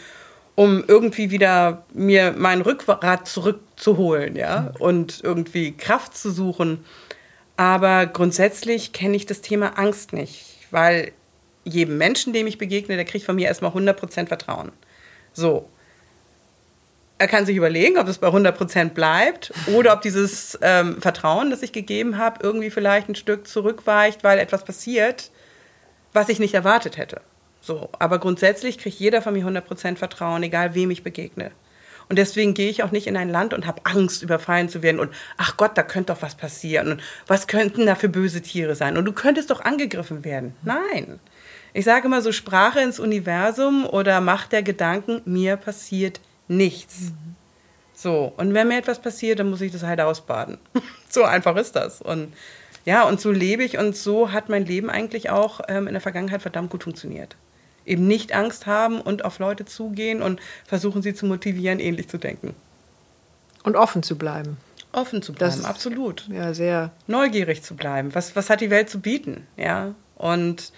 um 0.56 0.84
irgendwie 0.86 1.30
wieder 1.30 1.84
mir 1.94 2.34
mein 2.36 2.60
Rückgrat 2.60 3.28
zurückzuholen, 3.28 4.36
ja, 4.36 4.72
und 4.78 5.20
irgendwie 5.22 5.72
Kraft 5.72 6.16
zu 6.16 6.30
suchen. 6.30 6.84
Aber 7.56 8.06
grundsätzlich 8.06 8.92
kenne 8.92 9.16
ich 9.16 9.26
das 9.26 9.42
Thema 9.42 9.78
Angst 9.78 10.12
nicht, 10.12 10.56
weil 10.70 11.12
jedem 11.64 11.98
Menschen, 11.98 12.32
dem 12.32 12.46
ich 12.46 12.58
begegne, 12.58 12.96
der 12.96 13.04
kriegt 13.04 13.24
von 13.24 13.36
mir 13.36 13.46
erstmal 13.46 13.70
100% 13.70 14.26
Vertrauen. 14.26 14.72
So 15.32 15.68
er 17.20 17.28
kann 17.28 17.44
sich 17.44 17.54
überlegen, 17.54 17.98
ob 17.98 18.08
es 18.08 18.16
bei 18.16 18.28
100 18.28 18.56
Prozent 18.56 18.94
bleibt 18.94 19.52
oder 19.74 19.92
ob 19.92 20.00
dieses 20.00 20.58
ähm, 20.62 21.02
Vertrauen, 21.02 21.50
das 21.50 21.60
ich 21.60 21.70
gegeben 21.70 22.16
habe, 22.16 22.38
irgendwie 22.42 22.70
vielleicht 22.70 23.10
ein 23.10 23.14
Stück 23.14 23.46
zurückweicht, 23.46 24.24
weil 24.24 24.38
etwas 24.38 24.64
passiert, 24.64 25.30
was 26.14 26.30
ich 26.30 26.38
nicht 26.38 26.54
erwartet 26.54 26.96
hätte. 26.96 27.20
So, 27.60 27.90
aber 27.98 28.20
grundsätzlich 28.20 28.78
kriegt 28.78 28.98
jeder 28.98 29.20
von 29.20 29.34
mir 29.34 29.44
100% 29.44 29.96
Vertrauen, 29.96 30.42
egal 30.42 30.74
wem 30.74 30.90
ich 30.90 31.02
begegne. 31.02 31.50
Und 32.08 32.16
deswegen 32.16 32.54
gehe 32.54 32.70
ich 32.70 32.82
auch 32.82 32.90
nicht 32.90 33.06
in 33.06 33.18
ein 33.18 33.28
Land 33.28 33.52
und 33.52 33.66
habe 33.66 33.82
Angst, 33.84 34.22
überfallen 34.22 34.70
zu 34.70 34.82
werden. 34.82 34.98
Und 34.98 35.12
ach 35.36 35.58
Gott, 35.58 35.76
da 35.76 35.82
könnte 35.82 36.14
doch 36.14 36.22
was 36.22 36.36
passieren. 36.36 36.92
Und 36.92 37.02
was 37.26 37.48
könnten 37.48 37.84
da 37.84 37.96
für 37.96 38.08
böse 38.08 38.40
Tiere 38.40 38.74
sein? 38.74 38.96
Und 38.96 39.04
du 39.04 39.12
könntest 39.12 39.50
doch 39.50 39.60
angegriffen 39.60 40.24
werden. 40.24 40.54
Nein. 40.62 41.20
Ich 41.74 41.84
sage 41.84 42.06
immer 42.06 42.22
so 42.22 42.32
Sprache 42.32 42.80
ins 42.80 42.98
Universum 42.98 43.84
oder 43.84 44.22
Macht 44.22 44.52
der 44.52 44.62
Gedanken, 44.62 45.20
mir 45.26 45.56
passiert 45.56 46.18
nichts. 46.50 47.00
Mhm. 47.00 47.36
So, 47.94 48.32
und 48.36 48.54
wenn 48.54 48.68
mir 48.68 48.78
etwas 48.78 49.00
passiert, 49.00 49.38
dann 49.38 49.50
muss 49.50 49.60
ich 49.60 49.72
das 49.72 49.82
halt 49.82 50.00
ausbaden. 50.00 50.58
so 51.08 51.24
einfach 51.24 51.56
ist 51.56 51.76
das. 51.76 52.00
Und 52.00 52.32
ja, 52.84 53.04
und 53.04 53.20
so 53.20 53.30
lebe 53.30 53.62
ich 53.62 53.78
und 53.78 53.96
so 53.96 54.32
hat 54.32 54.48
mein 54.48 54.64
Leben 54.64 54.90
eigentlich 54.90 55.30
auch 55.30 55.60
ähm, 55.68 55.86
in 55.86 55.92
der 55.92 56.00
Vergangenheit 56.00 56.42
verdammt 56.42 56.70
gut 56.70 56.84
funktioniert. 56.84 57.36
Eben 57.84 58.06
nicht 58.06 58.32
Angst 58.32 58.66
haben 58.66 59.00
und 59.00 59.24
auf 59.24 59.38
Leute 59.38 59.64
zugehen 59.64 60.22
und 60.22 60.40
versuchen 60.66 61.02
sie 61.02 61.14
zu 61.14 61.26
motivieren, 61.26 61.78
ähnlich 61.78 62.08
zu 62.08 62.18
denken. 62.18 62.54
Und 63.62 63.76
offen 63.76 64.02
zu 64.02 64.16
bleiben. 64.16 64.56
Offen 64.92 65.22
zu 65.22 65.32
bleiben, 65.32 65.56
das, 65.56 65.64
absolut. 65.64 66.26
Ja, 66.28 66.54
sehr. 66.54 66.90
Neugierig 67.06 67.62
zu 67.62 67.76
bleiben. 67.76 68.14
Was, 68.14 68.34
was 68.34 68.50
hat 68.50 68.60
die 68.60 68.70
Welt 68.70 68.88
zu 68.88 69.00
bieten? 69.00 69.46
Ja. 69.56 69.94
Und 70.16 70.72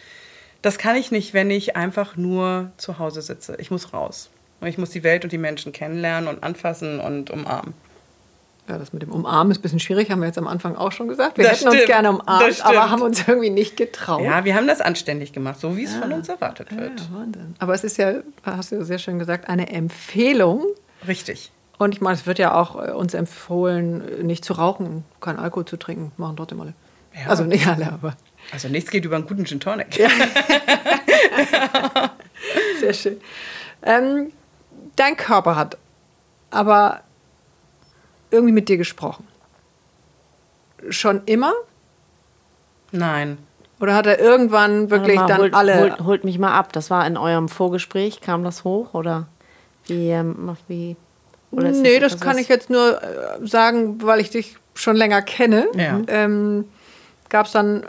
das 0.61 0.77
kann 0.77 0.97
ich 0.97 1.11
nicht, 1.13 1.35
wenn 1.35 1.51
ich 1.51 1.77
einfach 1.77 2.17
nur 2.17 2.73
zu 2.77 2.99
Hause 2.99 3.23
sitze. 3.23 3.57
Ich 3.59 3.71
muss 3.71 3.93
raus. 3.93 4.29
Und 4.63 4.69
ich 4.69 4.79
muss 4.79 4.91
die 4.91 5.03
Welt 5.03 5.25
und 5.25 5.33
die 5.33 5.39
Menschen 5.39 5.73
kennenlernen 5.73 6.29
und 6.29 6.45
anfassen 6.45 7.01
und 7.01 7.31
umarmen. 7.31 7.75
Ja, 8.69 8.79
das 8.79 8.93
mit 8.93 9.03
dem 9.03 9.11
Umarmen 9.11 9.51
ist 9.51 9.59
ein 9.59 9.63
bisschen 9.63 9.81
schwierig, 9.81 10.13
haben 10.13 10.21
wir 10.21 10.29
jetzt 10.29 10.39
am 10.39 10.47
Anfang 10.47 10.77
auch 10.77 10.93
schon 10.93 11.09
gesagt. 11.09 11.37
Wir 11.37 11.43
das 11.43 11.61
hätten 11.61 11.71
stimmt, 11.71 11.83
uns 11.83 11.87
gerne 11.87 12.11
umarmt, 12.11 12.65
aber 12.65 12.91
haben 12.91 13.03
uns 13.03 13.27
irgendwie 13.27 13.51
nicht 13.51 13.77
getraut. 13.77 14.23
Ja, 14.23 14.45
wir 14.45 14.55
haben 14.55 14.69
das 14.69 14.81
anständig 14.81 15.33
gemacht, 15.33 15.59
so 15.59 15.77
wie 15.77 15.83
es 15.83 15.95
ja. 15.95 16.01
von 16.01 16.13
uns 16.13 16.29
erwartet 16.29 16.71
wird. 16.71 17.01
Ja, 17.01 17.07
Wahnsinn. 17.13 17.57
Aber 17.59 17.75
es 17.75 17.83
ist 17.83 17.97
ja, 17.97 18.21
hast 18.45 18.71
du 18.71 18.85
sehr 18.85 18.99
schön 18.99 19.19
gesagt, 19.19 19.49
eine 19.49 19.69
Empfehlung. 19.69 20.65
Richtig. 21.09 21.51
Und 21.79 21.93
ich 21.93 22.01
meine, 22.01 22.15
es 22.15 22.25
wird 22.25 22.39
ja 22.39 22.55
auch 22.55 22.77
äh, 22.77 22.93
uns 22.93 23.15
empfohlen, 23.15 24.25
nicht 24.25 24.45
zu 24.45 24.53
rauchen, 24.53 25.03
keinen 25.21 25.41
Alkohol 25.41 25.65
zu 25.65 25.77
trinken. 25.77 26.13
Machen 26.17 26.37
trotzdem 26.37 26.61
alle. 26.61 26.75
Ja. 27.15 27.31
Also 27.31 27.43
nicht 27.43 27.67
alle, 27.67 27.93
aber. 27.93 28.17
Also 28.53 28.69
nichts 28.69 28.93
geht 28.93 29.05
über 29.05 29.17
einen 29.17 29.27
guten 29.27 29.45
Gin 29.45 29.59
Tonic. 29.59 29.99
Ja. 29.99 30.09
Sehr 32.81 32.95
schön. 32.95 33.21
Ähm, 33.83 34.31
dein 34.97 35.17
Körper 35.17 35.57
hat 35.57 35.79
aber 36.51 37.01
irgendwie 38.31 38.53
mit 38.53 38.69
dir 38.69 38.77
gesprochen. 38.77 39.27
Schon 40.89 41.23
immer? 41.27 41.53
Nein. 42.91 43.39
Oder 43.81 43.95
hat 43.95 44.07
er 44.07 44.21
irgendwann 44.21 44.91
wirklich 44.91 45.17
mal, 45.17 45.27
dann 45.27 45.39
holt, 45.39 45.55
alle. 45.55 45.81
Holt, 45.81 46.01
holt, 46.01 46.25
mich 46.25 46.39
mal 46.39 46.53
ab. 46.53 46.73
Das 46.73 46.91
war 46.91 47.07
in 47.07 47.17
eurem 47.17 47.49
Vorgespräch, 47.49 48.21
kam 48.21 48.45
das 48.45 48.65
hoch? 48.65 48.95
Oder 48.95 49.27
wie. 49.87 50.11
Ähm, 50.11 50.57
wie 50.69 50.97
oder 51.51 51.71
nee, 51.71 51.99
das, 51.99 52.13
das 52.13 52.21
kann 52.21 52.39
ich 52.39 52.49
jetzt 52.49 52.71
nur 52.71 53.03
äh, 53.03 53.47
sagen, 53.47 54.03
weil 54.03 54.21
ich 54.21 54.31
dich 54.31 54.57
schon 54.75 54.97
länger 54.97 55.21
kenne. 55.21 55.67
Ja. 55.75 56.01
Ähm, 56.07 56.67
Gab 57.29 57.47
es 57.47 57.53
dann 57.53 57.87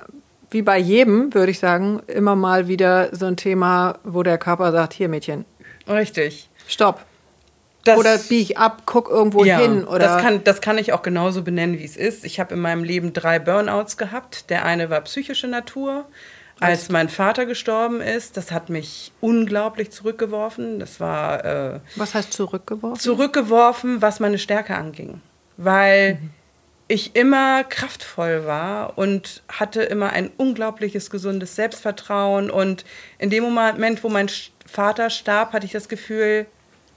wie 0.50 0.62
bei 0.62 0.78
jedem, 0.78 1.34
würde 1.34 1.52
ich 1.52 1.60
sagen, 1.60 2.02
immer 2.08 2.36
mal 2.36 2.68
wieder 2.68 3.16
so 3.16 3.26
ein 3.26 3.38
Thema, 3.38 4.00
wo 4.04 4.24
der 4.24 4.38
Körper 4.38 4.72
sagt, 4.72 4.94
hier 4.94 5.10
Mädchen. 5.10 5.46
Richtig. 5.88 6.50
Stopp. 6.68 7.06
Das, 7.84 7.98
oder 7.98 8.18
biege 8.18 8.42
ich 8.42 8.58
ab, 8.58 8.84
guck 8.86 9.10
irgendwo 9.10 9.44
ja, 9.44 9.60
hin. 9.60 9.84
Oder 9.84 10.00
das, 10.00 10.22
kann, 10.22 10.44
das 10.44 10.62
kann 10.62 10.78
ich 10.78 10.94
auch 10.94 11.02
genauso 11.02 11.42
benennen, 11.42 11.78
wie 11.80 11.84
es 11.84 11.98
ist. 11.98 12.24
Ich 12.24 12.40
habe 12.40 12.54
in 12.54 12.62
meinem 12.62 12.84
Leben 12.84 13.12
drei 13.12 13.40
Burnouts 13.40 13.98
gehabt. 13.98 14.50
Der 14.50 14.64
eine 14.64 14.90
war 14.90 15.02
psychische 15.02 15.48
Natur. 15.48 16.06
Als 16.60 16.88
mein 16.88 17.10
Vater 17.10 17.46
gestorben 17.46 18.00
ist, 18.00 18.38
das 18.38 18.52
hat 18.52 18.70
mich 18.70 19.12
unglaublich 19.20 19.92
zurückgeworfen. 19.92 20.80
Das 20.80 21.02
war. 21.02 21.44
Äh, 21.44 21.80
was 21.98 22.14
heißt 22.14 22.32
zurückgeworfen? 22.32 23.00
Zurückgeworfen, 23.02 24.02
was 24.02 24.22
meine 24.22 24.38
Stärke 24.38 24.76
anging. 24.76 25.22
Weil. 25.58 26.16
Mhm 26.16 26.30
ich 26.88 27.16
immer 27.16 27.64
kraftvoll 27.64 28.46
war 28.46 28.98
und 28.98 29.42
hatte 29.50 29.82
immer 29.82 30.12
ein 30.12 30.30
unglaubliches 30.38 31.10
gesundes 31.10 31.56
Selbstvertrauen. 31.56 32.52
Und 32.52 32.84
in 33.18 33.30
dem 33.30 33.44
Moment, 33.44 34.04
wo 34.04 34.10
mein 34.10 34.30
Vater 34.74 35.12
starb, 35.12 35.54
hatte 35.54 35.68
ich 35.68 35.72
das 35.72 35.88
Gefühl, 35.88 36.48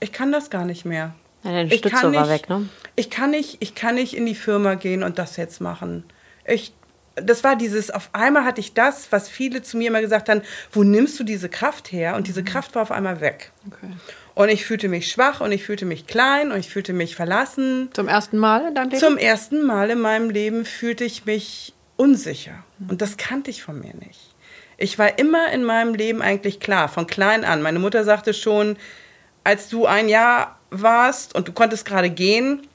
ich 0.00 0.10
kann 0.10 0.32
das 0.32 0.48
gar 0.48 0.64
nicht 0.64 0.86
mehr. 0.86 1.14
Ja, 1.44 1.52
deine 1.52 1.72
ich 1.72 1.82
kann 1.82 2.10
nicht, 2.10 2.20
war 2.20 2.28
weg, 2.30 2.48
ne? 2.48 2.68
Ich 2.96 3.10
kann 3.10 3.30
nicht, 3.30 3.58
ich 3.60 3.74
kann 3.74 3.96
nicht 3.96 4.16
in 4.16 4.24
die 4.24 4.34
Firma 4.34 4.74
gehen 4.74 5.02
und 5.02 5.18
das 5.18 5.36
jetzt 5.36 5.60
machen. 5.60 6.04
Ich, 6.46 6.72
das 7.16 7.44
war 7.44 7.54
dieses, 7.54 7.90
auf 7.90 8.08
einmal 8.14 8.46
hatte 8.46 8.60
ich 8.60 8.72
das, 8.72 9.12
was 9.12 9.28
viele 9.28 9.60
zu 9.60 9.76
mir 9.76 9.88
immer 9.88 10.00
gesagt 10.00 10.30
haben, 10.30 10.40
wo 10.72 10.84
nimmst 10.84 11.20
du 11.20 11.24
diese 11.24 11.50
Kraft 11.50 11.92
her? 11.92 12.16
Und 12.16 12.28
diese 12.28 12.40
mhm. 12.40 12.46
Kraft 12.46 12.74
war 12.74 12.80
auf 12.80 12.90
einmal 12.90 13.20
weg. 13.20 13.52
Okay. 13.66 13.92
Und 14.34 14.48
ich 14.48 14.64
fühlte 14.64 14.88
mich 14.88 15.10
schwach 15.10 15.42
und 15.42 15.52
ich 15.52 15.62
fühlte 15.62 15.84
mich 15.84 16.06
klein 16.06 16.52
und 16.52 16.58
ich 16.58 16.70
fühlte 16.70 16.94
mich 16.94 17.14
verlassen. 17.14 17.90
Zum 17.92 18.08
ersten 18.08 18.38
Mal 18.38 18.68
in 18.68 18.74
deinem 18.74 18.88
Leben? 18.88 19.00
Zum 19.00 19.18
ersten 19.18 19.66
Mal 19.66 19.90
in 19.90 20.00
meinem 20.00 20.30
Leben 20.30 20.64
fühlte 20.64 21.04
ich 21.04 21.26
mich 21.26 21.74
unsicher. 21.96 22.64
Und 22.88 23.02
das 23.02 23.18
kannte 23.18 23.50
ich 23.50 23.62
von 23.62 23.78
mir 23.78 23.94
nicht. 23.94 24.25
Ich 24.78 24.98
war 24.98 25.18
immer 25.18 25.50
in 25.52 25.64
meinem 25.64 25.94
Leben 25.94 26.22
eigentlich 26.22 26.60
klar, 26.60 26.88
von 26.88 27.06
klein 27.06 27.44
an. 27.44 27.62
Meine 27.62 27.78
Mutter 27.78 28.04
sagte 28.04 28.34
schon, 28.34 28.76
als 29.44 29.68
du 29.68 29.86
ein 29.86 30.08
Jahr 30.08 30.58
warst 30.70 31.34
und 31.34 31.48
du 31.48 31.52
konntest 31.52 31.86
gerade 31.86 32.10
gehen, 32.10 32.66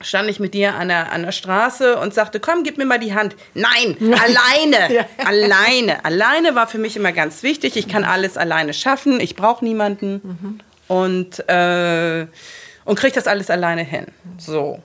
stand 0.00 0.28
ich 0.28 0.40
mit 0.40 0.54
dir 0.54 0.74
an 0.74 0.88
der, 0.88 1.12
an 1.12 1.22
der 1.22 1.32
Straße 1.32 1.98
und 1.98 2.12
sagte, 2.12 2.40
komm, 2.40 2.64
gib 2.64 2.78
mir 2.78 2.86
mal 2.86 2.98
die 2.98 3.14
Hand. 3.14 3.36
Nein, 3.54 3.96
alleine, 4.00 4.94
ja. 4.94 5.06
alleine. 5.24 6.04
Alleine 6.04 6.54
war 6.54 6.66
für 6.66 6.78
mich 6.78 6.96
immer 6.96 7.12
ganz 7.12 7.42
wichtig. 7.42 7.76
Ich 7.76 7.88
kann 7.88 8.04
alles 8.04 8.36
alleine 8.36 8.74
schaffen. 8.74 9.20
Ich 9.20 9.36
brauche 9.36 9.64
niemanden. 9.64 10.20
Mhm 10.22 10.60
und, 10.88 11.48
äh, 11.48 12.26
und 12.84 12.98
kriegt 12.98 13.16
das 13.16 13.26
alles 13.26 13.50
alleine 13.50 13.82
hin. 13.82 14.06
So. 14.38 14.82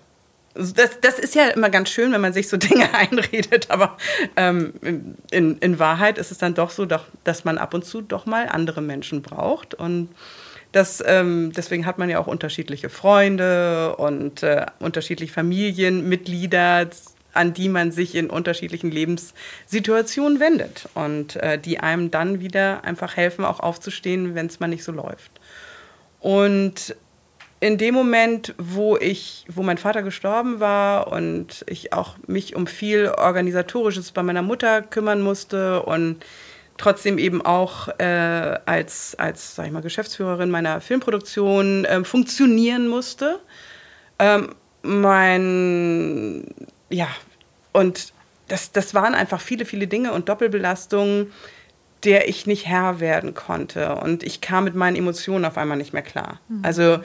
Das, 0.60 1.00
das 1.00 1.20
ist 1.20 1.36
ja 1.36 1.48
immer 1.50 1.70
ganz 1.70 1.90
schön, 1.90 2.12
wenn 2.12 2.22
man 2.22 2.34
sich 2.34 2.50
so 2.50 2.58
Dinge 2.58 2.94
einredet, 2.94 3.68
aber 3.70 3.98
ähm, 4.36 4.74
in, 5.32 5.58
in 5.60 5.80
Wahrheit 5.80 6.18
ist 6.18 6.32
es 6.32 6.38
dann 6.38 6.54
doch 6.54 6.70
so, 6.70 6.86
doch, 6.86 7.06
dass 7.24 7.46
man 7.46 7.58
ab 7.58 7.74
und 7.74 7.86
zu 7.86 8.02
doch 8.02 8.26
mal 8.26 8.48
andere 8.50 8.82
Menschen 8.82 9.22
braucht. 9.22 9.74
Und 9.74 10.10
das, 10.72 11.04
ähm, 11.06 11.52
deswegen 11.56 11.86
hat 11.86 11.98
man 11.98 12.10
ja 12.10 12.20
auch 12.20 12.28
unterschiedliche 12.28 12.90
Freunde 12.90 13.96
und 13.96 14.44
äh, 14.44 14.66
unterschiedliche 14.80 15.34
Familienmitglieder, 15.34 16.90
an 17.34 17.54
die 17.54 17.70
man 17.70 17.92
sich 17.92 18.16
in 18.16 18.30
unterschiedlichen 18.30 18.92
Lebenssituationen 18.92 20.40
wendet 20.40 20.90
und 20.94 21.38
äh, 21.38 21.58
die 21.58 21.80
einem 21.80 22.12
dann 22.12 22.40
wieder 22.40 22.84
einfach 22.84 23.16
helfen, 23.18 23.46
auch 23.46 23.60
aufzustehen, 23.60 24.36
wenn 24.36 24.48
es 24.48 24.60
mal 24.60 24.68
nicht 24.68 24.84
so 24.84 24.92
läuft. 24.92 25.32
Und 26.20 26.96
in 27.62 27.78
dem 27.78 27.94
Moment, 27.94 28.54
wo 28.58 28.96
ich, 28.98 29.46
wo 29.50 29.64
mein 29.64 29.78
Vater 29.78 30.02
gestorben 30.02 30.60
war 30.60 31.12
und 31.12 31.66
ich 31.68 31.92
auch 31.92 32.16
mich 32.26 32.56
um 32.56 32.68
viel 32.68 33.10
Organisatorisches 33.10 34.12
bei 34.12 34.24
meiner 34.24 34.42
Mutter 34.42 34.82
kümmern 34.82 35.22
musste 35.22 35.84
und 35.84 36.24
trotzdem 36.78 37.18
eben 37.18 37.46
auch 37.46 37.90
äh, 38.00 38.60
als, 38.66 39.16
als 39.20 39.56
sag 39.56 39.66
ich 39.66 39.72
mal, 39.74 39.82
Geschäftsführerin 39.82 40.50
meiner 40.50 40.80
Filmproduktion 40.80 41.84
äh, 41.84 42.04
funktionieren 42.06 42.88
musste. 42.88 43.40
Ähm, 44.18 44.56
mein, 44.82 46.46
ja, 46.90 47.10
und 47.74 48.14
das, 48.48 48.72
das 48.72 48.94
waren 48.94 49.14
einfach 49.14 49.42
viele, 49.42 49.66
viele 49.66 49.88
Dinge 49.88 50.14
und 50.14 50.30
Doppelbelastungen, 50.30 51.34
der 52.06 52.30
ich 52.30 52.48
nicht 52.48 52.66
Herr 52.66 53.02
werden 53.02 53.34
konnte. 53.34 53.96
Und 53.96 54.24
ich 54.24 54.40
kam 54.40 54.64
mit 54.64 54.76
meinen 54.76 54.96
Emotionen 54.96 55.44
auf 55.44 55.58
einmal 55.58 55.78
nicht 55.78 55.92
mehr 55.92 56.02
klar. 56.02 56.40
Mhm. 56.48 56.62
Also 56.64 57.00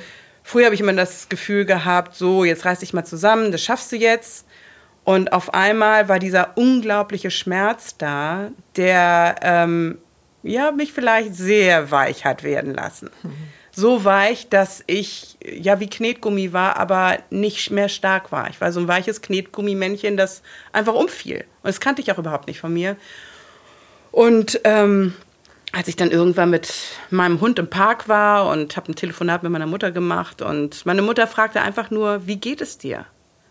früher 0.44 0.66
habe 0.66 0.74
ich 0.76 0.80
immer 0.80 0.92
das 0.92 1.28
Gefühl 1.28 1.64
gehabt, 1.64 2.14
so, 2.14 2.44
jetzt 2.44 2.64
reiß 2.64 2.78
dich 2.78 2.92
mal 2.92 3.04
zusammen, 3.04 3.50
das 3.50 3.64
schaffst 3.64 3.90
du 3.90 3.96
jetzt. 3.96 4.46
Und 5.02 5.33
auf 5.33 5.52
einmal 5.52 6.09
war 6.09 6.18
dieser 6.18 6.57
unglaubliche 6.57 7.30
Schmerz 7.30 7.96
da, 7.98 8.50
der 8.76 9.37
ähm, 9.42 9.98
ja, 10.42 10.70
mich 10.70 10.92
vielleicht 10.92 11.35
sehr 11.35 11.90
weich 11.90 12.24
hat 12.24 12.42
werden 12.42 12.72
lassen. 12.74 13.11
Mhm. 13.22 13.33
So 13.72 14.04
weich, 14.04 14.48
dass 14.48 14.85
ich 14.87 15.37
ja 15.44 15.80
wie 15.80 15.90
Knetgummi 15.90 16.52
war, 16.52 16.76
aber 16.76 17.18
nicht 17.30 17.70
mehr 17.70 17.88
stark 17.88 18.30
war. 18.30 18.48
Ich 18.48 18.61
war 18.61 18.70
so 18.70 18.80
ein 18.80 18.88
weiches 18.88 19.20
Knetgummimännchen, 19.20 20.16
das 20.16 20.42
einfach 20.72 20.94
umfiel. 20.94 21.44
Und 21.62 21.68
das 21.68 21.80
kannte 21.80 22.00
ich 22.00 22.12
auch 22.12 22.18
überhaupt 22.18 22.46
nicht 22.46 22.61
von 22.61 22.72
mir. 22.72 22.96
Und 24.12 24.61
ähm, 24.64 25.14
als 25.74 25.88
ich 25.88 25.96
dann 25.96 26.10
irgendwann 26.10 26.50
mit 26.50 26.72
meinem 27.10 27.40
Hund 27.40 27.58
im 27.58 27.68
Park 27.68 28.08
war 28.08 28.48
und 28.48 28.76
habe 28.76 28.92
ein 28.92 28.94
Telefonat 28.94 29.42
mit 29.42 29.50
meiner 29.50 29.66
Mutter 29.66 29.90
gemacht 29.90 30.40
und 30.40 30.87
meine 30.87 31.02
Mutter 31.02 31.26
fragte 31.26 31.60
einfach 31.60 31.90
nur, 31.90 32.27
wie 32.27 32.37
geht 32.37 32.60
es 32.60 32.79
dir? 32.79 33.06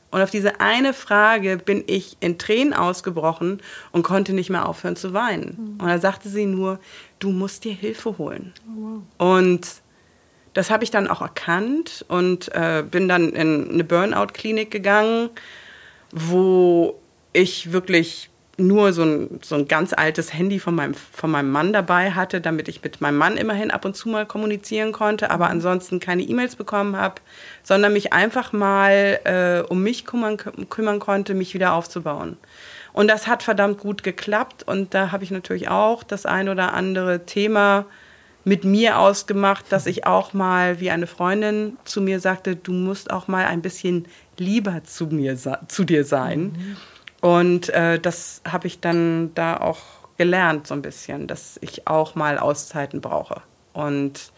Und 0.09 0.21
auf 0.21 0.29
diese 0.29 0.59
eine 0.59 0.93
Frage 0.93 1.57
bin 1.57 1.83
ich 1.87 2.17
in 2.19 2.37
Tränen 2.37 2.73
ausgebrochen 2.73 3.61
und 3.91 4.03
konnte 4.03 4.31
nicht 4.33 4.49
mehr 4.51 4.69
aufhören 4.69 4.95
zu 4.95 5.13
weinen. 5.13 5.77
Und 5.81 5.87
da 5.87 5.97
sagte 5.97 6.29
sie 6.29 6.45
nur, 6.45 6.79
du 7.17 7.31
musst 7.31 7.63
dir 7.63 7.73
Hilfe 7.73 8.17
holen. 8.19 8.53
Oh, 8.67 9.01
wow. 9.17 9.37
Und 9.37 9.67
das 10.53 10.69
habe 10.69 10.83
ich 10.83 10.91
dann 10.91 11.07
auch 11.07 11.21
erkannt 11.21 12.05
und 12.09 12.53
äh, 12.53 12.83
bin 12.89 13.07
dann 13.07 13.29
in 13.29 13.71
eine 13.71 13.83
Burnout-Klinik 13.83 14.69
gegangen, 14.69 15.31
wo 16.11 16.99
ich 17.33 17.71
wirklich 17.71 18.29
nur 18.57 18.93
so 18.93 19.03
ein, 19.03 19.39
so 19.41 19.55
ein 19.55 19.67
ganz 19.67 19.93
altes 19.93 20.33
Handy 20.33 20.59
von 20.59 20.75
meinem, 20.75 20.93
von 20.93 21.31
meinem 21.31 21.51
Mann 21.51 21.73
dabei 21.73 22.11
hatte, 22.11 22.39
damit 22.39 22.67
ich 22.67 22.83
mit 22.83 23.01
meinem 23.01 23.17
Mann 23.17 23.35
immerhin 23.35 23.71
ab 23.71 23.83
und 23.83 23.95
zu 23.95 24.09
mal 24.09 24.27
kommunizieren 24.27 24.91
konnte, 24.91 25.31
aber 25.31 25.49
ansonsten 25.49 25.99
keine 25.99 26.21
E-Mails 26.21 26.55
bekommen 26.55 26.95
habe, 26.95 27.15
sondern 27.63 27.93
mich 27.93 28.13
einfach 28.13 28.53
mal 28.53 29.19
äh, 29.23 29.67
um 29.67 29.81
mich 29.81 30.05
kümmern, 30.05 30.37
kümmern 30.69 30.99
konnte, 30.99 31.33
mich 31.33 31.53
wieder 31.55 31.73
aufzubauen. 31.73 32.37
Und 32.93 33.07
das 33.07 33.25
hat 33.25 33.41
verdammt 33.41 33.79
gut 33.79 34.03
geklappt 34.03 34.63
und 34.67 34.93
da 34.93 35.11
habe 35.11 35.23
ich 35.23 35.31
natürlich 35.31 35.69
auch 35.69 36.03
das 36.03 36.27
ein 36.27 36.47
oder 36.47 36.75
andere 36.75 37.25
Thema 37.25 37.87
mit 38.43 38.65
mir 38.65 38.99
ausgemacht, 38.99 39.65
dass 39.69 39.87
ich 39.87 40.05
auch 40.05 40.33
mal, 40.33 40.79
wie 40.79 40.91
eine 40.91 41.07
Freundin 41.07 41.77
zu 41.85 42.01
mir 42.01 42.19
sagte, 42.19 42.55
du 42.55 42.71
musst 42.73 43.09
auch 43.09 43.27
mal 43.27 43.45
ein 43.45 43.61
bisschen 43.61 44.05
lieber 44.37 44.83
zu 44.83 45.07
mir 45.07 45.37
zu 45.67 45.83
dir 45.83 46.03
sein. 46.03 46.53
Mhm. 46.55 46.77
Und 47.23 47.69
äh, 47.69 47.99
das 47.99 48.41
habe 48.45 48.67
ich 48.67 48.81
dann 48.81 49.33
da 49.33 49.55
auch 49.55 49.79
gelernt 50.17 50.67
so 50.67 50.73
ein 50.73 50.81
bisschen, 50.81 51.25
dass 51.25 51.57
ich 51.61 51.87
auch 51.87 52.15
mal 52.15 52.37
Auszeiten 52.37 52.99
brauche. 52.99 53.41
Und 53.71 54.33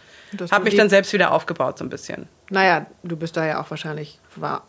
habe 0.51 0.65
mich 0.65 0.75
dann 0.75 0.87
selbst 0.87 1.11
wieder 1.11 1.31
aufgebaut 1.31 1.79
so 1.79 1.83
ein 1.83 1.89
bisschen. 1.89 2.27
Naja, 2.51 2.85
du 3.01 3.17
bist 3.17 3.37
da 3.37 3.43
ja 3.43 3.59
auch 3.59 3.71
wahrscheinlich 3.71 4.19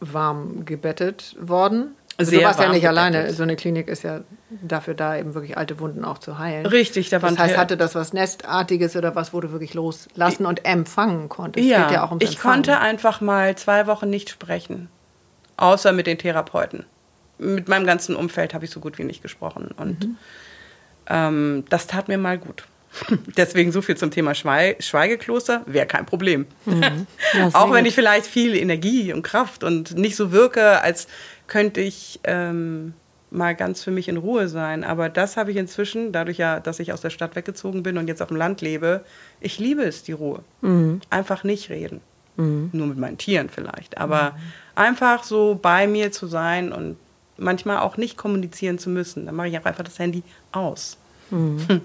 warm 0.01 0.65
gebettet 0.65 1.37
worden. 1.39 1.95
Also 2.17 2.31
Sehr 2.31 2.41
du 2.41 2.47
warst 2.47 2.59
ja 2.59 2.69
nicht 2.69 2.81
gebettet. 2.81 2.89
alleine. 2.89 3.33
So 3.35 3.43
eine 3.43 3.55
Klinik 3.55 3.87
ist 3.87 4.03
ja 4.03 4.21
dafür 4.49 4.95
da, 4.95 5.19
eben 5.19 5.35
wirklich 5.35 5.59
alte 5.59 5.79
Wunden 5.79 6.03
auch 6.03 6.17
zu 6.17 6.39
heilen. 6.39 6.65
Richtig, 6.65 7.11
da 7.11 7.21
waren 7.21 7.37
Das 7.37 7.45
heißt, 7.45 7.59
hatte 7.59 7.77
das 7.77 7.95
was 7.95 8.15
Nestartiges 8.15 8.97
oder 8.97 9.15
was, 9.15 9.35
wo 9.35 9.43
du 9.43 9.53
wirklich 9.53 9.75
loslassen 9.75 10.47
und 10.47 10.65
empfangen 10.65 11.29
konntest? 11.29 11.69
Ja, 11.69 11.93
ja 11.93 12.11
ich 12.21 12.31
Empfangen. 12.31 12.55
konnte 12.55 12.79
einfach 12.79 13.21
mal 13.21 13.57
zwei 13.57 13.87
Wochen 13.87 14.09
nicht 14.09 14.31
sprechen. 14.31 14.89
Außer 15.59 15.93
mit 15.93 16.07
den 16.07 16.17
Therapeuten. 16.17 16.87
Mit 17.39 17.69
meinem 17.69 17.87
ganzen 17.87 18.17
Umfeld 18.17 18.55
habe 18.55 18.65
ich 18.65 18.71
so 18.71 18.81
gut 18.81 18.99
wie 18.99 19.05
nicht 19.05 19.23
gesprochen. 19.23 19.71
Und 19.77 20.05
mhm. 20.05 20.17
ähm, 21.09 21.65
das 21.69 21.87
tat 21.87 22.09
mir 22.09 22.19
mal 22.19 22.39
gut. 22.39 22.65
Deswegen 23.37 23.73
so 23.73 23.83
viel 23.83 23.97
zum 23.97 24.11
Thema 24.11 24.35
Schweig 24.35 24.83
Schweigekloster 24.83 25.63
wäre 25.67 25.87
kein 25.87 26.07
Problem. 26.07 26.47
Mhm. 26.65 27.07
Ja, 27.35 27.51
Auch 27.53 27.73
wenn 27.73 27.85
ich 27.85 27.95
vielleicht 27.95 28.27
viel 28.27 28.55
Energie 28.57 29.13
und 29.13 29.23
Kraft 29.23 29.65
und 29.65 29.97
nicht 29.97 30.17
so 30.17 30.33
wirke, 30.33 30.81
als 30.81 31.09
könnte 31.49 31.81
ich 31.81 32.21
ähm, 32.25 32.95
mal 33.31 33.55
ganz 33.55 33.83
für 33.83 33.91
mich 33.91 34.09
in 34.09 34.17
Ruhe 34.17 34.49
sein. 34.49 34.85
Aber 34.85 35.09
das 35.09 35.37
habe 35.37 35.51
ich 35.51 35.57
inzwischen, 35.57 36.13
dadurch 36.13 36.39
ja, 36.39 36.61
dass 36.61 36.81
ich 36.81 36.93
aus 36.93 37.01
der 37.01 37.11
Stadt 37.11 37.37
weggezogen 37.37 37.83
bin 37.83 37.99
und 37.99 38.09
jetzt 38.09 38.23
auf 38.23 38.29
dem 38.29 38.37
Land 38.37 38.61
lebe, 38.61 39.05
ich 39.41 39.59
liebe 39.59 39.83
es, 39.83 40.03
die 40.03 40.13
Ruhe. 40.13 40.43
Mhm. 40.63 41.01
Einfach 41.11 41.45
nicht 41.45 41.71
reden. 41.71 42.01
Mhm. 42.37 42.71
Nur 42.73 42.87
mit 42.87 42.99
meinen 42.99 43.19
Tieren 43.19 43.49
vielleicht. 43.49 43.99
Aber 43.99 44.33
mhm. 44.33 44.43
einfach 44.75 45.25
so 45.25 45.59
bei 45.61 45.87
mir 45.87 46.13
zu 46.13 46.27
sein 46.27 46.73
und 46.73 46.97
manchmal 47.37 47.79
auch 47.79 47.97
nicht 47.97 48.17
kommunizieren 48.17 48.79
zu 48.79 48.91
müssen. 48.91 49.27
Dann 49.27 49.35
mache 49.35 49.49
ich 49.49 49.59
auch 49.59 49.65
einfach 49.65 49.85
das 49.85 49.99
Handy 49.99 50.23
aus. 50.53 50.99
Mhm. 51.31 51.83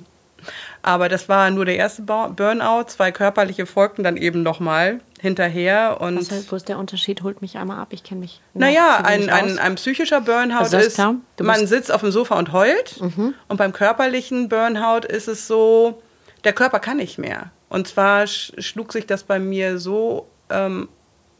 Aber 0.81 1.09
das 1.09 1.29
war 1.29 1.51
nur 1.51 1.65
der 1.65 1.75
erste 1.75 2.01
Burnout. 2.01 2.85
Zwei 2.87 3.11
körperliche 3.11 3.65
folgten 3.65 4.03
dann 4.03 4.17
eben 4.17 4.43
nochmal 4.43 4.99
hinterher. 5.19 6.01
Und 6.01 6.17
Was, 6.31 6.51
wo 6.51 6.55
ist 6.55 6.67
der 6.67 6.79
Unterschied? 6.79 7.21
Holt 7.21 7.41
mich 7.41 7.57
einmal 7.57 7.79
ab, 7.79 7.89
ich 7.91 8.03
kenne 8.03 8.21
mich. 8.21 8.41
Naja, 8.53 9.01
ein, 9.03 9.29
ein, 9.29 9.59
ein, 9.59 9.75
psychischer 9.75 10.21
Burnout 10.21 10.57
also 10.57 10.77
ist, 10.77 10.99
man 11.39 11.67
sitzt 11.67 11.91
auf 11.91 12.01
dem 12.01 12.11
Sofa 12.11 12.37
und 12.37 12.51
heult. 12.53 12.99
Mhm. 12.99 13.35
Und 13.47 13.57
beim 13.57 13.73
körperlichen 13.73 14.49
Burnout 14.49 15.05
ist 15.07 15.27
es 15.27 15.47
so, 15.47 16.01
der 16.43 16.53
Körper 16.53 16.79
kann 16.79 16.97
nicht 16.97 17.17
mehr. 17.17 17.51
Und 17.69 17.87
zwar 17.87 18.25
schlug 18.27 18.91
sich 18.91 19.05
das 19.05 19.23
bei 19.23 19.39
mir 19.39 19.77
so 19.77 20.27
ähm, 20.49 20.89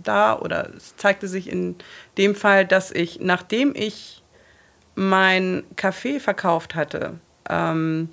da, 0.04 0.38
oder 0.38 0.70
es 0.76 0.96
zeigte 0.98 1.28
sich 1.28 1.50
in 1.50 1.76
dem 2.18 2.36
Fall, 2.36 2.66
dass 2.66 2.92
ich, 2.92 3.20
nachdem 3.20 3.74
ich 3.76 4.22
mein 4.96 5.64
Kaffee 5.76 6.20
verkauft 6.20 6.76
hatte, 6.76 7.20
ähm, 7.50 8.10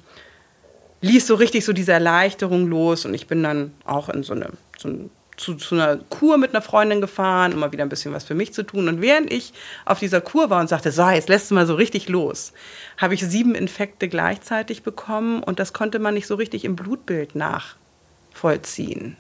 ließ 1.01 1.27
so 1.27 1.35
richtig 1.35 1.65
so 1.65 1.73
diese 1.73 1.93
Erleichterung 1.93 2.67
los 2.67 3.05
und 3.05 3.15
ich 3.15 3.27
bin 3.27 3.43
dann 3.43 3.73
auch 3.85 4.09
in 4.09 4.23
so 4.23 4.33
eine, 4.33 4.51
so 4.77 4.89
ein, 4.89 5.11
zu, 5.37 5.55
zu, 5.55 5.77
einer 5.77 5.97
Kur 5.97 6.37
mit 6.37 6.51
einer 6.51 6.63
Freundin 6.63 7.01
gefahren, 7.01 7.53
um 7.53 7.61
mal 7.61 7.71
wieder 7.71 7.85
ein 7.85 7.89
bisschen 7.89 8.13
was 8.13 8.25
für 8.25 8.35
mich 8.35 8.53
zu 8.53 8.65
tun. 8.65 8.89
Und 8.89 9.01
während 9.01 9.33
ich 9.33 9.53
auf 9.85 10.01
dieser 10.01 10.21
Kur 10.21 10.51
war 10.51 10.61
und 10.61 10.69
sagte, 10.69 10.91
so, 10.91 11.09
jetzt 11.09 11.29
lässt 11.29 11.51
du 11.51 11.55
mal 11.55 11.67
so 11.67 11.77
richtig 11.77 12.09
los, 12.09 12.53
habe 12.97 13.15
ich 13.15 13.25
sieben 13.25 13.55
Infekte 13.55 14.09
gleichzeitig 14.09 14.83
bekommen 14.83 15.43
und 15.43 15.61
das 15.61 15.73
konnte 15.73 16.01
man 16.01 16.15
nicht 16.15 16.27
so 16.27 16.35
richtig 16.35 16.65
im 16.65 16.75
Blutbild 16.75 17.37
nachvollziehen. 17.37 19.17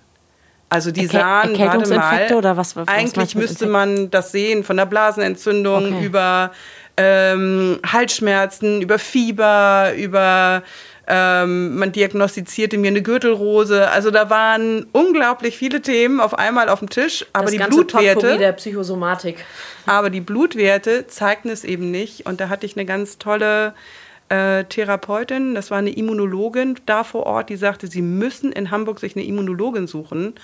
Also 0.70 0.90
die 0.90 1.02
Erke 1.02 1.18
sahen, 1.18 1.58
warte 1.58 1.94
mal, 1.94 2.34
oder 2.34 2.56
was, 2.56 2.76
was 2.76 2.88
eigentlich 2.88 3.34
müsste 3.34 3.66
man 3.66 4.10
das 4.10 4.32
sehen, 4.32 4.64
von 4.64 4.76
der 4.76 4.86
Blasenentzündung 4.86 5.94
okay. 5.94 6.04
über 6.04 6.52
ähm, 6.98 7.78
Halsschmerzen, 7.86 8.82
über 8.82 8.98
Fieber, 8.98 9.92
über 9.96 10.62
ähm, 11.06 11.78
man 11.78 11.90
diagnostizierte 11.90 12.76
mir 12.76 12.88
eine 12.88 13.00
Gürtelrose. 13.00 13.88
Also 13.90 14.10
da 14.10 14.28
waren 14.28 14.86
unglaublich 14.92 15.56
viele 15.56 15.80
Themen 15.80 16.20
auf 16.20 16.38
einmal 16.38 16.68
auf 16.68 16.80
dem 16.80 16.90
Tisch, 16.90 17.24
aber 17.32 17.46
das 17.46 17.52
die 17.52 17.58
Blutwerte 17.58 18.36
der 18.36 18.52
Psychosomatik. 18.52 19.44
Aber 19.86 20.10
die 20.10 20.20
Blutwerte 20.20 21.06
zeigten 21.06 21.48
es 21.48 21.64
eben 21.64 21.90
nicht 21.90 22.26
und 22.26 22.40
da 22.40 22.50
hatte 22.50 22.66
ich 22.66 22.76
eine 22.76 22.84
ganz 22.84 23.16
tolle 23.16 23.72
äh, 24.28 24.64
Therapeutin, 24.64 25.54
das 25.54 25.70
war 25.70 25.78
eine 25.78 25.90
Immunologin 25.90 26.78
da 26.86 27.04
vor 27.04 27.24
Ort, 27.24 27.50
die 27.50 27.56
sagte, 27.56 27.86
sie 27.86 28.02
müssen 28.02 28.52
in 28.52 28.70
Hamburg 28.70 29.00
sich 29.00 29.16
eine 29.16 29.24
Immunologin 29.24 29.86
suchen, 29.86 30.34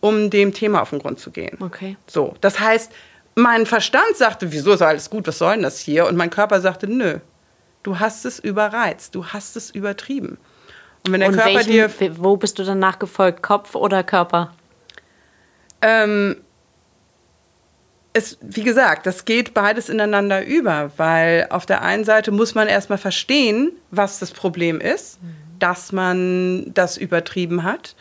um 0.00 0.30
dem 0.30 0.52
Thema 0.52 0.82
auf 0.82 0.90
den 0.90 0.98
Grund 0.98 1.18
zu 1.18 1.30
gehen. 1.30 1.56
Okay. 1.60 1.96
So, 2.06 2.34
das 2.40 2.60
heißt, 2.60 2.92
mein 3.34 3.66
Verstand 3.66 4.16
sagte, 4.16 4.52
wieso 4.52 4.72
ist 4.72 4.82
alles 4.82 5.08
gut, 5.10 5.26
was 5.26 5.38
soll 5.38 5.54
denn 5.54 5.62
das 5.62 5.78
hier? 5.78 6.06
Und 6.06 6.16
mein 6.16 6.30
Körper 6.30 6.60
sagte, 6.60 6.86
nö, 6.86 7.18
Du 7.82 7.98
hast 7.98 8.24
es 8.26 8.38
überreizt, 8.38 9.14
du 9.14 9.26
hast 9.26 9.56
es 9.56 9.70
übertrieben. 9.70 10.38
Und 11.06 11.12
wenn 11.12 11.20
der 11.20 11.30
Und 11.30 11.36
Körper 11.36 11.54
welchen, 11.54 11.70
dir. 11.70 12.18
Wo 12.18 12.36
bist 12.36 12.58
du 12.58 12.64
dann 12.64 12.78
nachgefolgt? 12.78 13.42
Kopf 13.42 13.74
oder 13.74 14.04
Körper? 14.04 14.52
Ähm, 15.80 16.36
es, 18.12 18.38
wie 18.40 18.64
gesagt, 18.64 19.06
das 19.06 19.24
geht 19.24 19.54
beides 19.54 19.88
ineinander 19.88 20.44
über, 20.44 20.90
weil 20.96 21.46
auf 21.50 21.66
der 21.66 21.82
einen 21.82 22.04
Seite 22.04 22.32
muss 22.32 22.54
man 22.54 22.66
erstmal 22.66 22.98
verstehen, 22.98 23.72
was 23.90 24.18
das 24.18 24.32
Problem 24.32 24.80
ist, 24.80 25.18
dass 25.58 25.92
man 25.92 26.72
das 26.74 26.96
übertrieben 26.96 27.62
hat. 27.62 27.94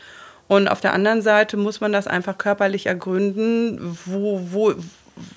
Und 0.48 0.68
auf 0.68 0.82
der 0.82 0.94
anderen 0.94 1.22
Seite 1.22 1.58
muss 1.58 1.80
man 1.80 1.92
das 1.92 2.08
einfach 2.08 2.38
körperlich 2.38 2.88
ergründen, 2.88 3.98
wo, 4.06 4.42
wo, 4.52 4.74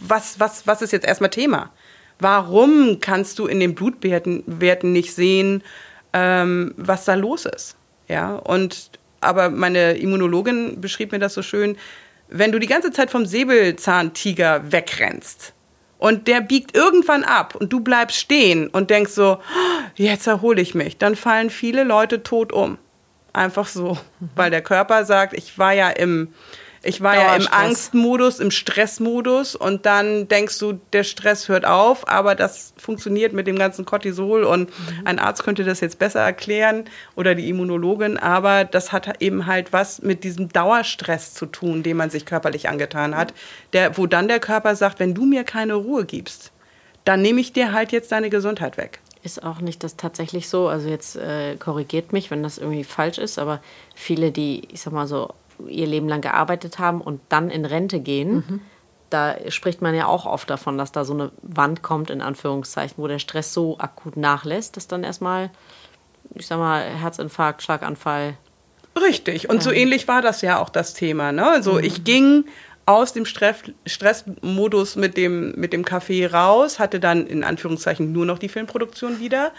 was, 0.01 0.41
was, 0.41 0.67
was 0.67 0.81
ist 0.81 0.93
jetzt 0.93 1.07
erstmal 1.07 1.31
Thema? 1.31 1.71
Warum 2.19 2.99
kannst 3.01 3.39
du 3.39 3.47
in 3.47 3.61
den 3.61 3.75
Blutwerten 3.75 4.43
Werten 4.47 4.93
nicht 4.93 5.15
sehen, 5.15 5.63
ähm, 6.15 6.73
was 6.79 7.05
da 7.05 7.15
los 7.15 7.45
ist? 7.45 7.77
Ja, 8.09 8.37
und 8.37 8.91
aber 9.21 9.51
meine 9.51 9.93
Immunologin 9.93 10.81
beschrieb 10.81 11.13
mir 11.13 11.19
das 11.19 11.35
so 11.35 11.43
schön, 11.43 11.77
wenn 12.33 12.53
du 12.53 12.59
die 12.59 12.67
ganze 12.67 12.91
Zeit 12.91 13.11
vom 13.11 13.27
Säbelzahntiger 13.27 14.73
wegrennst 14.73 15.53
und 15.99 16.27
der 16.27 16.41
biegt 16.41 16.77
irgendwann 16.77 17.25
ab 17.25 17.55
und 17.55 17.73
du 17.73 17.81
bleibst 17.81 18.17
stehen 18.17 18.69
und 18.69 18.91
denkst 18.91 19.13
so, 19.13 19.39
jetzt 19.95 20.27
erhole 20.27 20.61
ich 20.61 20.75
mich, 20.75 20.99
dann 20.99 21.15
fallen 21.15 21.51
viele 21.51 21.85
Leute 21.85 22.23
tot 22.23 22.53
um. 22.53 22.79
Einfach 23.33 23.67
so, 23.67 23.99
mhm. 24.21 24.31
weil 24.35 24.51
der 24.51 24.63
Körper 24.63 25.05
sagt, 25.05 25.35
ich 25.35 25.59
war 25.59 25.73
ja 25.73 25.91
im 25.91 26.35
ich 26.83 27.01
war 27.01 27.15
ja 27.15 27.37
im 27.37 27.47
Angstmodus, 27.49 28.41
im 28.41 28.51
Stressmodus 28.51 29.55
und 29.55 29.87
dann 29.87 30.29
denkst 30.29 30.59
du, 30.59 30.81
der 30.93 31.05
Stress 31.05 31.49
hört 31.49 31.65
auf, 31.65 32.09
aber 32.09 32.35
das 32.35 32.75
funktioniert 32.77 33.33
mit 33.33 33.47
dem 33.47 33.59
ganzen 33.59 33.85
Cortisol 33.85 34.45
und 34.45 34.69
mhm. 34.69 35.07
ein 35.07 35.19
Arzt 35.19 35.45
könnte 35.45 35.65
das 35.65 35.81
jetzt 35.81 35.99
besser 35.99 36.21
erklären 36.21 36.85
oder 37.15 37.35
die 37.35 37.49
Immunologin, 37.49 38.19
aber 38.19 38.65
das 38.65 38.93
hat 38.93 39.23
eben 39.23 39.47
halt 39.47 39.73
was 39.73 40.03
mit 40.03 40.25
diesem 40.25 40.49
Dauerstress 40.49 41.35
zu 41.35 41.47
tun, 41.47 41.83
den 41.83 41.97
man 41.97 42.11
sich 42.11 42.27
körperlich 42.27 42.69
angetan 42.69 43.17
hat, 43.17 43.33
der, 43.73 43.97
wo 43.97 44.07
dann 44.07 44.27
der 44.27 44.41
Körper 44.41 44.75
sagt, 44.75 44.99
wenn 44.99 45.15
du 45.15 45.25
mir 45.25 45.45
keine 45.45 45.75
Ruhe 45.75 46.05
gibst, 46.05 46.53
dann 47.05 47.23
nehme 47.23 47.41
ich 47.41 47.53
dir 47.53 47.73
halt 47.73 47.93
jetzt 47.93 48.13
deine 48.13 48.31
Gesundheit 48.31 48.77
weg. 48.77 49.01
Ist 49.25 49.45
auch 49.45 49.61
nicht 49.61 49.85
das 49.85 49.97
tatsächlich 49.97 50.49
so. 50.49 50.67
Also 50.67 50.89
jetzt 50.89 51.15
äh, 51.15 51.55
korrigiert 51.57 52.13
mich, 52.13 52.33
wenn 52.33 52.43
das 52.43 52.59
irgendwie 52.59 52.83
falsch 52.83 53.19
ist, 53.19 53.39
aber 53.39 53.61
viele, 53.95 54.33
die, 54.33 54.67
ich 54.73 54.81
sag 54.81 54.93
mal 54.93 55.07
so, 55.07 55.33
ihr 55.69 55.87
Leben 55.87 56.09
lang 56.09 56.21
gearbeitet 56.21 56.79
haben 56.79 57.01
und 57.01 57.21
dann 57.29 57.51
in 57.51 57.65
Rente 57.65 58.01
gehen, 58.01 58.35
mhm. 58.35 58.61
da 59.11 59.37
spricht 59.49 59.83
man 59.83 59.95
ja 59.95 60.07
auch 60.07 60.27
oft 60.27 60.49
davon, 60.49 60.79
dass 60.79 60.93
da 60.93 61.05
so 61.05 61.15
eine 61.15 61.31
Wand 61.43 61.83
kommt, 61.83 62.11
in 62.11 62.23
Anführungszeichen, 62.23 62.97
wo 62.99 63.07
der 63.07 63.19
Stress 63.19 63.53
so 63.53 63.79
akut 63.79 64.17
nachlässt, 64.17 64.77
dass 64.77 64.89
dann 64.89 65.05
erstmal, 65.05 65.51
ich 66.35 66.47
sag 66.47 66.59
mal, 66.59 66.83
Herzinfarkt, 66.83 67.63
Schlaganfall. 67.63 68.35
Richtig. 69.01 69.49
Und 69.49 69.57
ähm, 69.57 69.61
so 69.63 69.71
ähnlich 69.71 70.09
war 70.09 70.23
das 70.23 70.43
ja 70.43 70.59
auch 70.61 70.69
das 70.69 70.95
Thema. 70.95 71.33
Ne? 71.33 71.49
Also 71.49 71.75
mhm. 71.75 71.85
ich 71.85 72.05
ging 72.05 72.45
aus 72.85 73.13
dem 73.13 73.27
Stress, 73.27 73.57
Stressmodus 73.87 74.97
mit 74.97 75.17
dem, 75.17 75.53
mit 75.53 75.73
dem 75.73 75.85
Kaffee 75.85 76.27
raus, 76.27 76.79
hatte 76.79 76.99
dann 76.99 77.27
in 77.27 77.45
Anführungszeichen 77.45 78.13
nur 78.13 78.27
noch 78.27 78.39
die 78.39 78.49
Filmproduktion 78.49 79.21
wieder, 79.21 79.53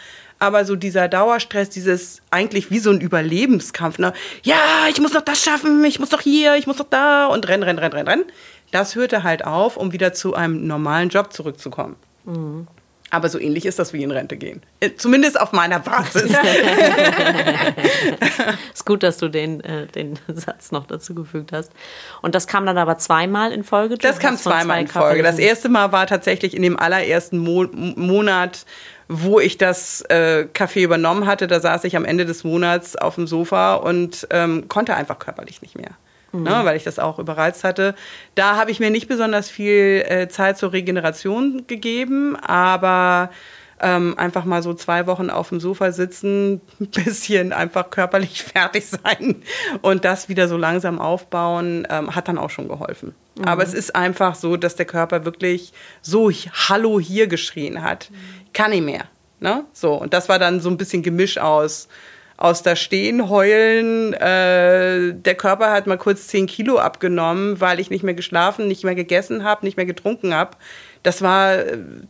aber 0.44 0.66
so 0.66 0.76
dieser 0.76 1.08
Dauerstress, 1.08 1.70
dieses 1.70 2.22
eigentlich 2.30 2.70
wie 2.70 2.80
so 2.80 2.90
ein 2.90 3.00
Überlebenskampf, 3.00 3.98
ne? 3.98 4.12
Ja, 4.44 4.58
ich 4.90 5.00
muss 5.00 5.14
noch 5.14 5.22
das 5.22 5.42
schaffen, 5.42 5.86
ich 5.86 6.00
muss 6.00 6.10
doch 6.10 6.20
hier, 6.20 6.58
ich 6.58 6.68
muss 6.68 6.78
doch 6.78 6.90
da 6.90 7.28
und 7.28 7.48
renn, 7.48 7.64
renn, 7.64 7.80
renn, 7.80 7.94
renn, 7.94 8.08
renn. 8.08 8.26
Das 8.72 8.96
hörte 8.96 9.24
halt 9.24 9.46
auf, 9.46 9.78
um 9.78 9.94
wieder 9.94 10.12
zu 10.12 10.34
einem 10.34 10.68
normalen 10.68 11.08
Job 11.08 11.32
zurückzukommen. 11.32 11.96
Mhm. 12.26 12.68
Aber 13.14 13.30
so 13.30 13.40
ähnlich 13.40 13.66
ist 13.68 13.78
das 13.78 13.94
wie 13.94 14.02
in 14.02 14.10
Rente 14.10 14.38
gehen. 14.38 14.64
Äh, 14.80 14.96
zumindest 14.98 15.40
auf 15.40 15.52
meiner 15.52 15.78
Basis. 15.78 16.24
ist 18.74 18.88
gut, 18.88 19.04
dass 19.04 19.20
du 19.20 19.28
den, 19.28 19.62
äh, 19.62 19.86
den 19.86 20.18
Satz 20.28 20.72
noch 20.72 20.88
dazu 20.88 21.14
gefügt 21.14 21.52
hast. 21.52 21.72
Und 22.24 22.34
das 22.34 22.48
kam 22.48 22.66
dann 22.66 22.80
aber 22.80 22.98
zweimal 22.98 23.52
in 23.52 23.64
Folge? 23.64 24.00
Das 24.00 24.18
kam 24.18 24.36
zweimal 24.36 24.78
zwei 24.78 24.82
in 24.82 24.88
Folge. 24.88 25.22
Das 25.22 25.38
erste 25.38 25.70
Mal 25.70 25.92
war 25.92 26.08
tatsächlich 26.08 26.56
in 26.56 26.64
dem 26.64 26.80
allerersten 26.80 27.38
Mo 27.38 27.68
Monat, 27.72 28.66
wo 29.08 29.40
ich 29.40 29.60
das 29.60 30.02
äh, 30.10 30.48
Café 30.52 30.82
übernommen 30.82 31.28
hatte. 31.28 31.46
Da 31.46 31.60
saß 31.60 31.84
ich 31.84 31.96
am 31.96 32.06
Ende 32.06 32.26
des 32.26 32.44
Monats 32.44 32.96
auf 32.96 33.14
dem 33.14 33.28
Sofa 33.28 33.76
und 33.76 34.28
ähm, 34.32 34.68
konnte 34.70 34.96
einfach 34.96 35.20
körperlich 35.20 35.62
nicht 35.62 35.76
mehr 35.76 35.92
mhm. 36.34 36.44
ne, 36.44 36.62
weil 36.64 36.76
ich 36.76 36.84
das 36.84 37.00
auch 37.00 37.20
überreizt 37.20 37.64
hatte. 37.64 37.96
Da 38.36 38.58
habe 38.58 38.72
ich 38.72 38.80
mir 38.80 38.90
nicht 38.90 39.08
besonders 39.08 39.50
viel 39.50 40.04
äh, 40.08 40.28
Zeit 40.28 40.58
zur 40.58 40.74
Regeneration 40.74 41.66
gegeben, 41.68 42.36
aber 42.36 43.30
ähm, 43.84 44.18
einfach 44.18 44.46
mal 44.46 44.64
so 44.64 44.74
zwei 44.74 45.08
Wochen 45.08 45.30
auf 45.30 45.50
dem 45.50 45.60
Sofa 45.60 45.92
sitzen, 45.92 46.62
ein 46.80 46.88
bisschen 46.88 47.54
einfach 47.54 47.90
körperlich 47.90 48.44
fertig 48.44 48.86
sein 48.88 49.44
und 49.82 50.06
das 50.06 50.30
wieder 50.30 50.48
so 50.48 50.58
langsam 50.58 51.00
aufbauen, 51.00 51.86
ähm, 51.90 52.16
hat 52.16 52.28
dann 52.28 52.38
auch 52.38 52.50
schon 52.50 52.68
geholfen. 52.68 53.14
Mhm. 53.38 53.46
Aber 53.46 53.64
es 53.64 53.74
ist 53.74 53.96
einfach 53.96 54.36
so, 54.36 54.58
dass 54.58 54.76
der 54.76 54.86
Körper 54.86 55.26
wirklich 55.26 55.74
so 56.02 56.32
Hallo 56.32 57.00
hier 57.00 57.28
geschrien 57.28 57.84
hat. 57.84 58.10
Mhm. 58.10 58.16
Kann 58.54 58.72
nicht 58.72 58.86
mehr. 58.86 59.06
Ne? 59.40 59.66
So, 59.74 59.94
und 59.96 60.14
das 60.14 60.30
war 60.30 60.40
dann 60.40 60.62
so 60.62 60.70
ein 60.70 60.78
bisschen 60.78 61.04
Gemisch 61.04 61.38
aus 61.38 61.90
aus 62.38 62.64
da 62.64 62.76
stehen, 62.76 63.30
heulen. 63.30 64.14
Äh, 64.14 65.14
der 65.14 65.36
Körper 65.36 65.72
hat 65.72 65.88
mal 65.88 65.98
kurz 65.98 66.28
10 66.28 66.48
Kilo 66.48 66.78
abgenommen, 66.80 67.60
weil 67.62 67.80
ich 67.80 67.90
nicht 67.90 68.04
mehr 68.04 68.14
geschlafen, 68.14 68.68
nicht 68.68 68.84
mehr 68.84 68.96
gegessen 68.96 69.44
habe, 69.44 69.66
nicht 69.66 69.78
mehr 69.78 69.86
getrunken 69.86 70.34
habe. 70.34 70.58
Das 71.04 71.22
war, 71.22 71.58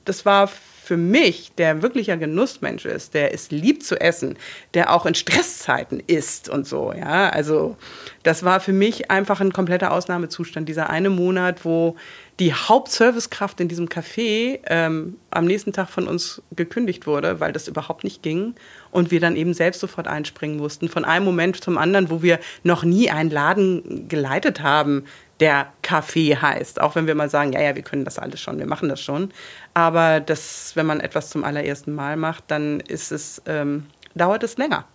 das 0.05 0.25
war 0.25 0.47
für 0.83 0.97
mich, 0.97 1.53
der 1.57 1.81
wirklich 1.81 2.11
ein 2.11 2.19
Genussmensch 2.19 2.85
ist, 2.85 3.13
der 3.13 3.33
es 3.33 3.51
liebt 3.51 3.83
zu 3.83 3.99
essen, 4.01 4.37
der 4.73 4.93
auch 4.93 5.05
in 5.05 5.15
Stresszeiten 5.15 6.01
isst 6.05 6.49
und 6.49 6.67
so, 6.67 6.93
ja. 6.93 7.29
Also, 7.29 7.77
das 8.23 8.43
war 8.43 8.59
für 8.59 8.73
mich 8.73 9.09
einfach 9.09 9.39
ein 9.39 9.53
kompletter 9.53 9.93
Ausnahmezustand. 9.93 10.67
Dieser 10.67 10.89
eine 10.89 11.09
Monat, 11.09 11.63
wo 11.63 11.95
die 12.39 12.53
Hauptservicekraft 12.53 13.59
in 13.59 13.67
diesem 13.67 13.87
Café 13.87 14.59
ähm, 14.65 15.17
am 15.29 15.45
nächsten 15.45 15.71
Tag 15.71 15.89
von 15.89 16.07
uns 16.07 16.41
gekündigt 16.55 17.05
wurde, 17.05 17.39
weil 17.39 17.53
das 17.53 17.67
überhaupt 17.67 18.03
nicht 18.03 18.23
ging 18.23 18.55
und 18.89 19.11
wir 19.11 19.19
dann 19.19 19.35
eben 19.35 19.53
selbst 19.53 19.81
sofort 19.81 20.07
einspringen 20.07 20.57
mussten. 20.57 20.89
Von 20.89 21.05
einem 21.05 21.25
Moment 21.25 21.63
zum 21.63 21.77
anderen, 21.77 22.09
wo 22.09 22.23
wir 22.23 22.39
noch 22.63 22.83
nie 22.83 23.11
einen 23.11 23.29
Laden 23.29 24.07
geleitet 24.07 24.61
haben, 24.61 25.05
der 25.39 25.71
Café 25.83 26.41
heißt. 26.41 26.81
Auch 26.81 26.95
wenn 26.95 27.05
wir 27.05 27.15
mal 27.15 27.29
sagen, 27.29 27.53
ja, 27.53 27.61
ja, 27.61 27.75
wir 27.75 27.83
können 27.83 28.05
das 28.05 28.17
alles 28.17 28.41
schon, 28.41 28.57
wir 28.57 28.67
machen 28.67 28.89
das 28.89 29.01
schon. 29.01 29.31
Aber 29.75 30.19
das, 30.19 30.71
wenn 30.75 30.87
man 30.87 31.01
etwas 31.01 31.29
zum 31.29 31.43
allerersten 31.43 31.93
Mal 31.93 32.17
macht, 32.17 32.45
dann 32.47 32.79
ist 32.79 33.11
es, 33.11 33.41
ähm, 33.45 33.85
dauert 34.15 34.43
es 34.43 34.57
länger. 34.57 34.85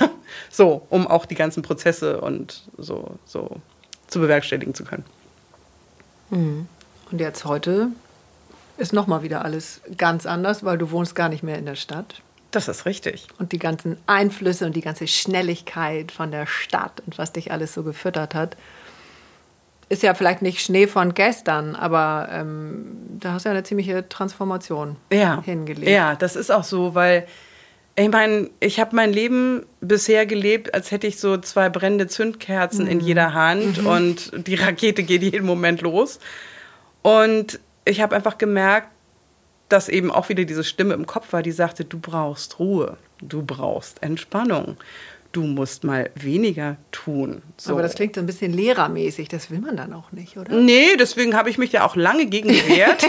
so, 0.50 0.86
um 0.88 1.06
auch 1.06 1.26
die 1.26 1.34
ganzen 1.34 1.62
Prozesse 1.62 2.20
und 2.20 2.62
so, 2.78 3.18
so 3.26 3.56
zu 4.06 4.20
bewerkstelligen 4.20 4.74
zu 4.74 4.84
können. 4.84 5.04
Mhm. 6.30 6.68
Und 7.10 7.20
jetzt 7.20 7.44
heute 7.44 7.88
ist 8.76 8.92
nochmal 8.92 9.22
wieder 9.22 9.44
alles 9.44 9.80
ganz 9.96 10.26
anders, 10.26 10.64
weil 10.64 10.78
du 10.78 10.90
wohnst 10.90 11.14
gar 11.14 11.28
nicht 11.28 11.42
mehr 11.42 11.58
in 11.58 11.66
der 11.66 11.74
Stadt. 11.74 12.22
Das 12.50 12.68
ist 12.68 12.86
richtig. 12.86 13.28
Und 13.38 13.52
die 13.52 13.58
ganzen 13.58 13.98
Einflüsse 14.06 14.66
und 14.66 14.74
die 14.74 14.80
ganze 14.80 15.06
Schnelligkeit 15.06 16.12
von 16.12 16.30
der 16.30 16.46
Stadt 16.46 17.02
und 17.04 17.18
was 17.18 17.32
dich 17.32 17.52
alles 17.52 17.74
so 17.74 17.82
gefüttert 17.82 18.34
hat, 18.34 18.56
ist 19.90 20.02
ja 20.02 20.14
vielleicht 20.14 20.42
nicht 20.42 20.60
Schnee 20.60 20.86
von 20.86 21.14
gestern, 21.14 21.74
aber 21.74 22.28
ähm, 22.30 22.96
da 23.20 23.32
hast 23.32 23.44
du 23.44 23.48
ja 23.48 23.54
eine 23.54 23.64
ziemliche 23.64 24.08
Transformation 24.08 24.96
ja. 25.12 25.42
hingelegt. 25.42 25.88
Ja, 25.88 26.14
das 26.14 26.36
ist 26.36 26.50
auch 26.50 26.64
so, 26.64 26.94
weil 26.94 27.26
ich 27.96 28.10
meine, 28.10 28.50
ich 28.60 28.80
habe 28.80 28.94
mein 28.94 29.12
Leben 29.12 29.66
bisher 29.80 30.24
gelebt, 30.24 30.72
als 30.74 30.90
hätte 30.90 31.06
ich 31.06 31.18
so 31.18 31.36
zwei 31.38 31.68
brennende 31.68 32.06
Zündkerzen 32.06 32.84
mhm. 32.84 32.90
in 32.90 33.00
jeder 33.00 33.34
Hand 33.34 33.82
mhm. 33.82 33.86
und 33.86 34.46
die 34.46 34.54
Rakete 34.54 35.02
geht 35.02 35.22
jeden 35.22 35.44
Moment 35.44 35.80
los. 35.80 36.20
Und 37.02 37.60
ich 37.84 38.00
habe 38.00 38.14
einfach 38.14 38.38
gemerkt, 38.38 38.88
dass 39.68 39.88
eben 39.88 40.10
auch 40.10 40.28
wieder 40.28 40.44
diese 40.44 40.64
Stimme 40.64 40.94
im 40.94 41.06
Kopf 41.06 41.32
war, 41.32 41.42
die 41.42 41.52
sagte, 41.52 41.84
du 41.84 41.98
brauchst 41.98 42.58
Ruhe, 42.58 42.96
du 43.20 43.42
brauchst 43.42 44.02
Entspannung, 44.02 44.76
du 45.32 45.42
musst 45.42 45.84
mal 45.84 46.10
weniger 46.14 46.76
tun. 46.90 47.42
So. 47.58 47.72
Aber 47.72 47.82
das 47.82 47.94
klingt 47.94 48.14
so 48.14 48.20
ein 48.20 48.26
bisschen 48.26 48.52
lehrermäßig, 48.52 49.28
das 49.28 49.50
will 49.50 49.60
man 49.60 49.76
dann 49.76 49.92
auch 49.92 50.10
nicht, 50.12 50.38
oder? 50.38 50.54
Nee, 50.54 50.96
deswegen 50.98 51.36
habe 51.36 51.50
ich 51.50 51.58
mich 51.58 51.72
ja 51.72 51.86
auch 51.86 51.96
lange 51.96 52.26
gegen 52.26 52.48
gewehrt. 52.48 53.08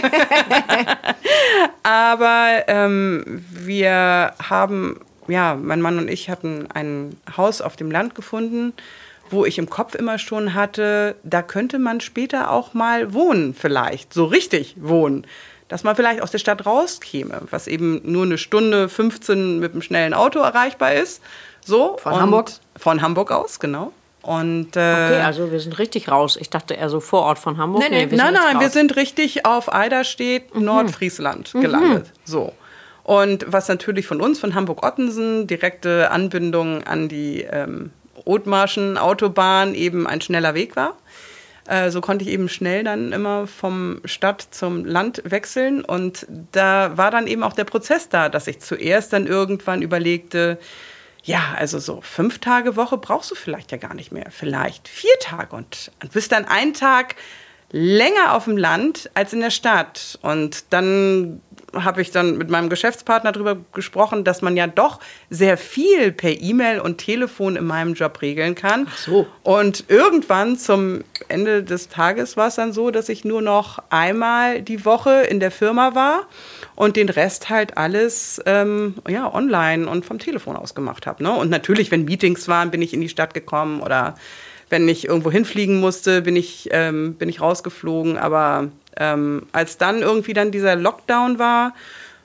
Aber 1.82 2.64
ähm, 2.66 3.42
wir 3.50 4.34
haben, 4.38 5.00
ja, 5.28 5.54
mein 5.54 5.80
Mann 5.80 5.98
und 5.98 6.08
ich 6.08 6.28
hatten 6.28 6.68
ein 6.72 7.16
Haus 7.36 7.62
auf 7.62 7.76
dem 7.76 7.90
Land 7.90 8.14
gefunden, 8.14 8.74
wo 9.30 9.44
ich 9.44 9.58
im 9.58 9.70
Kopf 9.70 9.94
immer 9.94 10.18
schon 10.18 10.54
hatte, 10.54 11.16
da 11.22 11.42
könnte 11.42 11.78
man 11.78 12.00
später 12.00 12.50
auch 12.50 12.74
mal 12.74 13.12
wohnen, 13.14 13.54
vielleicht, 13.54 14.12
so 14.12 14.24
richtig 14.24 14.76
wohnen 14.78 15.26
dass 15.70 15.84
man 15.84 15.94
vielleicht 15.94 16.20
aus 16.20 16.32
der 16.32 16.38
Stadt 16.38 16.66
rauskäme, 16.66 17.42
was 17.48 17.68
eben 17.68 18.00
nur 18.02 18.24
eine 18.24 18.38
Stunde 18.38 18.88
15 18.88 19.60
mit 19.60 19.72
einem 19.72 19.82
schnellen 19.82 20.14
Auto 20.14 20.40
erreichbar 20.40 20.94
ist. 20.94 21.22
So, 21.64 21.96
von 21.96 22.20
Hamburg? 22.20 22.50
Von 22.76 23.02
Hamburg 23.02 23.30
aus, 23.30 23.60
genau. 23.60 23.92
Und, 24.22 24.76
äh, 24.76 24.80
okay, 24.80 25.20
also 25.22 25.52
wir 25.52 25.60
sind 25.60 25.78
richtig 25.78 26.10
raus. 26.10 26.36
Ich 26.38 26.50
dachte 26.50 26.74
eher 26.74 26.90
so 26.90 26.98
vor 26.98 27.22
Ort 27.22 27.38
von 27.38 27.56
Hamburg. 27.56 27.84
Nee, 27.88 28.06
nee, 28.06 28.16
nein, 28.16 28.34
nein, 28.34 28.58
wir 28.58 28.68
sind 28.68 28.96
richtig 28.96 29.46
auf 29.46 29.72
Eiderstedt, 29.72 30.54
mhm. 30.54 30.64
Nordfriesland 30.64 31.54
mhm. 31.54 31.60
gelandet. 31.60 32.06
Mhm. 32.06 32.20
So. 32.24 32.52
Und 33.04 33.46
was 33.48 33.68
natürlich 33.68 34.06
von 34.06 34.20
uns, 34.20 34.40
von 34.40 34.56
Hamburg-Ottensen, 34.56 35.46
direkte 35.46 36.10
Anbindung 36.10 36.82
an 36.82 37.08
die 37.08 37.42
ähm, 37.42 37.92
Othmarschen 38.30 38.96
Autobahn 38.96 39.74
eben 39.74 40.06
ein 40.06 40.20
schneller 40.20 40.54
Weg 40.54 40.76
war. 40.76 40.96
Äh, 41.66 41.90
so 41.90 42.00
konnte 42.00 42.24
ich 42.24 42.30
eben 42.30 42.48
schnell 42.48 42.84
dann 42.84 43.12
immer 43.12 43.46
vom 43.46 44.00
Stadt 44.04 44.46
zum 44.50 44.84
Land 44.84 45.22
wechseln. 45.24 45.84
Und 45.84 46.26
da 46.52 46.96
war 46.96 47.10
dann 47.10 47.26
eben 47.26 47.42
auch 47.42 47.52
der 47.52 47.64
Prozess 47.64 48.08
da, 48.08 48.28
dass 48.28 48.46
ich 48.46 48.60
zuerst 48.60 49.12
dann 49.12 49.26
irgendwann 49.26 49.82
überlegte, 49.82 50.58
ja, 51.22 51.54
also 51.56 51.78
so 51.78 52.00
fünf 52.00 52.38
Tage 52.38 52.76
Woche 52.76 52.96
brauchst 52.96 53.30
du 53.30 53.34
vielleicht 53.34 53.72
ja 53.72 53.78
gar 53.78 53.94
nicht 53.94 54.10
mehr. 54.10 54.28
Vielleicht 54.30 54.88
vier 54.88 55.18
Tage 55.20 55.54
und 55.54 55.90
bist 56.12 56.32
dann 56.32 56.46
einen 56.46 56.72
Tag 56.72 57.16
länger 57.72 58.34
auf 58.34 58.44
dem 58.44 58.56
Land 58.56 59.10
als 59.14 59.32
in 59.32 59.40
der 59.40 59.50
Stadt. 59.50 60.18
Und 60.22 60.72
dann 60.72 61.40
habe 61.74 62.02
ich 62.02 62.10
dann 62.10 62.38
mit 62.38 62.50
meinem 62.50 62.68
Geschäftspartner 62.68 63.32
darüber 63.32 63.56
gesprochen, 63.72 64.24
dass 64.24 64.42
man 64.42 64.56
ja 64.56 64.66
doch 64.66 65.00
sehr 65.28 65.56
viel 65.56 66.12
per 66.12 66.40
E-Mail 66.40 66.80
und 66.80 66.98
Telefon 66.98 67.56
in 67.56 67.64
meinem 67.64 67.94
Job 67.94 68.20
regeln 68.22 68.54
kann. 68.54 68.86
Ach 68.90 68.98
so. 68.98 69.26
Und 69.42 69.84
irgendwann 69.88 70.56
zum 70.58 71.02
Ende 71.28 71.62
des 71.62 71.88
Tages 71.88 72.36
war 72.36 72.48
es 72.48 72.56
dann 72.56 72.72
so, 72.72 72.90
dass 72.90 73.08
ich 73.08 73.24
nur 73.24 73.42
noch 73.42 73.78
einmal 73.90 74.62
die 74.62 74.84
Woche 74.84 75.22
in 75.22 75.40
der 75.40 75.50
Firma 75.50 75.94
war 75.94 76.26
und 76.74 76.96
den 76.96 77.08
Rest 77.08 77.50
halt 77.50 77.76
alles 77.76 78.40
ähm, 78.46 78.94
ja, 79.08 79.32
online 79.32 79.88
und 79.88 80.04
vom 80.04 80.18
Telefon 80.18 80.56
aus 80.56 80.74
gemacht 80.74 81.06
habe. 81.06 81.22
Ne? 81.22 81.30
Und 81.30 81.50
natürlich, 81.50 81.90
wenn 81.90 82.04
Meetings 82.04 82.48
waren, 82.48 82.70
bin 82.70 82.82
ich 82.82 82.94
in 82.94 83.00
die 83.00 83.08
Stadt 83.08 83.34
gekommen 83.34 83.80
oder 83.80 84.14
wenn 84.70 84.88
ich 84.88 85.08
irgendwo 85.08 85.30
hinfliegen 85.30 85.80
musste, 85.80 86.22
bin 86.22 86.36
ich, 86.36 86.68
ähm, 86.70 87.14
bin 87.14 87.28
ich 87.28 87.40
rausgeflogen. 87.40 88.16
Aber 88.16 88.68
ähm, 88.96 89.46
als 89.52 89.78
dann 89.78 90.02
irgendwie 90.02 90.32
dann 90.32 90.50
dieser 90.50 90.76
Lockdown 90.76 91.38
war, 91.38 91.74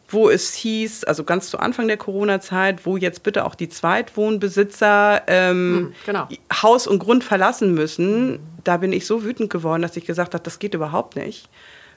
wo 0.07 0.29
es 0.29 0.53
hieß, 0.53 1.03
also 1.05 1.23
ganz 1.23 1.49
zu 1.49 1.59
Anfang 1.59 1.87
der 1.87 1.97
Corona-Zeit, 1.97 2.85
wo 2.85 2.97
jetzt 2.97 3.23
bitte 3.23 3.45
auch 3.45 3.55
die 3.55 3.69
Zweitwohnbesitzer 3.69 5.23
ähm, 5.27 5.73
mhm, 5.73 5.93
genau. 6.05 6.27
Haus 6.61 6.87
und 6.87 6.99
Grund 6.99 7.23
verlassen 7.23 7.73
müssen, 7.73 8.39
da 8.63 8.77
bin 8.77 8.93
ich 8.93 9.05
so 9.05 9.23
wütend 9.23 9.49
geworden, 9.49 9.81
dass 9.81 9.97
ich 9.97 10.05
gesagt 10.05 10.33
habe, 10.33 10.43
das 10.43 10.59
geht 10.59 10.73
überhaupt 10.73 11.15
nicht. 11.15 11.49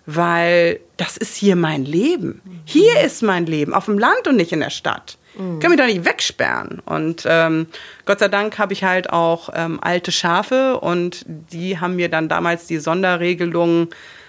Weil 0.07 0.81
das 0.97 1.19
ist 1.19 1.37
hier 1.37 1.55
mein 1.55 1.85
Leben. 1.85 2.41
Hier 2.65 2.99
mhm. 2.99 3.07
ist 3.07 3.23
mein 3.23 3.45
Leben, 3.45 3.75
auf 3.75 3.85
dem 3.85 3.99
Land 3.99 4.27
und 4.27 4.37
nicht 4.37 4.53
in 4.53 4.61
der 4.61 4.71
Stadt. 4.71 5.19
Mhm. 5.37 5.61
Können 5.61 5.73
mich 5.75 5.81
doch 5.81 5.87
nicht 5.87 6.07
wegsperren. 6.07 6.81
Und 6.87 7.25
ähm, 7.27 7.67
Gott 8.07 8.21
sei 8.21 8.29
Dank 8.29 8.59
habe 8.59 8.73
ich 8.73 8.85
halt 8.85 9.11
auch 9.11 9.51
ähm, 9.55 9.79
alte 9.83 10.11
Schafe 10.11 10.81
und 10.81 11.27
die 11.27 11.79
haben 11.79 11.97
mir 11.97 12.09
dann 12.09 12.31
damals 12.31 12.67
die 12.67 12.79
Sonderregelung 12.79 13.89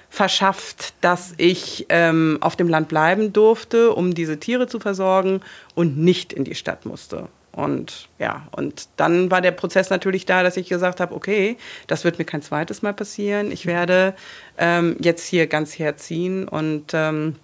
verschafft, 0.10 0.94
dass 1.02 1.34
ich 1.38 1.86
ähm, 1.90 2.38
auf 2.42 2.56
dem 2.56 2.68
Land 2.68 2.88
bleiben 2.88 3.32
durfte, 3.32 3.94
um 3.94 4.14
diese 4.14 4.40
Tiere 4.40 4.68
zu 4.68 4.80
versorgen 4.80 5.42
und 5.76 5.98
nicht 5.98 6.34
in 6.34 6.44
die 6.44 6.56
Stadt 6.56 6.86
musste. 6.86 7.28
Und 7.52 8.08
ja, 8.20 8.48
und 8.52 8.88
dann 8.98 9.32
war 9.32 9.42
der 9.42 9.52
Prozess 9.52 9.90
natürlich 9.90 10.26
da, 10.26 10.44
dass 10.44 10.58
ich 10.58 10.70
gesagt 10.70 11.00
habe, 11.00 11.14
okay, 11.14 11.58
das 11.88 12.04
wird 12.04 12.18
mir 12.18 12.26
kein 12.26 12.42
zweites 12.42 12.82
Mal 12.82 12.94
passieren. 12.94 13.52
Ich 13.52 13.66
werde 13.66 14.16
ähm, 14.58 14.96
jetzt 15.00 15.26
hier 15.26 15.48
ganz 15.48 15.78
herziehen 15.78 16.48
und 16.48 16.92
ähm, 16.94 17.36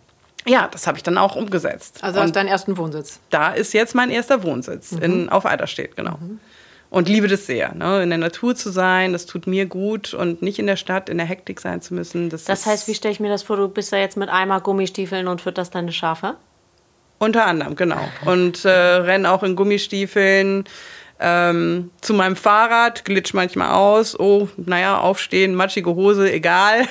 ja, 0.47 0.67
das 0.71 0.85
habe 0.85 0.97
ich 0.97 1.03
dann 1.03 1.17
auch 1.17 1.35
umgesetzt. 1.35 2.03
Also 2.03 2.21
hast 2.21 2.35
deinen 2.35 2.47
ersten 2.47 2.77
Wohnsitz? 2.77 3.19
Da 3.31 3.51
ist 3.51 3.73
jetzt 3.73 3.95
mein 3.95 4.11
erster 4.11 4.43
Wohnsitz 4.43 4.91
mhm. 4.91 5.01
in, 5.01 5.29
auf 5.29 5.45
Eiderstedt, 5.45 5.95
genau. 5.95 6.17
Mhm. 6.19 6.39
Und 6.95 7.09
liebe 7.09 7.27
das 7.27 7.45
sehr. 7.45 7.75
Ne? 7.75 8.03
In 8.03 8.09
der 8.09 8.17
Natur 8.17 8.55
zu 8.55 8.69
sein, 8.69 9.11
das 9.11 9.25
tut 9.25 9.47
mir 9.47 9.65
gut 9.65 10.13
und 10.13 10.41
nicht 10.41 10.59
in 10.59 10.65
der 10.65 10.77
Stadt, 10.77 11.09
in 11.09 11.17
der 11.17 11.27
Hektik 11.27 11.59
sein 11.59 11.81
zu 11.81 11.93
müssen. 11.93 12.29
Das, 12.29 12.45
das 12.45 12.65
heißt, 12.65 12.87
wie 12.87 12.93
stelle 12.93 13.11
ich 13.11 13.19
mir 13.19 13.27
das 13.27 13.43
vor? 13.43 13.57
Du 13.57 13.67
bist 13.67 13.91
da 13.91 13.97
jetzt 13.97 14.15
mit 14.15 14.29
Eimer 14.29 14.61
Gummistiefeln 14.61 15.27
und 15.27 15.41
fütterst 15.41 15.75
deine 15.75 15.91
Schafe? 15.91 16.37
Unter 17.19 17.47
anderem, 17.47 17.75
genau. 17.75 17.99
Und 18.23 18.63
äh, 18.63 18.69
renne 18.69 19.29
auch 19.29 19.43
in 19.43 19.57
Gummistiefeln 19.57 20.63
ähm, 21.19 21.91
zu 21.99 22.13
meinem 22.13 22.37
Fahrrad, 22.37 23.03
glitsch 23.03 23.33
manchmal 23.33 23.71
aus. 23.71 24.17
Oh, 24.17 24.47
naja, 24.55 24.97
aufstehen, 24.97 25.53
matschige 25.53 25.95
Hose, 25.95 26.31
egal. 26.31 26.87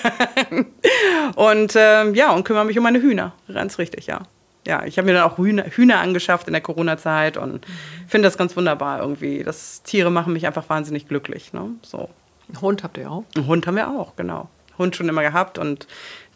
und 1.35 1.73
ähm, 1.77 2.15
ja, 2.15 2.31
und 2.33 2.45
kümmere 2.45 2.67
mich 2.67 2.77
um 2.77 2.85
meine 2.85 3.01
Hühner. 3.01 3.33
Ganz 3.51 3.79
richtig, 3.79 4.07
ja 4.07 4.21
ja, 4.67 4.85
ich 4.85 4.99
habe 4.99 5.07
mir 5.07 5.15
dann 5.15 5.25
auch 5.25 5.39
Hühner, 5.39 5.65
Hühner 5.65 6.01
angeschafft 6.01 6.47
in 6.47 6.53
der 6.53 6.63
Corona-Zeit 6.63 7.37
und 7.37 7.67
finde 8.07 8.27
das 8.29 8.39
ganz 8.39 8.57
wunderbar 8.57 9.01
irgendwie. 9.01 9.43
Das 9.43 9.83
Tiere 9.83 10.11
machen 10.11 10.33
mich 10.33 10.47
einfach 10.47 10.69
wahnsinnig 10.69 11.09
glücklich. 11.09 11.53
Ne? 11.53 11.71
So. 11.83 12.09
Einen 12.49 12.61
Hund 12.61 12.83
habt 12.83 12.97
ihr 12.99 13.11
auch? 13.11 13.25
Einen 13.37 13.47
Hund 13.47 13.67
haben 13.67 13.77
wir 13.77 13.89
auch, 13.89 14.17
genau. 14.17 14.49
Hund 14.79 14.97
schon 14.97 15.09
immer 15.09 15.23
gehabt 15.23 15.59
und 15.59 15.87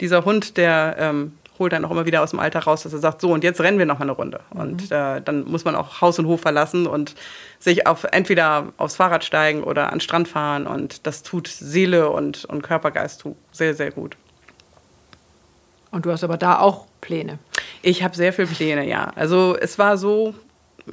dieser 0.00 0.24
Hund, 0.24 0.56
der 0.56 0.96
ähm, 0.98 1.32
holt 1.58 1.72
dann 1.72 1.84
auch 1.84 1.90
immer 1.90 2.06
wieder 2.06 2.22
aus 2.22 2.30
dem 2.30 2.38
Alter 2.38 2.60
raus, 2.60 2.84
dass 2.84 2.92
er 2.92 2.98
sagt, 3.00 3.20
so 3.20 3.32
und 3.32 3.42
jetzt 3.42 3.60
rennen 3.60 3.78
wir 3.78 3.86
noch 3.86 3.98
mal 3.98 4.04
eine 4.04 4.12
Runde. 4.12 4.40
Mhm. 4.52 4.60
Und 4.60 4.92
äh, 4.92 5.20
dann 5.20 5.44
muss 5.44 5.64
man 5.64 5.74
auch 5.74 6.00
Haus 6.00 6.18
und 6.18 6.26
Hof 6.26 6.40
verlassen 6.40 6.86
und 6.86 7.14
sich 7.58 7.86
auf 7.86 8.04
entweder 8.04 8.72
aufs 8.76 8.96
Fahrrad 8.96 9.24
steigen 9.24 9.64
oder 9.64 9.86
an 9.86 9.94
den 9.94 10.00
Strand 10.00 10.28
fahren 10.28 10.66
und 10.66 11.06
das 11.06 11.22
tut 11.22 11.48
Seele 11.48 12.10
und, 12.10 12.44
und 12.44 12.62
Körpergeist 12.62 13.24
sehr, 13.50 13.74
sehr 13.74 13.90
gut. 13.90 14.16
Und 15.90 16.04
du 16.04 16.12
hast 16.12 16.22
aber 16.22 16.36
da 16.36 16.58
auch 16.58 16.86
Pläne. 17.00 17.38
Ich 17.82 18.02
habe 18.02 18.16
sehr 18.16 18.32
viele 18.32 18.48
Pläne, 18.48 18.88
ja. 18.88 19.12
Also 19.14 19.56
es 19.60 19.78
war 19.78 19.98
so, 19.98 20.34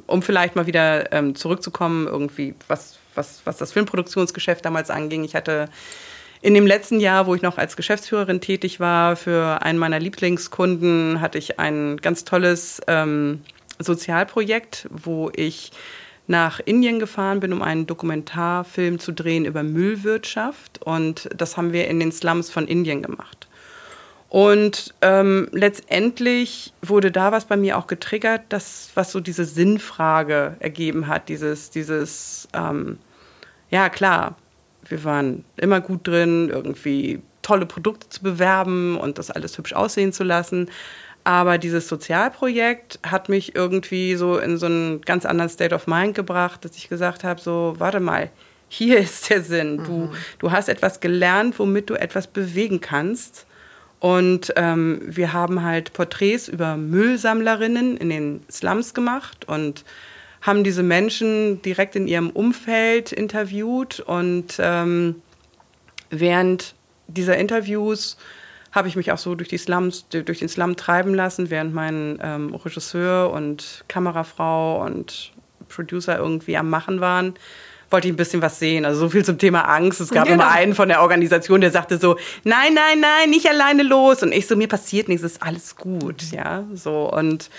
um 0.08 0.22
vielleicht 0.22 0.56
mal 0.56 0.68
wieder 0.68 1.12
ähm, 1.14 1.36
zurückzukommen, 1.36 2.08
irgendwie, 2.08 2.56
was, 2.68 2.98
was, 3.16 3.42
was 3.46 3.58
das 3.58 3.72
Filmproduktionsgeschäft 3.72 4.66
damals 4.66 4.90
anging. 4.90 5.24
Ich 5.24 5.36
hatte 5.36 5.70
in 6.42 6.54
dem 6.54 6.68
letzten 6.68 7.00
Jahr, 7.00 7.26
wo 7.26 7.34
ich 7.34 7.42
noch 7.42 7.58
als 7.58 7.76
Geschäftsführerin 7.76 8.40
tätig 8.40 8.80
war, 8.80 9.16
für 9.16 9.64
einen 9.64 9.80
meiner 9.80 10.00
Lieblingskunden 10.00 11.20
hatte 11.22 11.38
ich 11.38 11.60
ein 11.60 11.98
ganz 11.98 12.24
tolles 12.24 12.82
ähm, 12.88 13.42
Sozialprojekt, 13.80 14.88
wo 14.92 15.32
ich 15.36 15.72
nach 16.28 16.60
Indien 16.64 17.00
gefahren 17.00 17.40
bin, 17.40 17.54
um 17.54 17.62
einen 17.62 17.88
Dokumentarfilm 17.88 19.00
zu 19.00 19.12
drehen 19.12 19.46
über 19.46 19.64
Müllwirtschaft. 19.64 20.82
Und 20.84 21.30
das 21.36 21.58
haben 21.58 21.74
wir 21.74 21.88
in 21.88 22.00
den 22.00 22.12
Slums 22.12 22.50
von 22.50 22.68
Indien 22.68 23.02
gemacht. 23.02 23.48
Und 24.36 24.94
ähm, 25.02 25.48
letztendlich 25.54 26.74
wurde 26.82 27.10
da 27.10 27.32
was 27.32 27.46
bei 27.46 27.56
mir 27.56 27.78
auch 27.78 27.88
getriggert, 27.88 28.42
das, 28.50 28.90
was 28.94 29.14
so 29.14 29.22
diese 29.22 29.46
Sinnfrage 29.46 30.58
ergeben 30.60 31.08
hat, 31.08 31.30
dieses, 31.30 31.70
dieses, 31.70 32.50
ähm, 32.52 32.98
ja 33.70 33.88
klar, 33.88 34.36
wir 34.90 35.06
waren 35.06 35.46
immer 35.56 35.80
gut 35.80 36.06
drin, 36.06 36.50
irgendwie 36.50 37.22
tolle 37.44 37.66
Produkte 37.66 38.10
zu 38.10 38.24
bewerben 38.24 38.98
und 38.98 39.20
das 39.20 39.32
alles 39.32 39.58
hübsch 39.58 39.72
aussehen 39.72 40.12
zu 40.12 40.26
lassen. 40.26 40.70
Aber 41.24 41.58
dieses 41.58 41.88
Sozialprojekt 41.88 43.00
hat 43.04 43.30
mich 43.30 43.56
irgendwie 43.56 44.16
so 44.16 44.38
in 44.38 44.58
so 44.58 44.66
einen 44.66 45.00
ganz 45.00 45.26
anderen 45.26 45.50
State 45.50 45.74
of 45.74 45.88
Mind 45.88 46.14
gebracht, 46.14 46.66
dass 46.66 46.76
ich 46.76 46.90
gesagt 46.90 47.24
habe, 47.24 47.40
so, 47.40 47.76
warte 47.78 48.02
mal, 48.02 48.30
hier 48.68 48.98
ist 49.00 49.30
der 49.30 49.42
Sinn. 49.44 49.78
Du, 49.78 49.92
mhm. 49.92 50.10
du 50.40 50.52
hast 50.52 50.68
etwas 50.68 51.00
gelernt, 51.00 51.58
womit 51.58 51.90
du 51.90 51.94
etwas 51.94 52.28
bewegen 52.28 52.82
kannst. 52.82 53.46
Und 54.06 54.54
ähm, 54.56 55.02
wir 55.04 55.34
haben 55.34 55.64
halt 55.64 55.94
Porträts 55.94 56.48
über 56.48 56.78
Müllsammlerinnen 56.78 57.98
in 57.98 58.12
den 58.12 58.44
Slums 58.52 58.94
gemacht 58.94 59.46
und 59.48 59.84
haben 60.44 60.64
diese 60.64 60.84
Menschen 60.84 61.60
direkt 61.64 61.96
in 61.96 62.08
ihrem 62.08 62.30
Umfeld 62.30 63.12
interviewt. 63.12 64.02
Und 64.02 64.58
ähm, 64.60 65.24
während 66.12 66.76
dieser 67.08 67.38
Interviews 67.38 68.18
habe 68.72 68.88
ich 68.90 68.96
mich 68.96 69.12
auch 69.12 69.18
so 69.18 69.34
durch 69.34 69.50
die 69.50 69.58
Slums, 69.58 70.08
durch 70.10 70.38
den 70.38 70.50
Slum 70.50 70.76
treiben 70.76 71.16
lassen, 71.16 71.50
während 71.50 71.74
mein 71.74 72.20
ähm, 72.22 72.54
Regisseur 72.54 73.32
und 73.32 73.86
Kamerafrau 73.88 74.86
und 74.86 75.34
Producer 75.68 76.20
irgendwie 76.20 76.58
am 76.58 76.70
Machen 76.70 77.02
waren 77.02 77.34
wollte 77.96 78.10
ich 78.10 78.14
ein 78.14 78.18
bisschen 78.18 78.42
was 78.42 78.60
sehen. 78.60 78.84
Also 78.84 79.00
so 79.00 79.10
viel 79.10 79.24
zum 79.24 79.38
Thema 79.38 79.62
Angst. 79.62 80.02
Es 80.02 80.10
gab 80.10 80.26
genau. 80.26 80.44
immer 80.44 80.52
einen 80.52 80.76
von 80.76 80.90
der 80.90 81.02
Organisation, 81.02 81.62
der 81.62 81.72
sagte 81.72 81.98
so, 81.98 82.18
nein, 82.44 82.74
nein, 82.74 83.00
nein, 83.00 83.30
nicht 83.30 83.48
alleine 83.48 83.84
los. 83.84 84.22
Und 84.22 84.34
ich 84.34 84.48
so, 84.48 84.58
mir 84.58 84.68
passiert 84.68 85.08
nichts, 85.08 85.24
ist 85.24 85.42
alles 85.42 85.78
gut, 85.78 86.24
ja, 86.32 86.66
so 86.74 87.10
und 87.10 87.50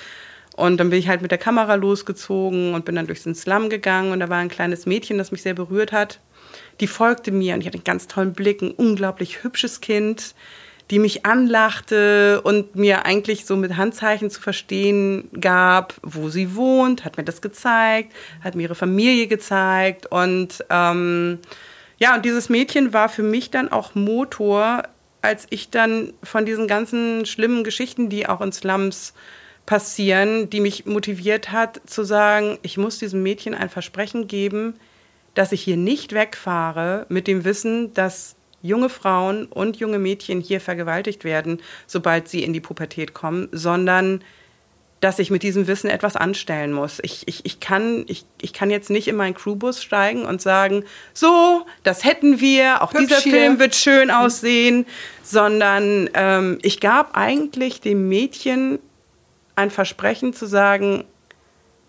und 0.56 0.78
dann 0.78 0.88
bin 0.88 0.98
ich 0.98 1.08
halt 1.08 1.20
mit 1.20 1.30
der 1.30 1.38
Kamera 1.38 1.74
losgezogen 1.74 2.72
und 2.72 2.86
bin 2.86 2.94
dann 2.94 3.06
durch 3.06 3.22
den 3.22 3.34
Slum 3.34 3.68
gegangen 3.68 4.12
und 4.12 4.20
da 4.20 4.30
war 4.30 4.38
ein 4.38 4.48
kleines 4.48 4.86
Mädchen, 4.86 5.18
das 5.18 5.30
mich 5.30 5.42
sehr 5.42 5.52
berührt 5.52 5.92
hat. 5.92 6.20
Die 6.80 6.86
folgte 6.86 7.30
mir 7.30 7.54
und 7.54 7.60
ich 7.60 7.66
hatte 7.66 7.76
einen 7.76 7.84
ganz 7.84 8.06
tollen 8.06 8.32
Blick, 8.32 8.62
ein 8.62 8.70
unglaublich 8.70 9.42
hübsches 9.42 9.82
Kind 9.82 10.34
die 10.90 10.98
mich 10.98 11.26
anlachte 11.26 12.40
und 12.42 12.76
mir 12.76 13.06
eigentlich 13.06 13.44
so 13.44 13.56
mit 13.56 13.76
Handzeichen 13.76 14.30
zu 14.30 14.40
verstehen 14.40 15.28
gab, 15.40 15.94
wo 16.02 16.28
sie 16.28 16.54
wohnt, 16.54 17.04
hat 17.04 17.16
mir 17.16 17.24
das 17.24 17.40
gezeigt, 17.40 18.12
hat 18.42 18.54
mir 18.54 18.64
ihre 18.64 18.74
Familie 18.74 19.26
gezeigt 19.26 20.06
und 20.06 20.64
ähm, 20.70 21.38
ja, 21.98 22.14
und 22.14 22.24
dieses 22.24 22.48
Mädchen 22.48 22.92
war 22.92 23.08
für 23.08 23.22
mich 23.22 23.50
dann 23.50 23.72
auch 23.72 23.94
Motor, 23.94 24.82
als 25.22 25.46
ich 25.50 25.70
dann 25.70 26.12
von 26.22 26.44
diesen 26.44 26.68
ganzen 26.68 27.26
schlimmen 27.26 27.64
Geschichten, 27.64 28.08
die 28.08 28.28
auch 28.28 28.40
in 28.40 28.52
Slums 28.52 29.14
passieren, 29.64 30.48
die 30.50 30.60
mich 30.60 30.86
motiviert 30.86 31.50
hat, 31.50 31.80
zu 31.86 32.04
sagen, 32.04 32.58
ich 32.62 32.76
muss 32.76 32.98
diesem 32.98 33.22
Mädchen 33.22 33.54
ein 33.54 33.68
Versprechen 33.68 34.28
geben, 34.28 34.74
dass 35.34 35.52
ich 35.52 35.62
hier 35.62 35.76
nicht 35.76 36.12
wegfahre 36.12 37.06
mit 37.08 37.26
dem 37.26 37.44
Wissen, 37.44 37.92
dass 37.92 38.36
junge 38.62 38.88
Frauen 38.88 39.46
und 39.46 39.76
junge 39.76 39.98
Mädchen 39.98 40.40
hier 40.40 40.60
vergewaltigt 40.60 41.24
werden, 41.24 41.60
sobald 41.86 42.28
sie 42.28 42.42
in 42.42 42.52
die 42.52 42.60
Pubertät 42.60 43.14
kommen, 43.14 43.48
sondern 43.52 44.22
dass 45.00 45.18
ich 45.18 45.30
mit 45.30 45.42
diesem 45.42 45.66
Wissen 45.66 45.90
etwas 45.90 46.16
anstellen 46.16 46.72
muss. 46.72 47.00
Ich, 47.02 47.28
ich, 47.28 47.44
ich, 47.44 47.60
kann, 47.60 48.04
ich, 48.08 48.24
ich 48.40 48.52
kann 48.52 48.70
jetzt 48.70 48.88
nicht 48.88 49.08
in 49.08 49.16
meinen 49.16 49.34
Crewbus 49.34 49.82
steigen 49.82 50.24
und 50.24 50.40
sagen, 50.40 50.84
so, 51.12 51.66
das 51.82 52.04
hätten 52.04 52.40
wir, 52.40 52.82
auch 52.82 52.92
Hübsch 52.92 53.08
dieser 53.08 53.20
hier. 53.20 53.32
Film 53.32 53.58
wird 53.58 53.74
schön 53.74 54.10
aussehen, 54.10 54.86
sondern 55.22 56.08
ähm, 56.14 56.58
ich 56.62 56.80
gab 56.80 57.16
eigentlich 57.16 57.80
dem 57.80 58.08
Mädchen 58.08 58.78
ein 59.54 59.70
Versprechen 59.70 60.32
zu 60.32 60.46
sagen, 60.46 61.04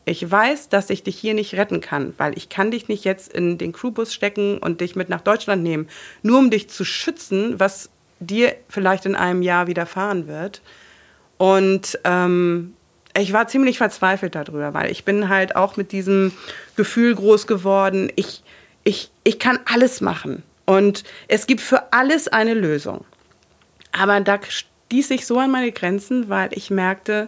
ich 0.07 0.31
weiß, 0.31 0.69
dass 0.69 0.89
ich 0.89 1.03
dich 1.03 1.17
hier 1.17 1.33
nicht 1.33 1.55
retten 1.55 1.81
kann, 1.81 2.13
weil 2.17 2.37
ich 2.37 2.47
kann 2.47 2.71
dich 2.71 2.87
nicht 2.87 3.03
jetzt 3.03 3.33
in 3.33 3.57
den 3.57 3.73
Crewbus 3.73 4.13
stecken 4.13 4.57
und 4.57 4.79
dich 4.79 4.95
mit 4.95 5.09
nach 5.09 5.19
Deutschland 5.19 5.63
nehmen, 5.63 5.89
nur 6.23 6.39
um 6.39 6.49
dich 6.49 6.69
zu 6.69 6.85
schützen, 6.85 7.59
was 7.59 7.89
dir 8.21 8.55
vielleicht 8.69 9.05
in 9.05 9.15
einem 9.15 9.41
Jahr 9.41 9.67
widerfahren 9.67 10.27
wird. 10.27 10.61
Und 11.37 11.99
ähm, 12.05 12.73
ich 13.17 13.33
war 13.33 13.49
ziemlich 13.49 13.79
verzweifelt 13.79 14.35
darüber, 14.35 14.73
weil 14.73 14.91
ich 14.91 15.03
bin 15.03 15.27
halt 15.27 15.57
auch 15.57 15.75
mit 15.75 15.91
diesem 15.91 16.31
Gefühl 16.77 17.13
groß 17.13 17.45
geworden, 17.45 18.09
ich, 18.15 18.43
ich, 18.85 19.11
ich 19.25 19.39
kann 19.39 19.59
alles 19.65 19.99
machen 19.99 20.41
und 20.65 21.03
es 21.27 21.47
gibt 21.47 21.59
für 21.59 21.91
alles 21.91 22.29
eine 22.29 22.53
Lösung. 22.53 23.03
Aber 23.91 24.21
da 24.21 24.39
stieß 24.47 25.11
ich 25.11 25.25
so 25.25 25.37
an 25.37 25.51
meine 25.51 25.73
Grenzen, 25.73 26.29
weil 26.29 26.51
ich 26.53 26.69
merkte, 26.69 27.27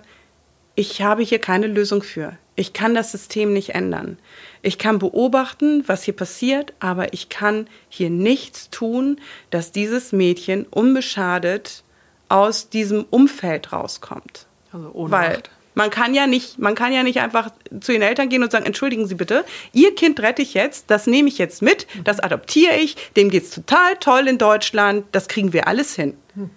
ich 0.76 1.02
habe 1.02 1.24
hier 1.24 1.40
keine 1.40 1.68
Lösung 1.68 2.02
für. 2.04 2.38
Ich 2.60 2.74
kann 2.74 2.94
das 2.94 3.14
System 3.14 3.54
nicht 3.54 3.70
ändern. 3.70 4.18
Ich 4.62 4.78
kann 4.78 5.00
beobachten, 5.00 5.86
was 5.88 6.04
hier 6.04 6.14
passiert, 6.14 6.74
aber 6.82 7.14
ich 7.14 7.30
kann 7.30 7.70
hier 7.88 8.10
nichts 8.10 8.70
tun, 8.70 9.22
dass 9.50 9.72
dieses 9.72 10.12
Mädchen 10.12 10.66
unbeschadet 10.66 11.86
aus 12.28 12.68
diesem 12.68 13.06
Umfeld 13.10 13.72
rauskommt. 13.72 14.46
Also 14.74 14.92
ohne 14.92 15.10
Weil 15.10 15.44
man 15.74 15.90
kann 15.90 16.14
ja 16.14 16.28
nicht, 16.28 16.60
man 16.60 16.76
kann 16.76 16.92
ja 16.92 17.04
nicht 17.04 17.22
einfach 17.22 17.50
zu 17.80 17.94
den 17.94 18.02
Eltern 18.02 18.28
gehen 18.28 18.44
und 18.44 18.52
sagen, 18.52 18.66
entschuldigen 18.66 19.08
Sie 19.08 19.16
bitte, 19.16 19.46
Ihr 19.72 19.96
Kind 19.96 20.20
rette 20.20 20.42
ich 20.42 20.54
jetzt, 20.54 20.92
das 20.92 21.08
nehme 21.08 21.30
ich 21.30 21.38
jetzt 21.38 21.62
mit, 21.62 21.88
das 22.04 22.20
adoptiere 22.20 22.76
ich, 22.76 22.98
dem 23.16 23.30
geht 23.30 23.44
es 23.44 23.52
total 23.52 23.96
toll 24.02 24.28
in 24.28 24.38
Deutschland, 24.38 25.06
das 25.14 25.30
kriegen 25.30 25.54
wir 25.54 25.70
alles 25.70 25.96
hin. 25.96 26.18
Hm. 26.34 26.50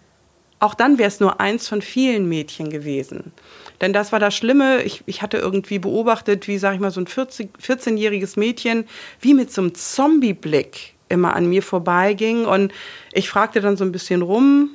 Auch 0.59 0.75
dann 0.75 0.99
wäre 0.99 1.07
es 1.07 1.21
nur 1.21 1.41
eins 1.41 1.69
von 1.69 1.81
vielen 1.81 2.29
Mädchen 2.29 2.71
gewesen. 2.71 3.33
Denn 3.83 3.93
das 3.93 4.13
war 4.13 4.21
das 4.21 4.35
Schlimme. 4.35 4.83
Ich, 4.85 5.03
ich 5.07 5.21
hatte 5.21 5.37
irgendwie 5.37 5.81
beobachtet, 5.81 6.49
wie, 6.49 6.57
sag 6.57 6.75
ich 6.75 6.81
mal, 6.81 6.93
so 6.93 7.01
ein 7.01 7.07
14-jähriges 7.07 8.39
Mädchen 8.39 8.85
wie 9.21 9.35
mit 9.35 9.53
so 9.53 9.61
einem 9.61 9.75
Zombie-Blick 9.75 10.95
immer 11.09 11.35
an 11.35 11.47
mir 11.47 11.63
vorbeiging. 11.63 12.47
Und 12.47 12.73
ich 13.13 13.29
fragte 13.29 13.61
dann 13.61 13.77
so 13.77 13.85
ein 13.85 13.93
bisschen 13.93 14.23
rum, 14.23 14.71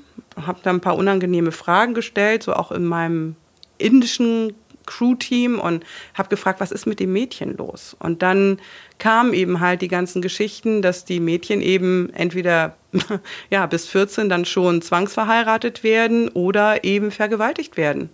habe 0.46 0.60
dann 0.62 0.76
ein 0.78 0.82
paar 0.82 0.98
unangenehme 0.98 1.52
Fragen 1.52 1.94
gestellt, 1.94 2.44
so 2.44 2.54
auch 2.54 2.72
in 2.72 2.86
meinem 2.86 3.38
indischen 3.78 4.54
Crew-Team 4.86 5.60
und 5.60 5.86
habe 6.14 6.30
gefragt, 6.30 6.60
was 6.60 6.72
ist 6.72 6.86
mit 6.86 7.00
dem 7.00 7.14
Mädchen 7.14 7.56
los? 7.56 7.96
Und 8.00 8.22
dann 8.22 8.60
kamen 8.98 9.34
eben 9.34 9.60
halt 9.60 9.82
die 9.82 9.88
ganzen 9.88 10.22
Geschichten, 10.22 10.82
dass 10.82 11.06
die 11.06 11.20
Mädchen 11.20 11.62
eben 11.62 12.10
entweder 12.14 12.76
ja, 13.50 13.68
bis 13.68 13.88
14 13.88 14.28
dann 14.28 14.46
schon 14.46 14.82
zwangsverheiratet 14.82 15.84
werden 15.84 16.30
oder 16.30 16.84
eben 16.84 17.12
vergewaltigt 17.12 17.78
werden. 17.78 18.10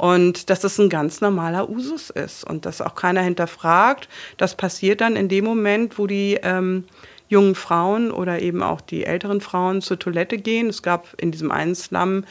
Und 0.00 0.48
dass 0.48 0.60
das 0.60 0.78
ein 0.78 0.88
ganz 0.88 1.20
normaler 1.20 1.68
Usus 1.68 2.08
ist 2.08 2.42
und 2.42 2.64
dass 2.64 2.80
auch 2.80 2.94
keiner 2.94 3.20
hinterfragt. 3.20 4.08
Das 4.38 4.54
passiert 4.54 5.02
dann 5.02 5.14
in 5.14 5.28
dem 5.28 5.44
Moment, 5.44 5.98
wo 5.98 6.06
die 6.06 6.38
ähm, 6.42 6.84
jungen 7.28 7.54
Frauen 7.54 8.10
oder 8.10 8.40
eben 8.40 8.62
auch 8.62 8.80
die 8.80 9.04
älteren 9.04 9.42
Frauen 9.42 9.82
zur 9.82 9.98
Toilette 9.98 10.38
gehen. 10.38 10.68
Es 10.68 10.82
gab 10.82 11.20
in 11.20 11.32
diesem 11.32 11.50
einen 11.50 11.74
Slum 11.74 12.24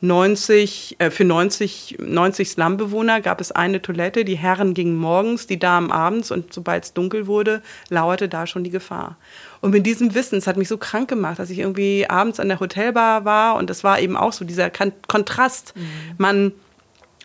90, 0.00 0.96
äh, 0.98 1.10
für 1.10 1.24
90, 1.24 1.98
90 2.00 2.50
Slumbewohner 2.50 3.20
gab 3.20 3.40
es 3.40 3.52
eine 3.52 3.80
Toilette. 3.80 4.24
Die 4.24 4.36
Herren 4.36 4.74
gingen 4.74 4.96
morgens, 4.96 5.46
die 5.46 5.60
Damen 5.60 5.92
abends 5.92 6.32
und 6.32 6.52
sobald 6.52 6.82
es 6.82 6.92
dunkel 6.92 7.28
wurde, 7.28 7.62
lauerte 7.88 8.28
da 8.28 8.48
schon 8.48 8.64
die 8.64 8.70
Gefahr. 8.70 9.16
Und 9.60 9.70
mit 9.70 9.86
diesem 9.86 10.16
Wissen, 10.16 10.38
es 10.38 10.48
hat 10.48 10.56
mich 10.56 10.66
so 10.66 10.76
krank 10.76 11.08
gemacht, 11.08 11.38
dass 11.38 11.50
ich 11.50 11.60
irgendwie 11.60 12.10
abends 12.10 12.40
an 12.40 12.48
der 12.48 12.58
Hotelbar 12.58 13.24
war 13.24 13.54
und 13.54 13.70
das 13.70 13.84
war 13.84 14.00
eben 14.00 14.16
auch 14.16 14.32
so 14.32 14.44
dieser 14.44 14.70
Kontrast. 15.06 15.74
Mhm. 15.76 15.82
Man 16.18 16.52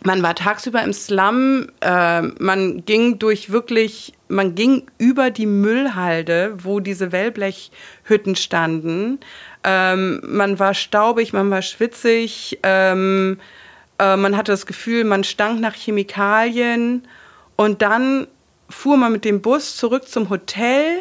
man 0.04 0.22
war 0.22 0.34
tagsüber 0.34 0.82
im 0.82 0.92
Slum, 0.92 1.66
äh, 1.80 2.22
man 2.22 2.84
ging 2.84 3.18
durch 3.18 3.50
wirklich, 3.50 4.12
man 4.28 4.54
ging 4.54 4.86
über 4.98 5.30
die 5.30 5.46
Müllhalde, 5.46 6.54
wo 6.62 6.80
diese 6.80 7.10
Wellblechhütten 7.10 8.36
standen. 8.36 9.18
Ähm, 9.64 10.20
man 10.24 10.58
war 10.58 10.74
staubig, 10.74 11.32
man 11.32 11.50
war 11.50 11.62
schwitzig, 11.62 12.60
ähm, 12.62 13.38
äh, 13.98 14.16
man 14.16 14.36
hatte 14.36 14.52
das 14.52 14.66
Gefühl, 14.66 15.04
man 15.04 15.24
stank 15.24 15.60
nach 15.60 15.74
Chemikalien. 15.74 17.06
Und 17.56 17.82
dann 17.82 18.28
fuhr 18.70 18.96
man 18.96 19.10
mit 19.10 19.24
dem 19.24 19.42
Bus 19.42 19.76
zurück 19.76 20.08
zum 20.08 20.30
Hotel, 20.30 21.00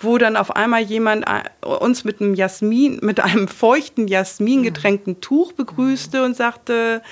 wo 0.00 0.16
dann 0.16 0.36
auf 0.36 0.56
einmal 0.56 0.80
jemand 0.80 1.26
äh, 1.26 1.66
uns 1.66 2.04
mit 2.04 2.22
einem 2.22 2.34
Jasmin, 2.34 2.98
mit 3.02 3.20
einem 3.20 3.46
feuchten 3.46 4.08
Jasmin 4.08 4.62
getränkten 4.62 5.20
Tuch 5.20 5.52
begrüßte 5.52 6.24
und 6.24 6.34
sagte, 6.34 7.02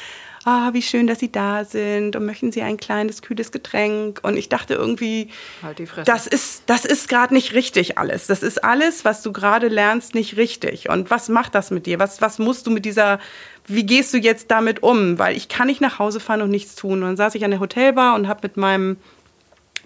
ah, 0.44 0.70
wie 0.72 0.82
schön, 0.82 1.06
dass 1.06 1.18
Sie 1.18 1.30
da 1.30 1.64
sind 1.64 2.16
und 2.16 2.24
möchten 2.24 2.52
Sie 2.52 2.62
ein 2.62 2.76
kleines, 2.76 3.22
kühles 3.22 3.52
Getränk? 3.52 4.20
Und 4.22 4.36
ich 4.36 4.48
dachte 4.48 4.74
irgendwie, 4.74 5.28
halt 5.62 5.80
das 6.06 6.26
ist, 6.26 6.62
das 6.66 6.84
ist 6.84 7.08
gerade 7.08 7.34
nicht 7.34 7.54
richtig 7.54 7.98
alles. 7.98 8.26
Das 8.26 8.42
ist 8.42 8.64
alles, 8.64 9.04
was 9.04 9.22
du 9.22 9.32
gerade 9.32 9.68
lernst, 9.68 10.14
nicht 10.14 10.36
richtig. 10.36 10.88
Und 10.88 11.10
was 11.10 11.28
macht 11.28 11.54
das 11.54 11.70
mit 11.70 11.86
dir? 11.86 11.98
Was, 11.98 12.20
was 12.20 12.38
musst 12.38 12.66
du 12.66 12.70
mit 12.70 12.84
dieser, 12.84 13.18
wie 13.66 13.84
gehst 13.84 14.14
du 14.14 14.18
jetzt 14.18 14.50
damit 14.50 14.82
um? 14.82 15.18
Weil 15.18 15.36
ich 15.36 15.48
kann 15.48 15.66
nicht 15.66 15.80
nach 15.80 15.98
Hause 15.98 16.20
fahren 16.20 16.42
und 16.42 16.50
nichts 16.50 16.74
tun. 16.74 17.02
Und 17.02 17.02
dann 17.02 17.16
saß 17.16 17.34
ich 17.34 17.44
an 17.44 17.50
der 17.50 17.60
Hotelbar 17.60 18.14
und 18.14 18.28
habe 18.28 18.40
mit 18.42 18.56
meinem, 18.56 18.96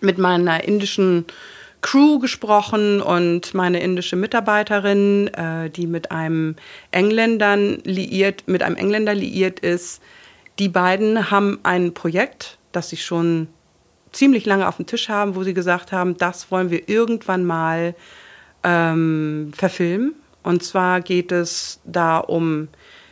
mit 0.00 0.18
meiner 0.18 0.64
indischen 0.64 1.24
Crew 1.84 2.18
gesprochen 2.18 3.02
und 3.02 3.52
meine 3.52 3.80
indische 3.80 4.16
Mitarbeiterin, 4.16 5.28
äh, 5.34 5.68
die 5.68 5.86
mit 5.86 6.12
einem 6.12 6.56
Engländern 6.92 7.78
liiert, 7.84 8.44
mit 8.46 8.62
einem 8.62 8.76
Engländer 8.76 9.14
liiert 9.14 9.60
ist, 9.60 10.00
die 10.58 10.68
beiden 10.68 11.30
haben 11.30 11.58
ein 11.62 11.94
Projekt, 11.94 12.58
das 12.72 12.90
sie 12.90 12.96
schon 12.96 13.48
ziemlich 14.12 14.46
lange 14.46 14.68
auf 14.68 14.76
dem 14.76 14.86
Tisch 14.86 15.08
haben, 15.08 15.34
wo 15.34 15.42
sie 15.42 15.54
gesagt 15.54 15.92
haben, 15.92 16.16
das 16.16 16.50
wollen 16.50 16.70
wir 16.70 16.88
irgendwann 16.88 17.44
mal 17.44 17.94
ähm, 18.62 19.52
verfilmen. 19.54 20.14
Und 20.42 20.62
zwar 20.62 21.00
geht 21.00 21.32
es 21.32 21.80
da 21.84 22.18
um 22.18 22.68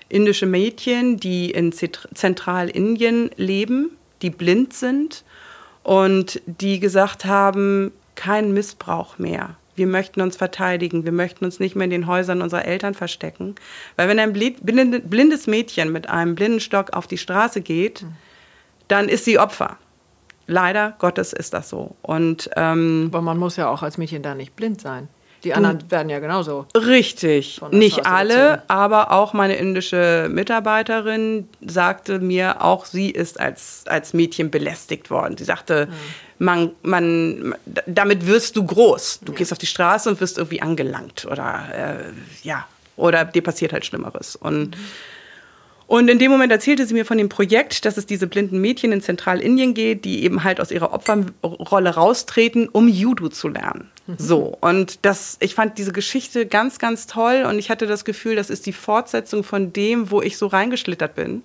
indische 0.08 0.46
Mädchen, 0.46 1.16
die 1.16 1.50
in 1.50 1.72
Zentralindien 1.72 3.30
leben, 3.36 3.96
die 4.20 4.30
blind 4.30 4.74
sind 4.74 5.24
und 5.82 6.40
die 6.46 6.78
gesagt 6.78 7.24
haben, 7.24 7.92
kein 8.14 8.52
Missbrauch 8.52 9.18
mehr 9.18 9.56
wir 9.74 9.86
möchten 9.86 10.20
uns 10.20 10.36
verteidigen, 10.36 11.04
wir 11.04 11.12
möchten 11.12 11.44
uns 11.44 11.60
nicht 11.60 11.76
mehr 11.76 11.84
in 11.84 11.90
den 11.90 12.06
Häusern 12.06 12.42
unserer 12.42 12.64
Eltern 12.64 12.94
verstecken. 12.94 13.54
Weil 13.96 14.08
wenn 14.08 14.18
ein 14.18 14.32
blindes 14.32 15.46
Mädchen 15.46 15.92
mit 15.92 16.08
einem 16.08 16.34
Blindenstock 16.34 16.92
auf 16.92 17.06
die 17.06 17.18
Straße 17.18 17.60
geht, 17.62 18.04
dann 18.88 19.08
ist 19.08 19.24
sie 19.24 19.38
Opfer. 19.38 19.78
Leider 20.46 20.94
Gottes 20.98 21.32
ist 21.32 21.54
das 21.54 21.68
so. 21.68 21.96
Und, 22.02 22.50
ähm, 22.56 23.08
Aber 23.12 23.22
man 23.22 23.38
muss 23.38 23.56
ja 23.56 23.68
auch 23.68 23.82
als 23.82 23.96
Mädchen 23.96 24.22
da 24.22 24.34
nicht 24.34 24.56
blind 24.56 24.80
sein. 24.80 25.08
Die 25.44 25.54
anderen 25.54 25.80
du, 25.80 25.90
werden 25.90 26.08
ja 26.08 26.18
genauso. 26.18 26.66
Richtig. 26.76 27.60
Nicht 27.70 28.06
alle, 28.06 28.62
aber 28.68 29.10
auch 29.10 29.32
meine 29.32 29.56
indische 29.56 30.28
Mitarbeiterin 30.30 31.48
sagte 31.60 32.20
mir, 32.20 32.62
auch 32.62 32.84
sie 32.84 33.10
ist 33.10 33.40
als, 33.40 33.84
als 33.86 34.14
Mädchen 34.14 34.50
belästigt 34.50 35.10
worden. 35.10 35.36
Sie 35.36 35.44
sagte, 35.44 35.86
mhm. 35.86 36.44
man, 36.44 36.70
man, 36.82 37.54
damit 37.86 38.26
wirst 38.26 38.56
du 38.56 38.64
groß. 38.64 39.20
Du 39.24 39.32
ja. 39.32 39.38
gehst 39.38 39.52
auf 39.52 39.58
die 39.58 39.66
Straße 39.66 40.08
und 40.08 40.20
wirst 40.20 40.38
irgendwie 40.38 40.62
angelangt 40.62 41.26
oder 41.30 41.64
äh, 41.74 42.46
ja, 42.46 42.66
oder 42.96 43.24
dir 43.24 43.42
passiert 43.42 43.72
halt 43.72 43.84
Schlimmeres. 43.84 44.36
Und 44.36 44.76
mhm. 44.76 44.84
Und 45.92 46.08
in 46.08 46.18
dem 46.18 46.30
Moment 46.30 46.50
erzählte 46.50 46.86
sie 46.86 46.94
mir 46.94 47.04
von 47.04 47.18
dem 47.18 47.28
Projekt, 47.28 47.84
dass 47.84 47.98
es 47.98 48.06
diese 48.06 48.26
blinden 48.26 48.62
Mädchen 48.62 48.92
in 48.92 49.02
Zentralindien 49.02 49.74
geht, 49.74 50.06
die 50.06 50.24
eben 50.24 50.42
halt 50.42 50.58
aus 50.58 50.70
ihrer 50.70 50.94
Opferrolle 50.94 51.90
raustreten, 51.90 52.70
um 52.70 52.88
Judo 52.88 53.28
zu 53.28 53.48
lernen. 53.48 53.90
So. 54.18 54.56
Und 54.60 55.04
das, 55.04 55.36
ich 55.40 55.54
fand 55.54 55.78
diese 55.78 55.92
Geschichte 55.92 56.46
ganz, 56.46 56.78
ganz 56.78 57.06
toll 57.06 57.44
und 57.48 57.58
ich 57.58 57.70
hatte 57.70 57.86
das 57.86 58.04
Gefühl, 58.04 58.36
das 58.36 58.50
ist 58.50 58.66
die 58.66 58.72
Fortsetzung 58.72 59.44
von 59.44 59.72
dem, 59.72 60.10
wo 60.10 60.20
ich 60.22 60.38
so 60.38 60.46
reingeschlittert 60.46 61.14
bin. 61.14 61.42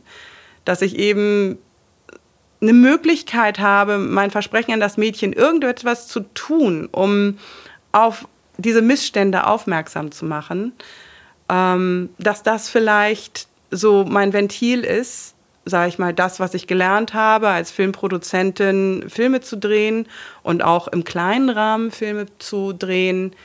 Dass 0.66 0.82
ich 0.82 0.98
eben 0.98 1.58
eine 2.62 2.74
Möglichkeit 2.74 3.60
habe, 3.60 3.98
mein 3.98 4.32
Versprechen 4.32 4.74
an 4.74 4.80
das 4.80 4.98
Mädchen 4.98 5.34
irgendetwas 5.34 6.08
zu 6.08 6.22
tun, 6.34 6.90
um 6.92 7.38
auf 7.92 8.28
diese 8.58 8.82
Missstände 8.82 9.46
aufmerksam 9.46 10.12
zu 10.12 10.26
machen, 10.26 10.74
ähm, 11.50 12.10
dass 12.18 12.42
das 12.44 12.70
vielleicht 12.70 13.48
so 13.70 14.06
mein 14.06 14.34
Ventil 14.34 14.84
ist, 14.84 15.36
sage 15.70 15.90
ich 15.90 16.00
mal, 16.00 16.14
das, 16.14 16.40
was 16.40 16.54
ich 16.54 16.68
gelernt 16.68 17.14
habe, 17.14 17.50
als 17.50 17.72
Filmproduzentin 17.72 19.06
Filme 19.08 19.42
zu 19.42 19.58
drehen 19.58 20.08
und 20.44 20.64
auch 20.64 20.88
im 20.88 21.04
kleinen 21.04 21.50
Rahmen 21.50 21.92
Filme 21.92 22.26
zu 22.40 22.74
drehen, 22.74 23.36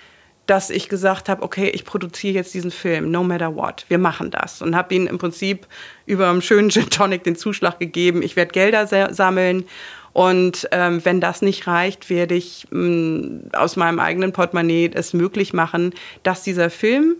dass 0.46 0.70
ich 0.70 0.88
gesagt 0.88 1.28
habe, 1.28 1.42
okay, 1.42 1.68
ich 1.68 1.84
produziere 1.84 2.34
jetzt 2.34 2.52
diesen 2.54 2.70
Film, 2.70 3.10
no 3.10 3.22
matter 3.22 3.54
what, 3.54 3.84
wir 3.88 3.98
machen 3.98 4.30
das. 4.30 4.60
Und 4.60 4.74
habe 4.74 4.94
ihnen 4.94 5.06
im 5.06 5.18
Prinzip 5.18 5.66
über 6.04 6.28
einen 6.28 6.42
schönen 6.42 6.70
Gin 6.70 6.90
Tonic 6.90 7.24
den 7.24 7.36
Zuschlag 7.36 7.78
gegeben, 7.78 8.22
ich 8.22 8.36
werde 8.36 8.52
Gelder 8.52 8.86
sammeln. 9.14 9.64
Und 10.12 10.68
ähm, 10.72 11.02
wenn 11.04 11.20
das 11.20 11.40
nicht 11.40 11.66
reicht, 11.66 12.10
werde 12.10 12.34
ich 12.34 12.66
mh, 12.70 12.80
mm, 12.80 13.40
aus 13.54 13.76
meinem 13.76 13.98
eigenen 13.98 14.32
Portemonnaie 14.32 14.90
es 14.92 15.14
möglich 15.14 15.54
machen, 15.54 15.94
dass 16.22 16.42
dieser 16.42 16.68
Film 16.68 17.16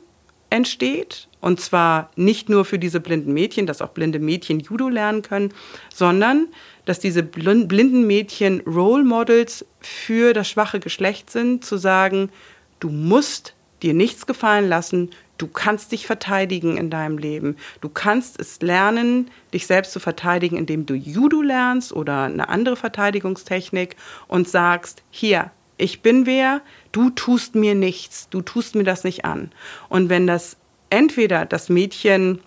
entsteht. 0.52 1.28
Und 1.40 1.60
zwar 1.60 2.10
nicht 2.14 2.48
nur 2.48 2.64
für 2.64 2.78
diese 2.78 3.00
blinden 3.00 3.32
Mädchen, 3.32 3.66
dass 3.66 3.82
auch 3.82 3.88
blinde 3.88 4.20
Mädchen 4.20 4.60
Judo 4.60 4.88
lernen 4.88 5.22
können, 5.22 5.52
sondern 5.92 6.46
dass 6.84 7.00
diese 7.00 7.24
blinden 7.24 8.06
Mädchen 8.06 8.60
Role 8.60 9.02
Models 9.02 9.64
für 9.80 10.34
das 10.34 10.48
schwache 10.48 10.78
Geschlecht 10.78 11.30
sind, 11.30 11.64
zu 11.64 11.78
sagen, 11.78 12.30
du 12.78 12.90
musst 12.90 13.54
dir 13.82 13.94
nichts 13.94 14.26
gefallen 14.26 14.68
lassen, 14.68 15.10
du 15.38 15.48
kannst 15.48 15.90
dich 15.90 16.06
verteidigen 16.06 16.76
in 16.76 16.90
deinem 16.90 17.18
Leben. 17.18 17.56
Du 17.80 17.88
kannst 17.88 18.38
es 18.38 18.60
lernen, 18.62 19.28
dich 19.52 19.66
selbst 19.66 19.92
zu 19.92 19.98
verteidigen, 19.98 20.56
indem 20.56 20.86
du 20.86 20.94
Judo 20.94 21.42
lernst 21.42 21.92
oder 21.92 22.24
eine 22.24 22.48
andere 22.48 22.76
Verteidigungstechnik 22.76 23.96
und 24.28 24.48
sagst, 24.48 25.02
hier, 25.10 25.50
ich 25.82 26.02
bin 26.02 26.26
wer, 26.26 26.60
du 26.92 27.10
tust 27.10 27.54
mir 27.54 27.74
nichts, 27.74 28.28
du 28.30 28.40
tust 28.40 28.74
mir 28.74 28.84
das 28.84 29.04
nicht 29.04 29.24
an. 29.24 29.50
Und 29.88 30.08
wenn 30.08 30.26
das 30.26 30.56
entweder 30.90 31.44
das 31.44 31.68
Mädchen, 31.68 32.40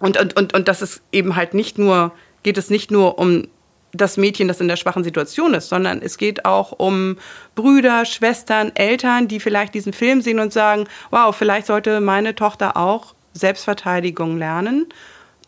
und, 0.00 0.18
und, 0.18 0.36
und, 0.36 0.54
und 0.54 0.68
das 0.68 0.82
ist 0.82 1.02
eben 1.12 1.36
halt 1.36 1.54
nicht 1.54 1.78
nur, 1.78 2.12
geht 2.42 2.58
es 2.58 2.70
nicht 2.70 2.90
nur 2.90 3.18
um 3.18 3.48
das 3.92 4.16
Mädchen, 4.16 4.48
das 4.48 4.60
in 4.60 4.68
der 4.68 4.76
schwachen 4.76 5.02
Situation 5.02 5.54
ist, 5.54 5.70
sondern 5.70 6.02
es 6.02 6.18
geht 6.18 6.44
auch 6.44 6.72
um 6.72 7.16
Brüder, 7.54 8.04
Schwestern, 8.04 8.70
Eltern, 8.76 9.28
die 9.28 9.40
vielleicht 9.40 9.74
diesen 9.74 9.92
Film 9.92 10.20
sehen 10.20 10.38
und 10.38 10.52
sagen, 10.52 10.86
wow, 11.10 11.34
vielleicht 11.34 11.66
sollte 11.66 12.00
meine 12.00 12.34
Tochter 12.34 12.76
auch 12.76 13.14
Selbstverteidigung 13.32 14.36
lernen, 14.36 14.86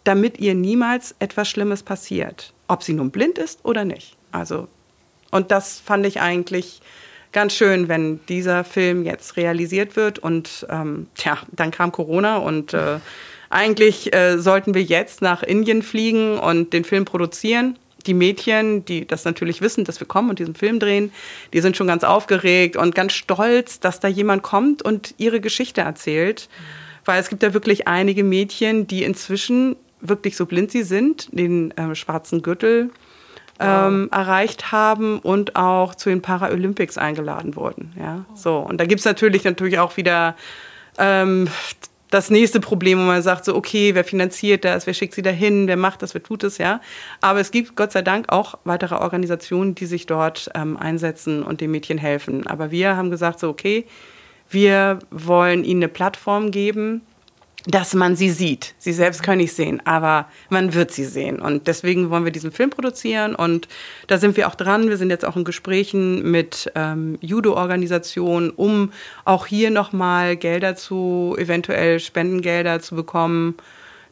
damit 0.04 0.38
ihr 0.40 0.54
niemals 0.54 1.14
etwas 1.18 1.48
Schlimmes 1.48 1.82
passiert, 1.82 2.54
ob 2.66 2.82
sie 2.82 2.94
nun 2.94 3.10
blind 3.10 3.38
ist 3.38 3.60
oder 3.64 3.84
nicht. 3.84 4.16
Also 4.32 4.68
und 5.30 5.50
das 5.50 5.80
fand 5.80 6.06
ich 6.06 6.20
eigentlich 6.20 6.80
ganz 7.32 7.54
schön, 7.54 7.88
wenn 7.88 8.20
dieser 8.26 8.64
Film 8.64 9.04
jetzt 9.04 9.36
realisiert 9.36 9.96
wird. 9.96 10.18
Und 10.18 10.66
ähm, 10.68 11.06
tja, 11.14 11.38
dann 11.52 11.70
kam 11.70 11.92
Corona 11.92 12.38
und 12.38 12.74
äh, 12.74 12.98
eigentlich 13.48 14.14
äh, 14.14 14.38
sollten 14.38 14.74
wir 14.74 14.82
jetzt 14.82 15.22
nach 15.22 15.42
Indien 15.42 15.82
fliegen 15.82 16.38
und 16.38 16.72
den 16.72 16.84
Film 16.84 17.04
produzieren. 17.04 17.78
Die 18.06 18.14
Mädchen, 18.14 18.84
die 18.84 19.06
das 19.06 19.24
natürlich 19.24 19.60
wissen, 19.60 19.84
dass 19.84 20.00
wir 20.00 20.06
kommen 20.06 20.30
und 20.30 20.38
diesen 20.38 20.54
Film 20.54 20.78
drehen, 20.78 21.12
die 21.52 21.60
sind 21.60 21.76
schon 21.76 21.86
ganz 21.86 22.02
aufgeregt 22.02 22.76
und 22.76 22.94
ganz 22.94 23.12
stolz, 23.12 23.78
dass 23.78 24.00
da 24.00 24.08
jemand 24.08 24.42
kommt 24.42 24.82
und 24.82 25.14
ihre 25.18 25.40
Geschichte 25.40 25.82
erzählt. 25.82 26.48
Weil 27.04 27.20
es 27.20 27.28
gibt 27.28 27.42
ja 27.42 27.52
wirklich 27.52 27.88
einige 27.88 28.24
Mädchen, 28.24 28.86
die 28.86 29.02
inzwischen 29.02 29.76
wirklich 30.00 30.36
so 30.36 30.46
blind 30.46 30.70
sie 30.70 30.82
sind, 30.82 31.28
den 31.32 31.72
äh, 31.72 31.94
schwarzen 31.94 32.40
Gürtel 32.40 32.90
ähm, 33.60 34.08
erreicht 34.10 34.72
haben 34.72 35.18
und 35.18 35.56
auch 35.56 35.94
zu 35.94 36.08
den 36.08 36.22
Paralympics 36.22 36.98
eingeladen 36.98 37.56
wurden. 37.56 37.92
Ja, 37.98 38.24
so. 38.34 38.58
Und 38.58 38.78
da 38.78 38.86
gibt 38.86 39.00
es 39.00 39.04
natürlich 39.04 39.44
natürlich 39.44 39.78
auch 39.78 39.96
wieder 39.96 40.34
ähm, 40.98 41.48
das 42.10 42.30
nächste 42.30 42.60
Problem, 42.60 42.98
wo 42.98 43.02
man 43.02 43.22
sagt, 43.22 43.44
so, 43.44 43.54
okay, 43.54 43.94
wer 43.94 44.04
finanziert 44.04 44.64
das, 44.64 44.86
wer 44.86 44.94
schickt 44.94 45.14
sie 45.14 45.22
dahin, 45.22 45.68
wer 45.68 45.76
macht 45.76 46.02
das, 46.02 46.12
wer 46.14 46.22
tut 46.22 46.42
es, 46.42 46.58
ja. 46.58 46.80
Aber 47.20 47.40
es 47.40 47.50
gibt 47.50 47.76
Gott 47.76 47.92
sei 47.92 48.02
Dank 48.02 48.32
auch 48.32 48.58
weitere 48.64 48.96
Organisationen, 48.96 49.74
die 49.74 49.86
sich 49.86 50.06
dort 50.06 50.50
ähm, 50.54 50.76
einsetzen 50.76 51.42
und 51.42 51.60
den 51.60 51.70
Mädchen 51.70 51.98
helfen. 51.98 52.46
Aber 52.46 52.70
wir 52.70 52.96
haben 52.96 53.10
gesagt, 53.10 53.38
so, 53.38 53.48
okay, 53.48 53.86
wir 54.48 54.98
wollen 55.10 55.62
ihnen 55.62 55.84
eine 55.84 55.88
Plattform 55.88 56.50
geben, 56.50 57.02
dass 57.66 57.94
man 57.94 58.16
sie 58.16 58.30
sieht. 58.30 58.74
Sie 58.78 58.92
selbst 58.92 59.22
können 59.22 59.38
nicht 59.38 59.52
sehen, 59.52 59.82
aber 59.84 60.28
man 60.48 60.74
wird 60.74 60.92
sie 60.92 61.04
sehen. 61.04 61.40
Und 61.40 61.66
deswegen 61.66 62.10
wollen 62.10 62.24
wir 62.24 62.32
diesen 62.32 62.52
Film 62.52 62.70
produzieren 62.70 63.34
und 63.34 63.68
da 64.06 64.18
sind 64.18 64.36
wir 64.36 64.48
auch 64.48 64.54
dran. 64.54 64.88
Wir 64.88 64.96
sind 64.96 65.10
jetzt 65.10 65.24
auch 65.24 65.36
in 65.36 65.44
Gesprächen 65.44 66.30
mit 66.30 66.70
ähm, 66.74 67.18
Judo-Organisationen, 67.20 68.50
um 68.50 68.92
auch 69.24 69.46
hier 69.46 69.70
nochmal 69.70 70.36
Gelder 70.36 70.76
zu, 70.76 71.36
eventuell 71.38 72.00
Spendengelder 72.00 72.80
zu 72.80 72.94
bekommen 72.94 73.56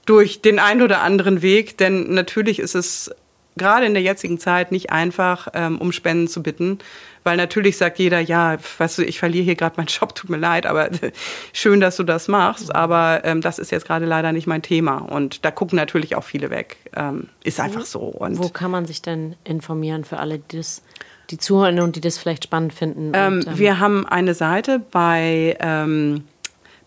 durch 0.04 0.40
den 0.42 0.58
einen 0.58 0.82
oder 0.82 1.02
anderen 1.02 1.42
Weg. 1.42 1.78
Denn 1.78 2.12
natürlich 2.14 2.58
ist 2.58 2.74
es 2.74 3.10
gerade 3.58 3.86
in 3.86 3.94
der 3.94 4.02
jetzigen 4.02 4.38
Zeit 4.38 4.72
nicht 4.72 4.90
einfach, 4.90 5.48
ähm, 5.54 5.78
um 5.78 5.92
Spenden 5.92 6.28
zu 6.28 6.42
bitten. 6.42 6.78
Weil 7.24 7.36
natürlich 7.36 7.76
sagt 7.76 7.98
jeder, 7.98 8.20
ja, 8.20 8.56
weißt 8.78 8.98
du, 8.98 9.02
ich 9.02 9.18
verliere 9.18 9.44
hier 9.44 9.54
gerade 9.54 9.76
meinen 9.76 9.86
Job, 10.00 10.14
tut 10.14 10.30
mir 10.30 10.38
leid, 10.38 10.64
aber 10.64 10.88
schön, 11.52 11.80
dass 11.80 11.96
du 11.96 12.04
das 12.04 12.28
machst. 12.28 12.74
Aber 12.74 13.22
ähm, 13.24 13.40
das 13.40 13.58
ist 13.58 13.70
jetzt 13.70 13.86
gerade 13.86 14.06
leider 14.06 14.32
nicht 14.32 14.46
mein 14.46 14.62
Thema. 14.62 14.98
Und 14.98 15.44
da 15.44 15.50
gucken 15.50 15.76
natürlich 15.76 16.16
auch 16.16 16.24
viele 16.24 16.50
weg. 16.50 16.78
Ähm, 16.96 17.28
ist 17.44 17.60
einfach 17.60 17.84
so. 17.84 18.00
Und 18.00 18.38
Wo 18.38 18.48
kann 18.48 18.70
man 18.70 18.86
sich 18.86 19.02
denn 19.02 19.36
informieren 19.44 20.04
für 20.04 20.18
alle, 20.18 20.38
die 20.38 20.56
das 20.56 20.82
die 21.30 21.36
zuhören 21.36 21.78
und 21.80 21.96
die 21.96 22.00
das 22.00 22.16
vielleicht 22.18 22.44
spannend 22.44 22.72
finden? 22.72 23.12
Ähm, 23.14 23.34
und, 23.34 23.46
ähm, 23.46 23.58
wir 23.58 23.78
haben 23.78 24.06
eine 24.06 24.34
Seite 24.34 24.80
bei 24.90 25.56
ähm, 25.60 26.24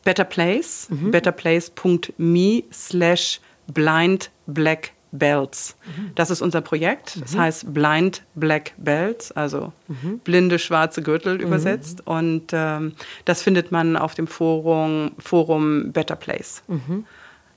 Better 0.03 0.23
Place, 0.23 0.87
mhm. 0.89 1.11
betterplace.me 1.11 2.63
slash 2.71 3.39
blind 3.67 4.31
black 4.47 4.91
belts. 5.11 5.75
Mhm. 5.85 6.11
Das 6.15 6.29
ist 6.29 6.41
unser 6.41 6.61
Projekt. 6.61 7.17
Mhm. 7.17 7.21
Das 7.21 7.37
heißt 7.37 7.73
Blind 7.73 8.23
Black 8.35 8.73
Belts, 8.77 9.31
also 9.31 9.73
mhm. 9.87 10.19
blinde 10.19 10.59
schwarze 10.59 11.01
Gürtel 11.01 11.35
mhm. 11.35 11.41
übersetzt. 11.41 12.05
Und 12.05 12.51
ähm, 12.53 12.93
das 13.25 13.41
findet 13.41 13.71
man 13.71 13.97
auf 13.97 14.15
dem 14.15 14.27
Forum, 14.27 15.11
Forum 15.19 15.91
Better 15.91 16.15
Place. 16.15 16.63
Mhm. 16.67 17.05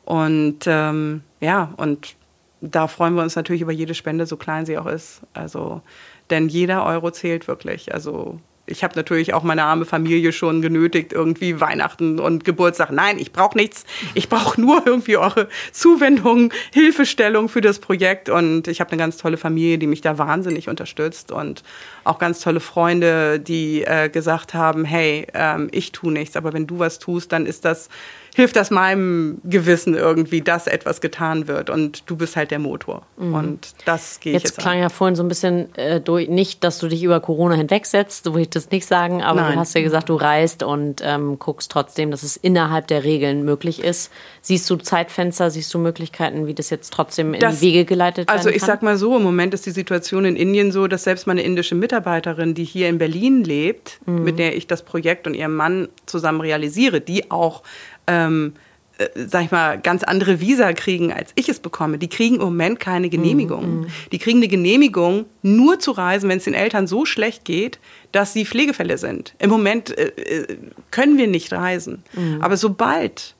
Und 0.05 0.61
ähm, 0.67 1.23
ja, 1.41 1.73
und 1.77 2.17
da 2.61 2.89
freuen 2.89 3.15
wir 3.15 3.23
uns 3.23 3.37
natürlich 3.37 3.63
über 3.63 3.73
jede 3.73 3.95
Spende, 3.95 4.27
so 4.27 4.37
klein 4.37 4.67
sie 4.67 4.79
auch 4.79 4.87
ist. 4.87 5.23
Also, 5.33 5.83
denn 6.31 6.49
jeder 6.49 6.85
Euro 6.85 7.11
zählt 7.11 7.47
wirklich. 7.49 7.93
Also 7.93 8.41
ich 8.67 8.83
habe 8.83 8.95
natürlich 8.97 9.35
auch 9.35 9.43
meine 9.43 9.65
arme 9.65 9.85
Familie 9.85 10.33
schon 10.33 10.63
genötigt, 10.63 11.13
irgendwie 11.13 11.61
Weihnachten 11.61 12.19
und 12.19 12.45
Geburtstag. 12.45 12.91
Nein, 12.91 13.19
ich 13.19 13.33
brauche 13.33 13.57
nichts. 13.59 13.85
Ich 14.15 14.29
brauche 14.29 14.59
nur 14.61 14.87
irgendwie 14.87 15.17
eure 15.19 15.49
Zuwendung, 15.73 16.53
Hilfestellung 16.73 17.49
für 17.49 17.61
das 17.61 17.79
Projekt. 17.79 18.31
Und 18.31 18.67
ich 18.69 18.81
habe 18.81 18.93
eine 18.93 18.99
ganz 18.99 19.19
tolle 19.19 19.37
Familie, 19.37 19.79
die 19.79 19.87
mich 19.87 20.01
da 20.01 20.17
wahnsinnig 20.17 20.69
unterstützt 20.69 21.31
und 21.31 21.63
auch 22.05 22.19
ganz 22.19 22.41
tolle 22.41 22.61
Freunde, 22.61 23.39
die 23.39 23.85
äh, 23.85 24.09
gesagt 24.09 24.55
haben, 24.55 24.85
hey, 24.85 25.27
ähm, 25.35 25.69
ich 25.71 25.93
tue 25.93 26.13
nichts, 26.13 26.37
aber 26.37 26.53
wenn 26.53 26.67
du 26.67 26.79
was 26.79 26.99
tust, 26.99 27.33
dann 27.33 27.47
ist 27.47 27.65
das 27.65 27.89
hilft 28.35 28.57
das 28.57 28.73
meinem 28.73 29.39
Gewissen 29.45 29.95
irgendwie, 29.95 30.41
dass 30.41 30.67
etwas 30.67 31.01
getan 31.01 31.47
wird 31.47 31.71
und 31.71 32.03
du 32.11 32.17
bist 32.17 32.35
halt 32.35 32.51
der 32.51 32.59
Motor. 32.59 33.07
Mhm. 33.17 33.35
Und 33.35 33.75
das 33.85 34.19
gehe 34.19 34.33
ich 34.33 34.43
jetzt. 34.43 34.57
Jetzt 34.57 34.59
klang 34.59 34.75
an. 34.75 34.81
ja 34.81 34.89
vorhin 34.89 35.15
so 35.15 35.23
ein 35.23 35.29
bisschen 35.29 35.73
äh, 35.77 36.01
durch, 36.01 36.29
nicht, 36.29 36.65
dass 36.65 36.81
du 36.81 36.89
dich 36.89 37.05
über 37.05 37.21
Corona 37.21 37.55
hinwegsetzt, 37.55 38.25
so 38.25 38.35
will 38.35 38.43
ich 38.43 38.51
das 38.51 38.71
nicht 38.73 38.87
sagen, 38.87 39.23
aber 39.23 39.43
Nein. 39.43 39.53
du 39.53 39.59
hast 39.61 39.75
ja 39.77 39.83
gesagt, 39.83 40.09
du 40.09 40.17
reist 40.17 40.65
und 40.65 41.01
ähm, 41.05 41.39
guckst 41.39 41.71
trotzdem, 41.71 42.11
dass 42.11 42.25
es 42.25 42.37
innerhalb 42.37 42.89
der 42.89 43.05
Regeln 43.05 43.45
möglich 43.45 43.83
ist. 43.85 44.11
Siehst 44.43 44.69
du 44.69 44.77
Zeitfenster, 44.77 45.53
siehst 45.53 45.73
du 45.73 45.79
Möglichkeiten, 45.79 46.49
wie 46.49 46.55
das 46.55 46.71
jetzt 46.71 46.93
trotzdem 46.93 47.35
in 47.35 47.41
das, 47.41 47.61
die 47.61 47.67
Wege 47.67 47.85
geleitet 47.85 48.29
also 48.29 48.47
werden 48.47 48.55
Also 48.55 48.57
ich 48.57 48.67
sag 48.67 48.83
mal 48.83 48.97
so, 48.97 49.17
im 49.17 49.23
Moment 49.23 49.55
ist 49.55 49.65
die 49.65 49.71
Situation 49.71 50.25
in 50.25 50.35
Indien 50.35 50.73
so, 50.73 50.89
dass 50.89 51.05
selbst 51.05 51.29
meine 51.29 51.43
indische 51.43 51.77
Mitarbeiterin, 51.77 52.55
die 52.55 52.65
hier 52.65 52.89
in 52.89 52.99
Berlin 52.99 53.45
lebt, 53.45 54.01
mhm. 54.07 54.25
mit 54.25 54.41
der 54.41 54.57
ich 54.57 54.67
das 54.67 54.83
Projekt 54.83 55.29
und 55.29 55.35
ihrem 55.35 55.55
Mann 55.55 55.89
zusammen 56.07 56.41
realisiere, 56.41 57.01
die 57.01 57.31
auch 57.31 57.63
ähm, 58.07 58.55
äh, 58.97 59.09
sag 59.27 59.45
ich 59.45 59.51
mal, 59.51 59.81
ganz 59.81 60.05
andere 60.05 60.41
Visa 60.41 60.73
kriegen, 60.73 61.13
als 61.13 61.33
ich 61.35 61.49
es 61.49 61.59
bekomme. 61.59 61.99
Die 61.99 62.09
kriegen 62.09 62.37
im 62.37 62.43
Moment 62.43 62.79
keine 62.79 63.09
Genehmigung. 63.09 63.81
Mm, 63.81 63.87
Die 64.13 64.19
kriegen 64.19 64.39
eine 64.39 64.47
Genehmigung, 64.47 65.27
nur 65.43 65.81
zu 65.81 65.91
reisen, 65.91 66.29
wenn 66.29 66.39
es 66.39 66.45
den 66.45 66.55
Eltern 66.55 66.87
so 66.87 67.05
schlecht 67.05 67.45
geht, 67.45 67.81
dass 68.13 68.33
sie 68.33 68.47
Pflegefälle 68.47 68.97
sind. 68.97 69.35
Im 69.41 69.51
Moment 69.51 69.97
äh, 69.99 70.13
äh 70.17 70.59
können 70.93 71.19
wir 71.19 71.27
nicht 71.27 71.53
reisen. 71.53 72.05
Mm. 72.13 72.41
Aber 72.41 72.57
sobald 72.57 73.35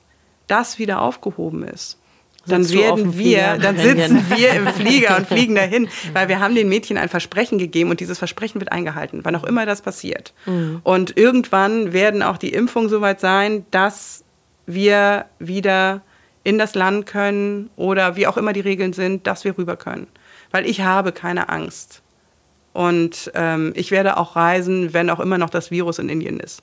das 0.47 0.77
wieder 0.77 1.01
aufgehoben 1.01 1.63
ist, 1.63 1.99
dann 2.47 2.69
werden 2.69 3.17
wir, 3.17 3.57
dann 3.57 3.77
sitzen 3.77 4.25
wir 4.35 4.51
im 4.51 4.67
Flieger 4.67 5.15
und 5.15 5.27
fliegen 5.27 5.55
dahin, 5.55 5.87
weil 6.11 6.27
wir 6.27 6.41
haben 6.41 6.53
den 6.53 6.67
Mädchen 6.67 6.97
ein 6.97 7.07
Versprechen 7.07 7.57
gegeben 7.59 7.91
und 7.91 8.01
dieses 8.01 8.17
Versprechen 8.17 8.59
wird 8.59 8.73
eingehalten, 8.73 9.21
wann 9.23 9.37
auch 9.37 9.45
immer 9.45 9.65
das 9.65 9.81
passiert. 9.81 10.33
Mhm. 10.45 10.81
Und 10.83 11.17
irgendwann 11.17 11.93
werden 11.93 12.21
auch 12.21 12.37
die 12.37 12.49
Impfungen 12.49 12.89
soweit 12.89 13.21
sein, 13.21 13.65
dass 13.71 14.24
wir 14.65 15.25
wieder 15.39 16.01
in 16.43 16.57
das 16.57 16.75
Land 16.75 17.05
können 17.05 17.69
oder 17.75 18.15
wie 18.15 18.27
auch 18.27 18.37
immer 18.37 18.53
die 18.53 18.61
Regeln 18.61 18.93
sind, 18.93 19.27
dass 19.27 19.43
wir 19.43 19.57
rüber 19.57 19.75
können. 19.77 20.07
Weil 20.51 20.65
ich 20.65 20.81
habe 20.81 21.11
keine 21.11 21.49
Angst. 21.49 22.01
Und 22.73 23.31
ähm, 23.35 23.73
ich 23.75 23.91
werde 23.91 24.17
auch 24.17 24.35
reisen, 24.35 24.93
wenn 24.93 25.09
auch 25.09 25.19
immer 25.19 25.37
noch 25.37 25.49
das 25.49 25.71
Virus 25.71 25.97
in 25.97 26.09
Indien 26.09 26.39
ist. 26.39 26.61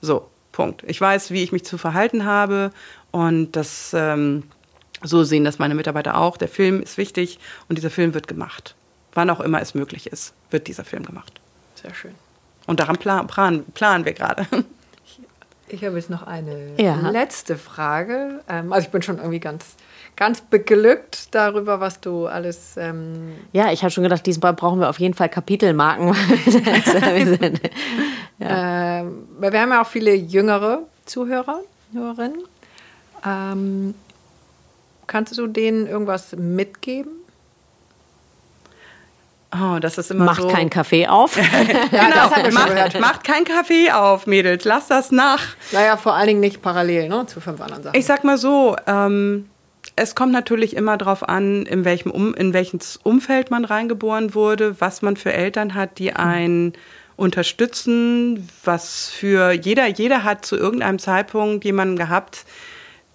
So, 0.00 0.28
Punkt. 0.52 0.84
Ich 0.86 1.00
weiß, 1.00 1.30
wie 1.30 1.42
ich 1.42 1.52
mich 1.52 1.64
zu 1.64 1.76
verhalten 1.76 2.24
habe 2.24 2.70
und 3.10 3.52
das, 3.52 3.92
ähm, 3.94 4.44
so 5.02 5.22
sehen 5.24 5.44
das 5.44 5.58
meine 5.58 5.74
Mitarbeiter 5.74 6.16
auch. 6.16 6.36
Der 6.36 6.48
Film 6.48 6.82
ist 6.82 6.98
wichtig 6.98 7.38
und 7.68 7.76
dieser 7.76 7.90
Film 7.90 8.14
wird 8.14 8.28
gemacht. 8.28 8.74
Wann 9.12 9.30
auch 9.30 9.40
immer 9.40 9.60
es 9.60 9.74
möglich 9.74 10.06
ist, 10.06 10.34
wird 10.50 10.66
dieser 10.66 10.84
Film 10.84 11.04
gemacht. 11.04 11.40
Sehr 11.74 11.94
schön. 11.94 12.14
Und 12.66 12.80
daran 12.80 12.96
plan, 12.96 13.26
plan, 13.26 13.64
planen 13.74 14.04
wir 14.04 14.12
gerade. 14.12 14.46
Ich 15.72 15.84
habe 15.84 15.96
jetzt 15.96 16.10
noch 16.10 16.22
eine 16.26 16.72
ja. 16.78 17.10
letzte 17.10 17.56
Frage. 17.56 18.40
Ähm, 18.48 18.72
also 18.72 18.86
ich 18.86 18.90
bin 18.90 19.02
schon 19.02 19.18
irgendwie 19.18 19.40
ganz, 19.40 19.76
ganz 20.16 20.40
beglückt 20.40 21.34
darüber, 21.34 21.80
was 21.80 22.00
du 22.00 22.26
alles. 22.26 22.76
Ähm 22.76 23.32
ja, 23.52 23.72
ich 23.72 23.82
habe 23.82 23.90
schon 23.90 24.02
gedacht, 24.02 24.26
diesmal 24.26 24.52
brauchen 24.52 24.80
wir 24.80 24.88
auf 24.88 24.98
jeden 24.98 25.14
Fall 25.14 25.28
Kapitelmarken. 25.28 26.08
ja. 28.38 29.00
ähm, 29.00 29.28
wir 29.38 29.60
haben 29.60 29.70
ja 29.70 29.82
auch 29.82 29.86
viele 29.86 30.14
jüngere 30.14 30.80
Zuhörer, 31.06 31.60
Hörerinnen. 31.92 32.42
Ähm, 33.26 33.94
kannst 35.06 35.36
du 35.36 35.46
denen 35.46 35.86
irgendwas 35.86 36.34
mitgeben? 36.36 37.19
Oh, 39.52 39.78
das 39.80 39.98
ist 39.98 40.12
immer 40.12 40.26
Macht 40.26 40.42
so. 40.42 40.48
keinen 40.48 40.70
Kaffee 40.70 41.08
auf. 41.08 41.36
ja, 41.92 42.08
genau, 42.08 42.52
macht, 42.52 43.00
macht 43.00 43.24
keinen 43.24 43.44
Kaffee 43.44 43.90
auf, 43.90 44.26
Mädels. 44.26 44.64
Lass 44.64 44.86
das 44.86 45.10
nach. 45.10 45.42
Naja, 45.72 45.96
vor 45.96 46.14
allen 46.14 46.28
Dingen 46.28 46.40
nicht 46.40 46.62
parallel 46.62 47.08
ne, 47.08 47.26
zu 47.26 47.40
fünf 47.40 47.60
anderen 47.60 47.82
Sachen. 47.82 47.98
Ich 47.98 48.06
sag 48.06 48.22
mal 48.22 48.38
so, 48.38 48.76
ähm, 48.86 49.50
es 49.96 50.14
kommt 50.14 50.32
natürlich 50.32 50.76
immer 50.76 50.96
darauf 50.96 51.28
an, 51.28 51.66
in 51.66 51.84
welchem 51.84 52.12
um, 52.12 52.32
in 52.34 52.52
welches 52.52 52.96
Umfeld 53.02 53.50
man 53.50 53.64
reingeboren 53.64 54.34
wurde, 54.34 54.80
was 54.80 55.02
man 55.02 55.16
für 55.16 55.32
Eltern 55.32 55.74
hat, 55.74 55.98
die 55.98 56.12
einen 56.12 56.74
unterstützen, 57.16 58.48
was 58.64 59.10
für 59.10 59.52
jeder, 59.52 59.86
jeder 59.86 60.24
hat 60.24 60.46
zu 60.46 60.56
irgendeinem 60.56 60.98
Zeitpunkt 60.98 61.64
jemanden 61.64 61.96
gehabt, 61.96 62.46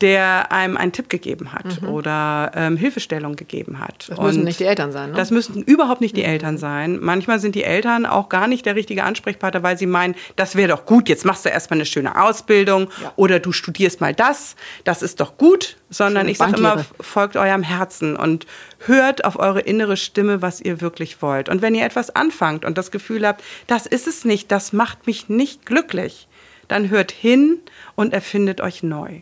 der 0.01 0.51
einem 0.51 0.75
einen 0.75 0.91
Tipp 0.91 1.09
gegeben 1.09 1.53
hat 1.53 1.81
mhm. 1.81 1.89
oder 1.89 2.51
ähm, 2.53 2.75
Hilfestellung 2.75 3.35
gegeben 3.35 3.79
hat. 3.79 4.09
Das 4.09 4.19
müssen 4.19 4.39
und 4.39 4.43
nicht 4.43 4.59
die 4.59 4.65
Eltern 4.65 4.91
sein, 4.91 5.11
ne? 5.11 5.15
Das 5.15 5.31
müssen 5.31 5.63
überhaupt 5.63 6.01
nicht 6.01 6.17
die 6.17 6.23
mhm. 6.23 6.29
Eltern 6.29 6.57
sein. 6.57 6.99
Manchmal 7.01 7.39
sind 7.39 7.55
die 7.55 7.63
Eltern 7.63 8.05
auch 8.05 8.27
gar 8.27 8.47
nicht 8.47 8.65
der 8.65 8.75
richtige 8.75 9.03
Ansprechpartner, 9.05 9.63
weil 9.63 9.77
sie 9.77 9.85
meinen, 9.85 10.15
das 10.35 10.55
wäre 10.55 10.67
doch 10.69 10.85
gut, 10.85 11.07
jetzt 11.07 11.25
machst 11.25 11.45
du 11.45 11.49
erstmal 11.49 11.77
eine 11.77 11.85
schöne 11.85 12.21
Ausbildung 12.21 12.89
ja. 13.01 13.13
oder 13.15 13.39
du 13.39 13.53
studierst 13.53 14.01
mal 14.01 14.13
das, 14.13 14.57
das 14.83 15.01
ist 15.01 15.21
doch 15.21 15.37
gut, 15.37 15.77
sondern 15.89 16.23
schöne 16.23 16.31
ich 16.31 16.37
sage 16.39 16.57
immer, 16.57 16.85
folgt 16.99 17.37
eurem 17.37 17.63
Herzen 17.63 18.17
und 18.17 18.45
hört 18.79 19.23
auf 19.23 19.39
eure 19.39 19.61
innere 19.61 19.95
Stimme, 19.95 20.41
was 20.41 20.59
ihr 20.59 20.81
wirklich 20.81 21.21
wollt. 21.21 21.47
Und 21.47 21.61
wenn 21.61 21.73
ihr 21.73 21.85
etwas 21.85 22.13
anfangt 22.13 22.65
und 22.65 22.77
das 22.77 22.91
Gefühl 22.91 23.25
habt, 23.25 23.43
das 23.67 23.85
ist 23.85 24.07
es 24.07 24.25
nicht, 24.25 24.51
das 24.51 24.73
macht 24.73 25.07
mich 25.07 25.29
nicht 25.29 25.65
glücklich, 25.65 26.27
dann 26.67 26.89
hört 26.89 27.11
hin 27.11 27.59
und 27.95 28.13
erfindet 28.13 28.59
euch 28.59 28.83
neu. 28.83 29.21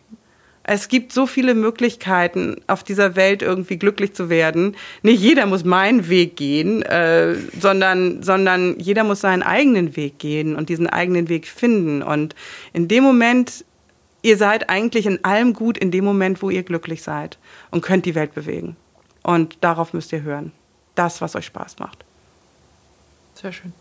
Es 0.66 0.88
gibt 0.88 1.11
so 1.11 1.28
viele 1.28 1.55
Möglichkeiten, 1.55 2.61
auf 2.68 2.84
dieser 2.84 3.18
Welt 3.18 3.41
irgendwie 3.41 3.78
glücklich 3.78 4.14
zu 4.14 4.30
werden. 4.30 4.78
Nicht 5.01 5.22
jeder 5.22 5.45
muss 5.45 5.66
meinen 5.66 6.07
Weg 6.07 6.38
gehen, 6.38 6.82
äh, 6.84 7.36
sondern, 7.59 8.24
sondern 8.24 8.80
jeder 8.80 9.03
muss 9.03 9.22
seinen 9.22 9.43
eigenen 9.43 9.97
Weg 9.97 10.20
gehen 10.20 10.55
und 10.55 10.70
diesen 10.70 10.88
eigenen 10.88 11.28
Weg 11.28 11.47
finden. 11.47 12.01
Und 12.01 12.34
in 12.72 12.88
dem 12.88 13.03
Moment, 13.03 13.66
ihr 14.22 14.38
seid 14.38 14.70
eigentlich 14.70 15.05
in 15.05 15.24
allem 15.26 15.51
gut, 15.51 15.78
in 15.78 15.91
dem 15.91 16.05
Moment, 16.05 16.41
wo 16.41 16.49
ihr 16.49 16.64
glücklich 16.64 17.03
seid 17.03 17.38
und 17.70 17.82
könnt 17.82 18.05
die 18.05 18.16
Welt 18.16 18.34
bewegen. 18.34 18.78
Und 19.22 19.57
darauf 19.61 19.93
müsst 19.93 20.14
ihr 20.14 20.24
hören. 20.24 20.53
Das, 20.95 21.20
was 21.20 21.36
euch 21.36 21.45
Spaß 21.45 21.80
macht. 21.80 22.05
Sehr 23.34 23.51
schön. 23.51 23.74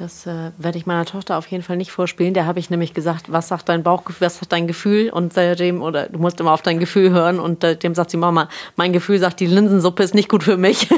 Das 0.00 0.26
äh, 0.26 0.52
werde 0.56 0.78
ich 0.78 0.86
meiner 0.86 1.04
Tochter 1.04 1.36
auf 1.36 1.46
jeden 1.48 1.62
Fall 1.62 1.76
nicht 1.76 1.92
vorspielen. 1.92 2.32
Der 2.32 2.46
habe 2.46 2.58
ich 2.58 2.70
nämlich 2.70 2.94
gesagt, 2.94 3.30
was 3.30 3.48
sagt 3.48 3.68
dein 3.68 3.82
Bauchgefühl, 3.82 4.26
was 4.26 4.38
sagt 4.38 4.50
dein 4.50 4.66
Gefühl? 4.66 5.10
Und 5.10 5.34
seitdem, 5.34 5.82
oder 5.82 6.08
du 6.08 6.18
musst 6.18 6.40
immer 6.40 6.52
auf 6.52 6.62
dein 6.62 6.78
Gefühl 6.78 7.10
hören. 7.10 7.38
Und 7.38 7.62
dem 7.62 7.94
sagt 7.94 8.10
sie, 8.10 8.16
Mama, 8.16 8.48
mein 8.76 8.94
Gefühl 8.94 9.18
sagt, 9.18 9.40
die 9.40 9.46
Linsensuppe 9.46 10.02
ist 10.02 10.14
nicht 10.14 10.30
gut 10.30 10.42
für 10.42 10.56
mich. 10.56 10.88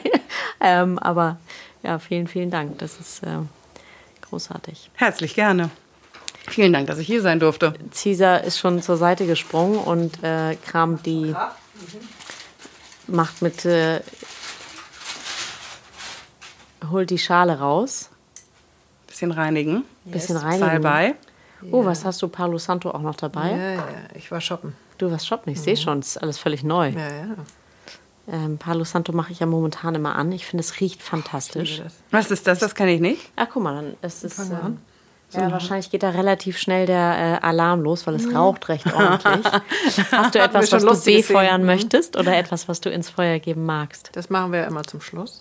ähm, 0.60 0.98
aber 0.98 1.38
ja, 1.82 1.98
vielen, 1.98 2.26
vielen 2.26 2.50
Dank. 2.50 2.78
Das 2.78 3.00
ist 3.00 3.22
äh, 3.22 3.38
großartig. 4.20 4.90
Herzlich 4.96 5.34
gerne. 5.34 5.70
Vielen 6.46 6.74
Dank, 6.74 6.88
dass 6.88 6.98
ich 6.98 7.06
hier 7.06 7.22
sein 7.22 7.40
durfte. 7.40 7.72
Caesar 7.94 8.44
ist 8.44 8.58
schon 8.58 8.82
zur 8.82 8.98
Seite 8.98 9.24
gesprungen 9.24 9.78
und 9.78 10.22
äh, 10.22 10.56
kramt 10.56 11.06
die, 11.06 11.34
macht 13.06 13.40
mit, 13.40 13.64
äh, 13.64 14.00
holt 16.90 17.08
die 17.08 17.18
Schale 17.18 17.58
raus. 17.58 18.10
Bisschen 19.12 19.30
reinigen. 19.30 19.84
Bisschen 20.06 20.38
reinigen. 20.38 20.66
Salbei. 20.66 21.14
Oh, 21.70 21.84
was 21.84 22.04
hast 22.06 22.22
du? 22.22 22.28
Palo 22.28 22.56
Santo 22.56 22.90
auch 22.90 23.02
noch 23.02 23.14
dabei? 23.14 23.50
Ja, 23.50 23.72
ja, 23.74 23.84
ich 24.14 24.30
war 24.30 24.40
shoppen. 24.40 24.74
Du 24.96 25.10
warst 25.10 25.26
shoppen, 25.26 25.52
ich 25.52 25.60
sehe 25.60 25.76
schon, 25.76 25.98
es 25.98 26.08
ist 26.16 26.16
alles 26.16 26.38
völlig 26.38 26.64
neu. 26.64 26.88
Ja, 26.88 27.08
ja. 27.08 27.26
Ähm, 28.26 28.56
Palo 28.56 28.84
Santo 28.84 29.12
mache 29.12 29.32
ich 29.32 29.40
ja 29.40 29.46
momentan 29.46 29.94
immer 29.94 30.16
an. 30.16 30.32
Ich 30.32 30.46
finde, 30.46 30.62
es 30.62 30.80
riecht 30.80 31.02
fantastisch. 31.02 31.82
das. 31.84 31.94
Was 32.10 32.30
ist 32.30 32.46
das? 32.46 32.58
Das 32.60 32.74
kenne 32.74 32.92
ich 32.92 33.00
nicht. 33.02 33.30
Ach, 33.36 33.48
guck 33.52 33.62
mal, 33.62 33.74
dann 33.74 33.94
ist 34.00 34.24
es. 34.24 34.34
Fangen 34.34 34.50
wir 34.50 34.58
ähm, 34.60 34.64
an. 34.64 34.78
ja, 35.32 35.52
wahrscheinlich 35.52 35.90
geht 35.90 36.02
da 36.04 36.10
relativ 36.10 36.56
schnell 36.56 36.86
der 36.86 37.38
äh, 37.42 37.46
Alarm 37.46 37.82
los, 37.82 38.06
weil 38.06 38.14
es 38.14 38.34
raucht 38.34 38.68
recht 38.70 38.86
ordentlich. 38.92 39.52
Hast 40.12 40.34
du 40.34 40.38
etwas, 40.38 40.70
schon 40.70 40.84
was 40.86 41.04
du 41.04 41.12
befeuern 41.16 41.60
Mhm. 41.60 41.66
möchtest 41.66 42.16
oder 42.16 42.34
etwas, 42.36 42.66
was 42.68 42.80
du 42.80 42.90
ins 42.90 43.10
Feuer 43.10 43.38
geben 43.40 43.66
magst? 43.66 44.08
Das 44.14 44.30
machen 44.30 44.52
wir 44.52 44.60
ja 44.60 44.66
immer 44.66 44.84
zum 44.84 45.00
Schluss. 45.02 45.40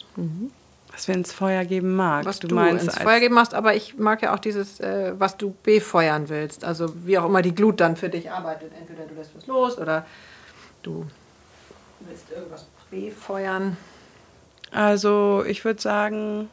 Was 0.92 1.08
wir 1.08 1.16
ins 1.16 1.32
Feuer 1.32 1.64
geben 1.66 1.96
mag. 1.96 2.26
Was 2.26 2.39
du, 2.39 2.48
ins 2.48 2.89
als- 2.89 3.00
Feuer 3.02 3.20
geben 3.20 3.36
machst, 3.36 3.54
aber 3.54 3.76
ich 3.76 3.98
mag 3.98 4.22
ja 4.22 4.34
auch 4.34 4.39
dieses, 4.39 4.80
äh, 4.80 5.14
was 5.18 5.38
du 5.38 5.56
befeuern 5.64 6.28
willst. 6.30 6.66
Also 6.66 6.94
wie 7.06 7.18
auch 7.18 7.26
immer 7.26 7.42
die 7.42 7.56
Glut 7.56 7.80
dann 7.80 7.96
für 7.96 8.10
dich 8.10 8.30
arbeitet. 8.30 8.72
Entweder 8.80 9.06
du 9.06 9.16
lässt 9.16 9.36
was 9.36 9.48
los 9.48 9.78
oder 9.78 10.06
du 10.84 11.06
willst 12.02 12.30
irgendwas 12.32 12.66
befeuern. 12.89 13.78
Also 14.72 15.44
ich 15.48 15.64
würde 15.66 15.82
sagen, 15.82 16.50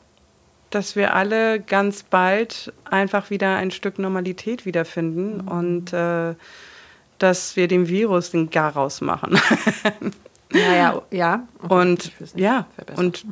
dass 0.70 0.96
wir 0.96 1.14
alle 1.14 1.60
ganz 1.60 2.02
bald 2.02 2.72
einfach 2.84 3.30
wieder 3.30 3.56
ein 3.56 3.70
Stück 3.70 3.98
Normalität 3.98 4.66
wiederfinden 4.66 5.40
und 5.40 5.92
äh, 5.92 6.34
dass 7.18 7.56
wir 7.56 7.66
dem 7.68 7.88
Virus 7.88 8.30
den 8.30 8.50
Garaus 8.50 9.00
machen. 9.00 9.40
Ja, 10.52 10.74
ja, 10.74 11.02
ja. 11.10 11.48
Okay, 11.62 11.74
und 11.74 12.12
ja, 12.34 12.66
verbessern. 12.76 13.04
und 13.06 13.24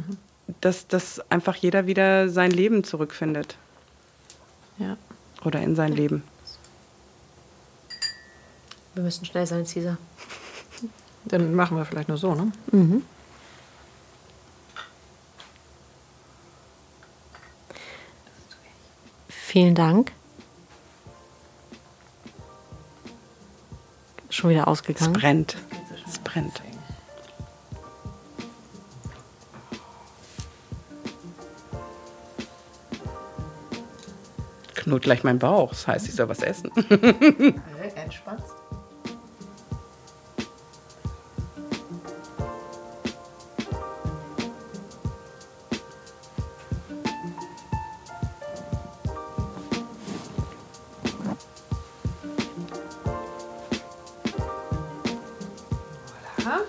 dass, 0.61 0.87
dass 0.87 1.21
einfach 1.31 1.57
jeder 1.57 1.87
wieder 1.87 2.29
sein 2.29 2.51
Leben 2.51 2.85
zurückfindet 2.85 3.57
Ja. 4.79 4.97
oder 5.45 5.61
in 5.61 5.75
sein 5.77 5.93
Leben. 5.93 6.23
Wir 8.95 9.03
müssen 9.03 9.25
schnell 9.27 9.47
sein, 9.47 9.65
Caesar. 9.67 9.99
Dann 11.25 11.55
machen 11.55 11.77
wir 11.77 11.85
vielleicht 11.85 12.09
nur 12.09 12.19
so, 12.19 12.35
ne? 12.35 12.51
Vielen 19.29 19.75
Dank. 19.75 20.13
Schon 24.31 24.51
wieder 24.51 24.63
Es 24.63 24.67
ausgegangen. 24.67 25.13
brennt. 25.15 25.57
Es 26.07 26.19
brennt. 26.19 26.63
Knurrt 34.87 35.03
gleich 35.03 35.25
mein 35.25 35.41
Bauch. 35.41 35.71
Das 35.71 35.89
heißt, 35.89 36.07
ich 36.07 36.15
soll 36.15 36.29
was 36.29 36.43
essen. 36.43 36.71
Entspannt. 37.97 38.45
Voilà. 56.39 56.61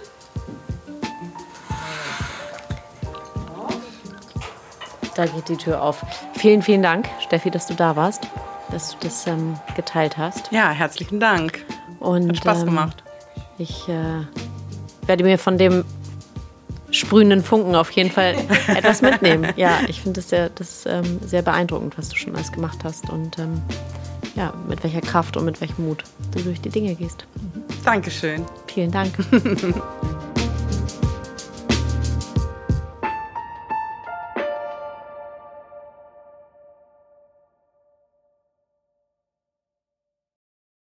Da 5.15 5.25
geht 5.27 5.49
die 5.49 5.57
Tür 5.57 5.83
auf. 5.83 6.03
Vielen, 6.37 6.61
vielen 6.61 6.83
Dank, 6.83 7.09
Steffi, 7.19 7.49
dass 7.49 7.65
du 7.65 7.73
da 7.73 7.95
warst, 7.95 8.27
dass 8.71 8.91
du 8.91 8.97
das 9.01 9.25
ähm, 9.25 9.55
geteilt 9.75 10.17
hast. 10.17 10.51
Ja, 10.51 10.69
herzlichen 10.69 11.19
Dank. 11.19 11.65
Und, 11.99 12.29
Hat 12.29 12.37
Spaß 12.37 12.59
ähm, 12.59 12.65
gemacht. 12.65 13.03
Ich 13.57 13.89
äh, 13.89 15.07
werde 15.07 15.23
mir 15.23 15.39
von 15.39 15.57
dem 15.57 15.83
sprühenden 16.91 17.43
Funken 17.43 17.75
auf 17.75 17.89
jeden 17.91 18.11
Fall 18.11 18.35
etwas 18.67 19.01
mitnehmen. 19.01 19.51
Ja, 19.55 19.79
ich 19.87 20.01
finde 20.01 20.21
das, 20.21 20.29
sehr, 20.29 20.49
das 20.49 20.85
ähm, 20.85 21.19
sehr 21.25 21.41
beeindruckend, 21.41 21.97
was 21.97 22.09
du 22.09 22.15
schon 22.15 22.35
alles 22.35 22.51
gemacht 22.51 22.79
hast 22.83 23.09
und 23.09 23.39
ähm, 23.39 23.61
ja, 24.35 24.53
mit 24.69 24.83
welcher 24.83 25.01
Kraft 25.01 25.37
und 25.37 25.45
mit 25.45 25.59
welchem 25.59 25.87
Mut 25.87 26.03
du 26.31 26.41
durch 26.41 26.61
die 26.61 26.69
Dinge 26.69 26.93
gehst. 26.93 27.25
Dankeschön. 27.83 28.45
Vielen 28.67 28.91
Dank. 28.91 29.13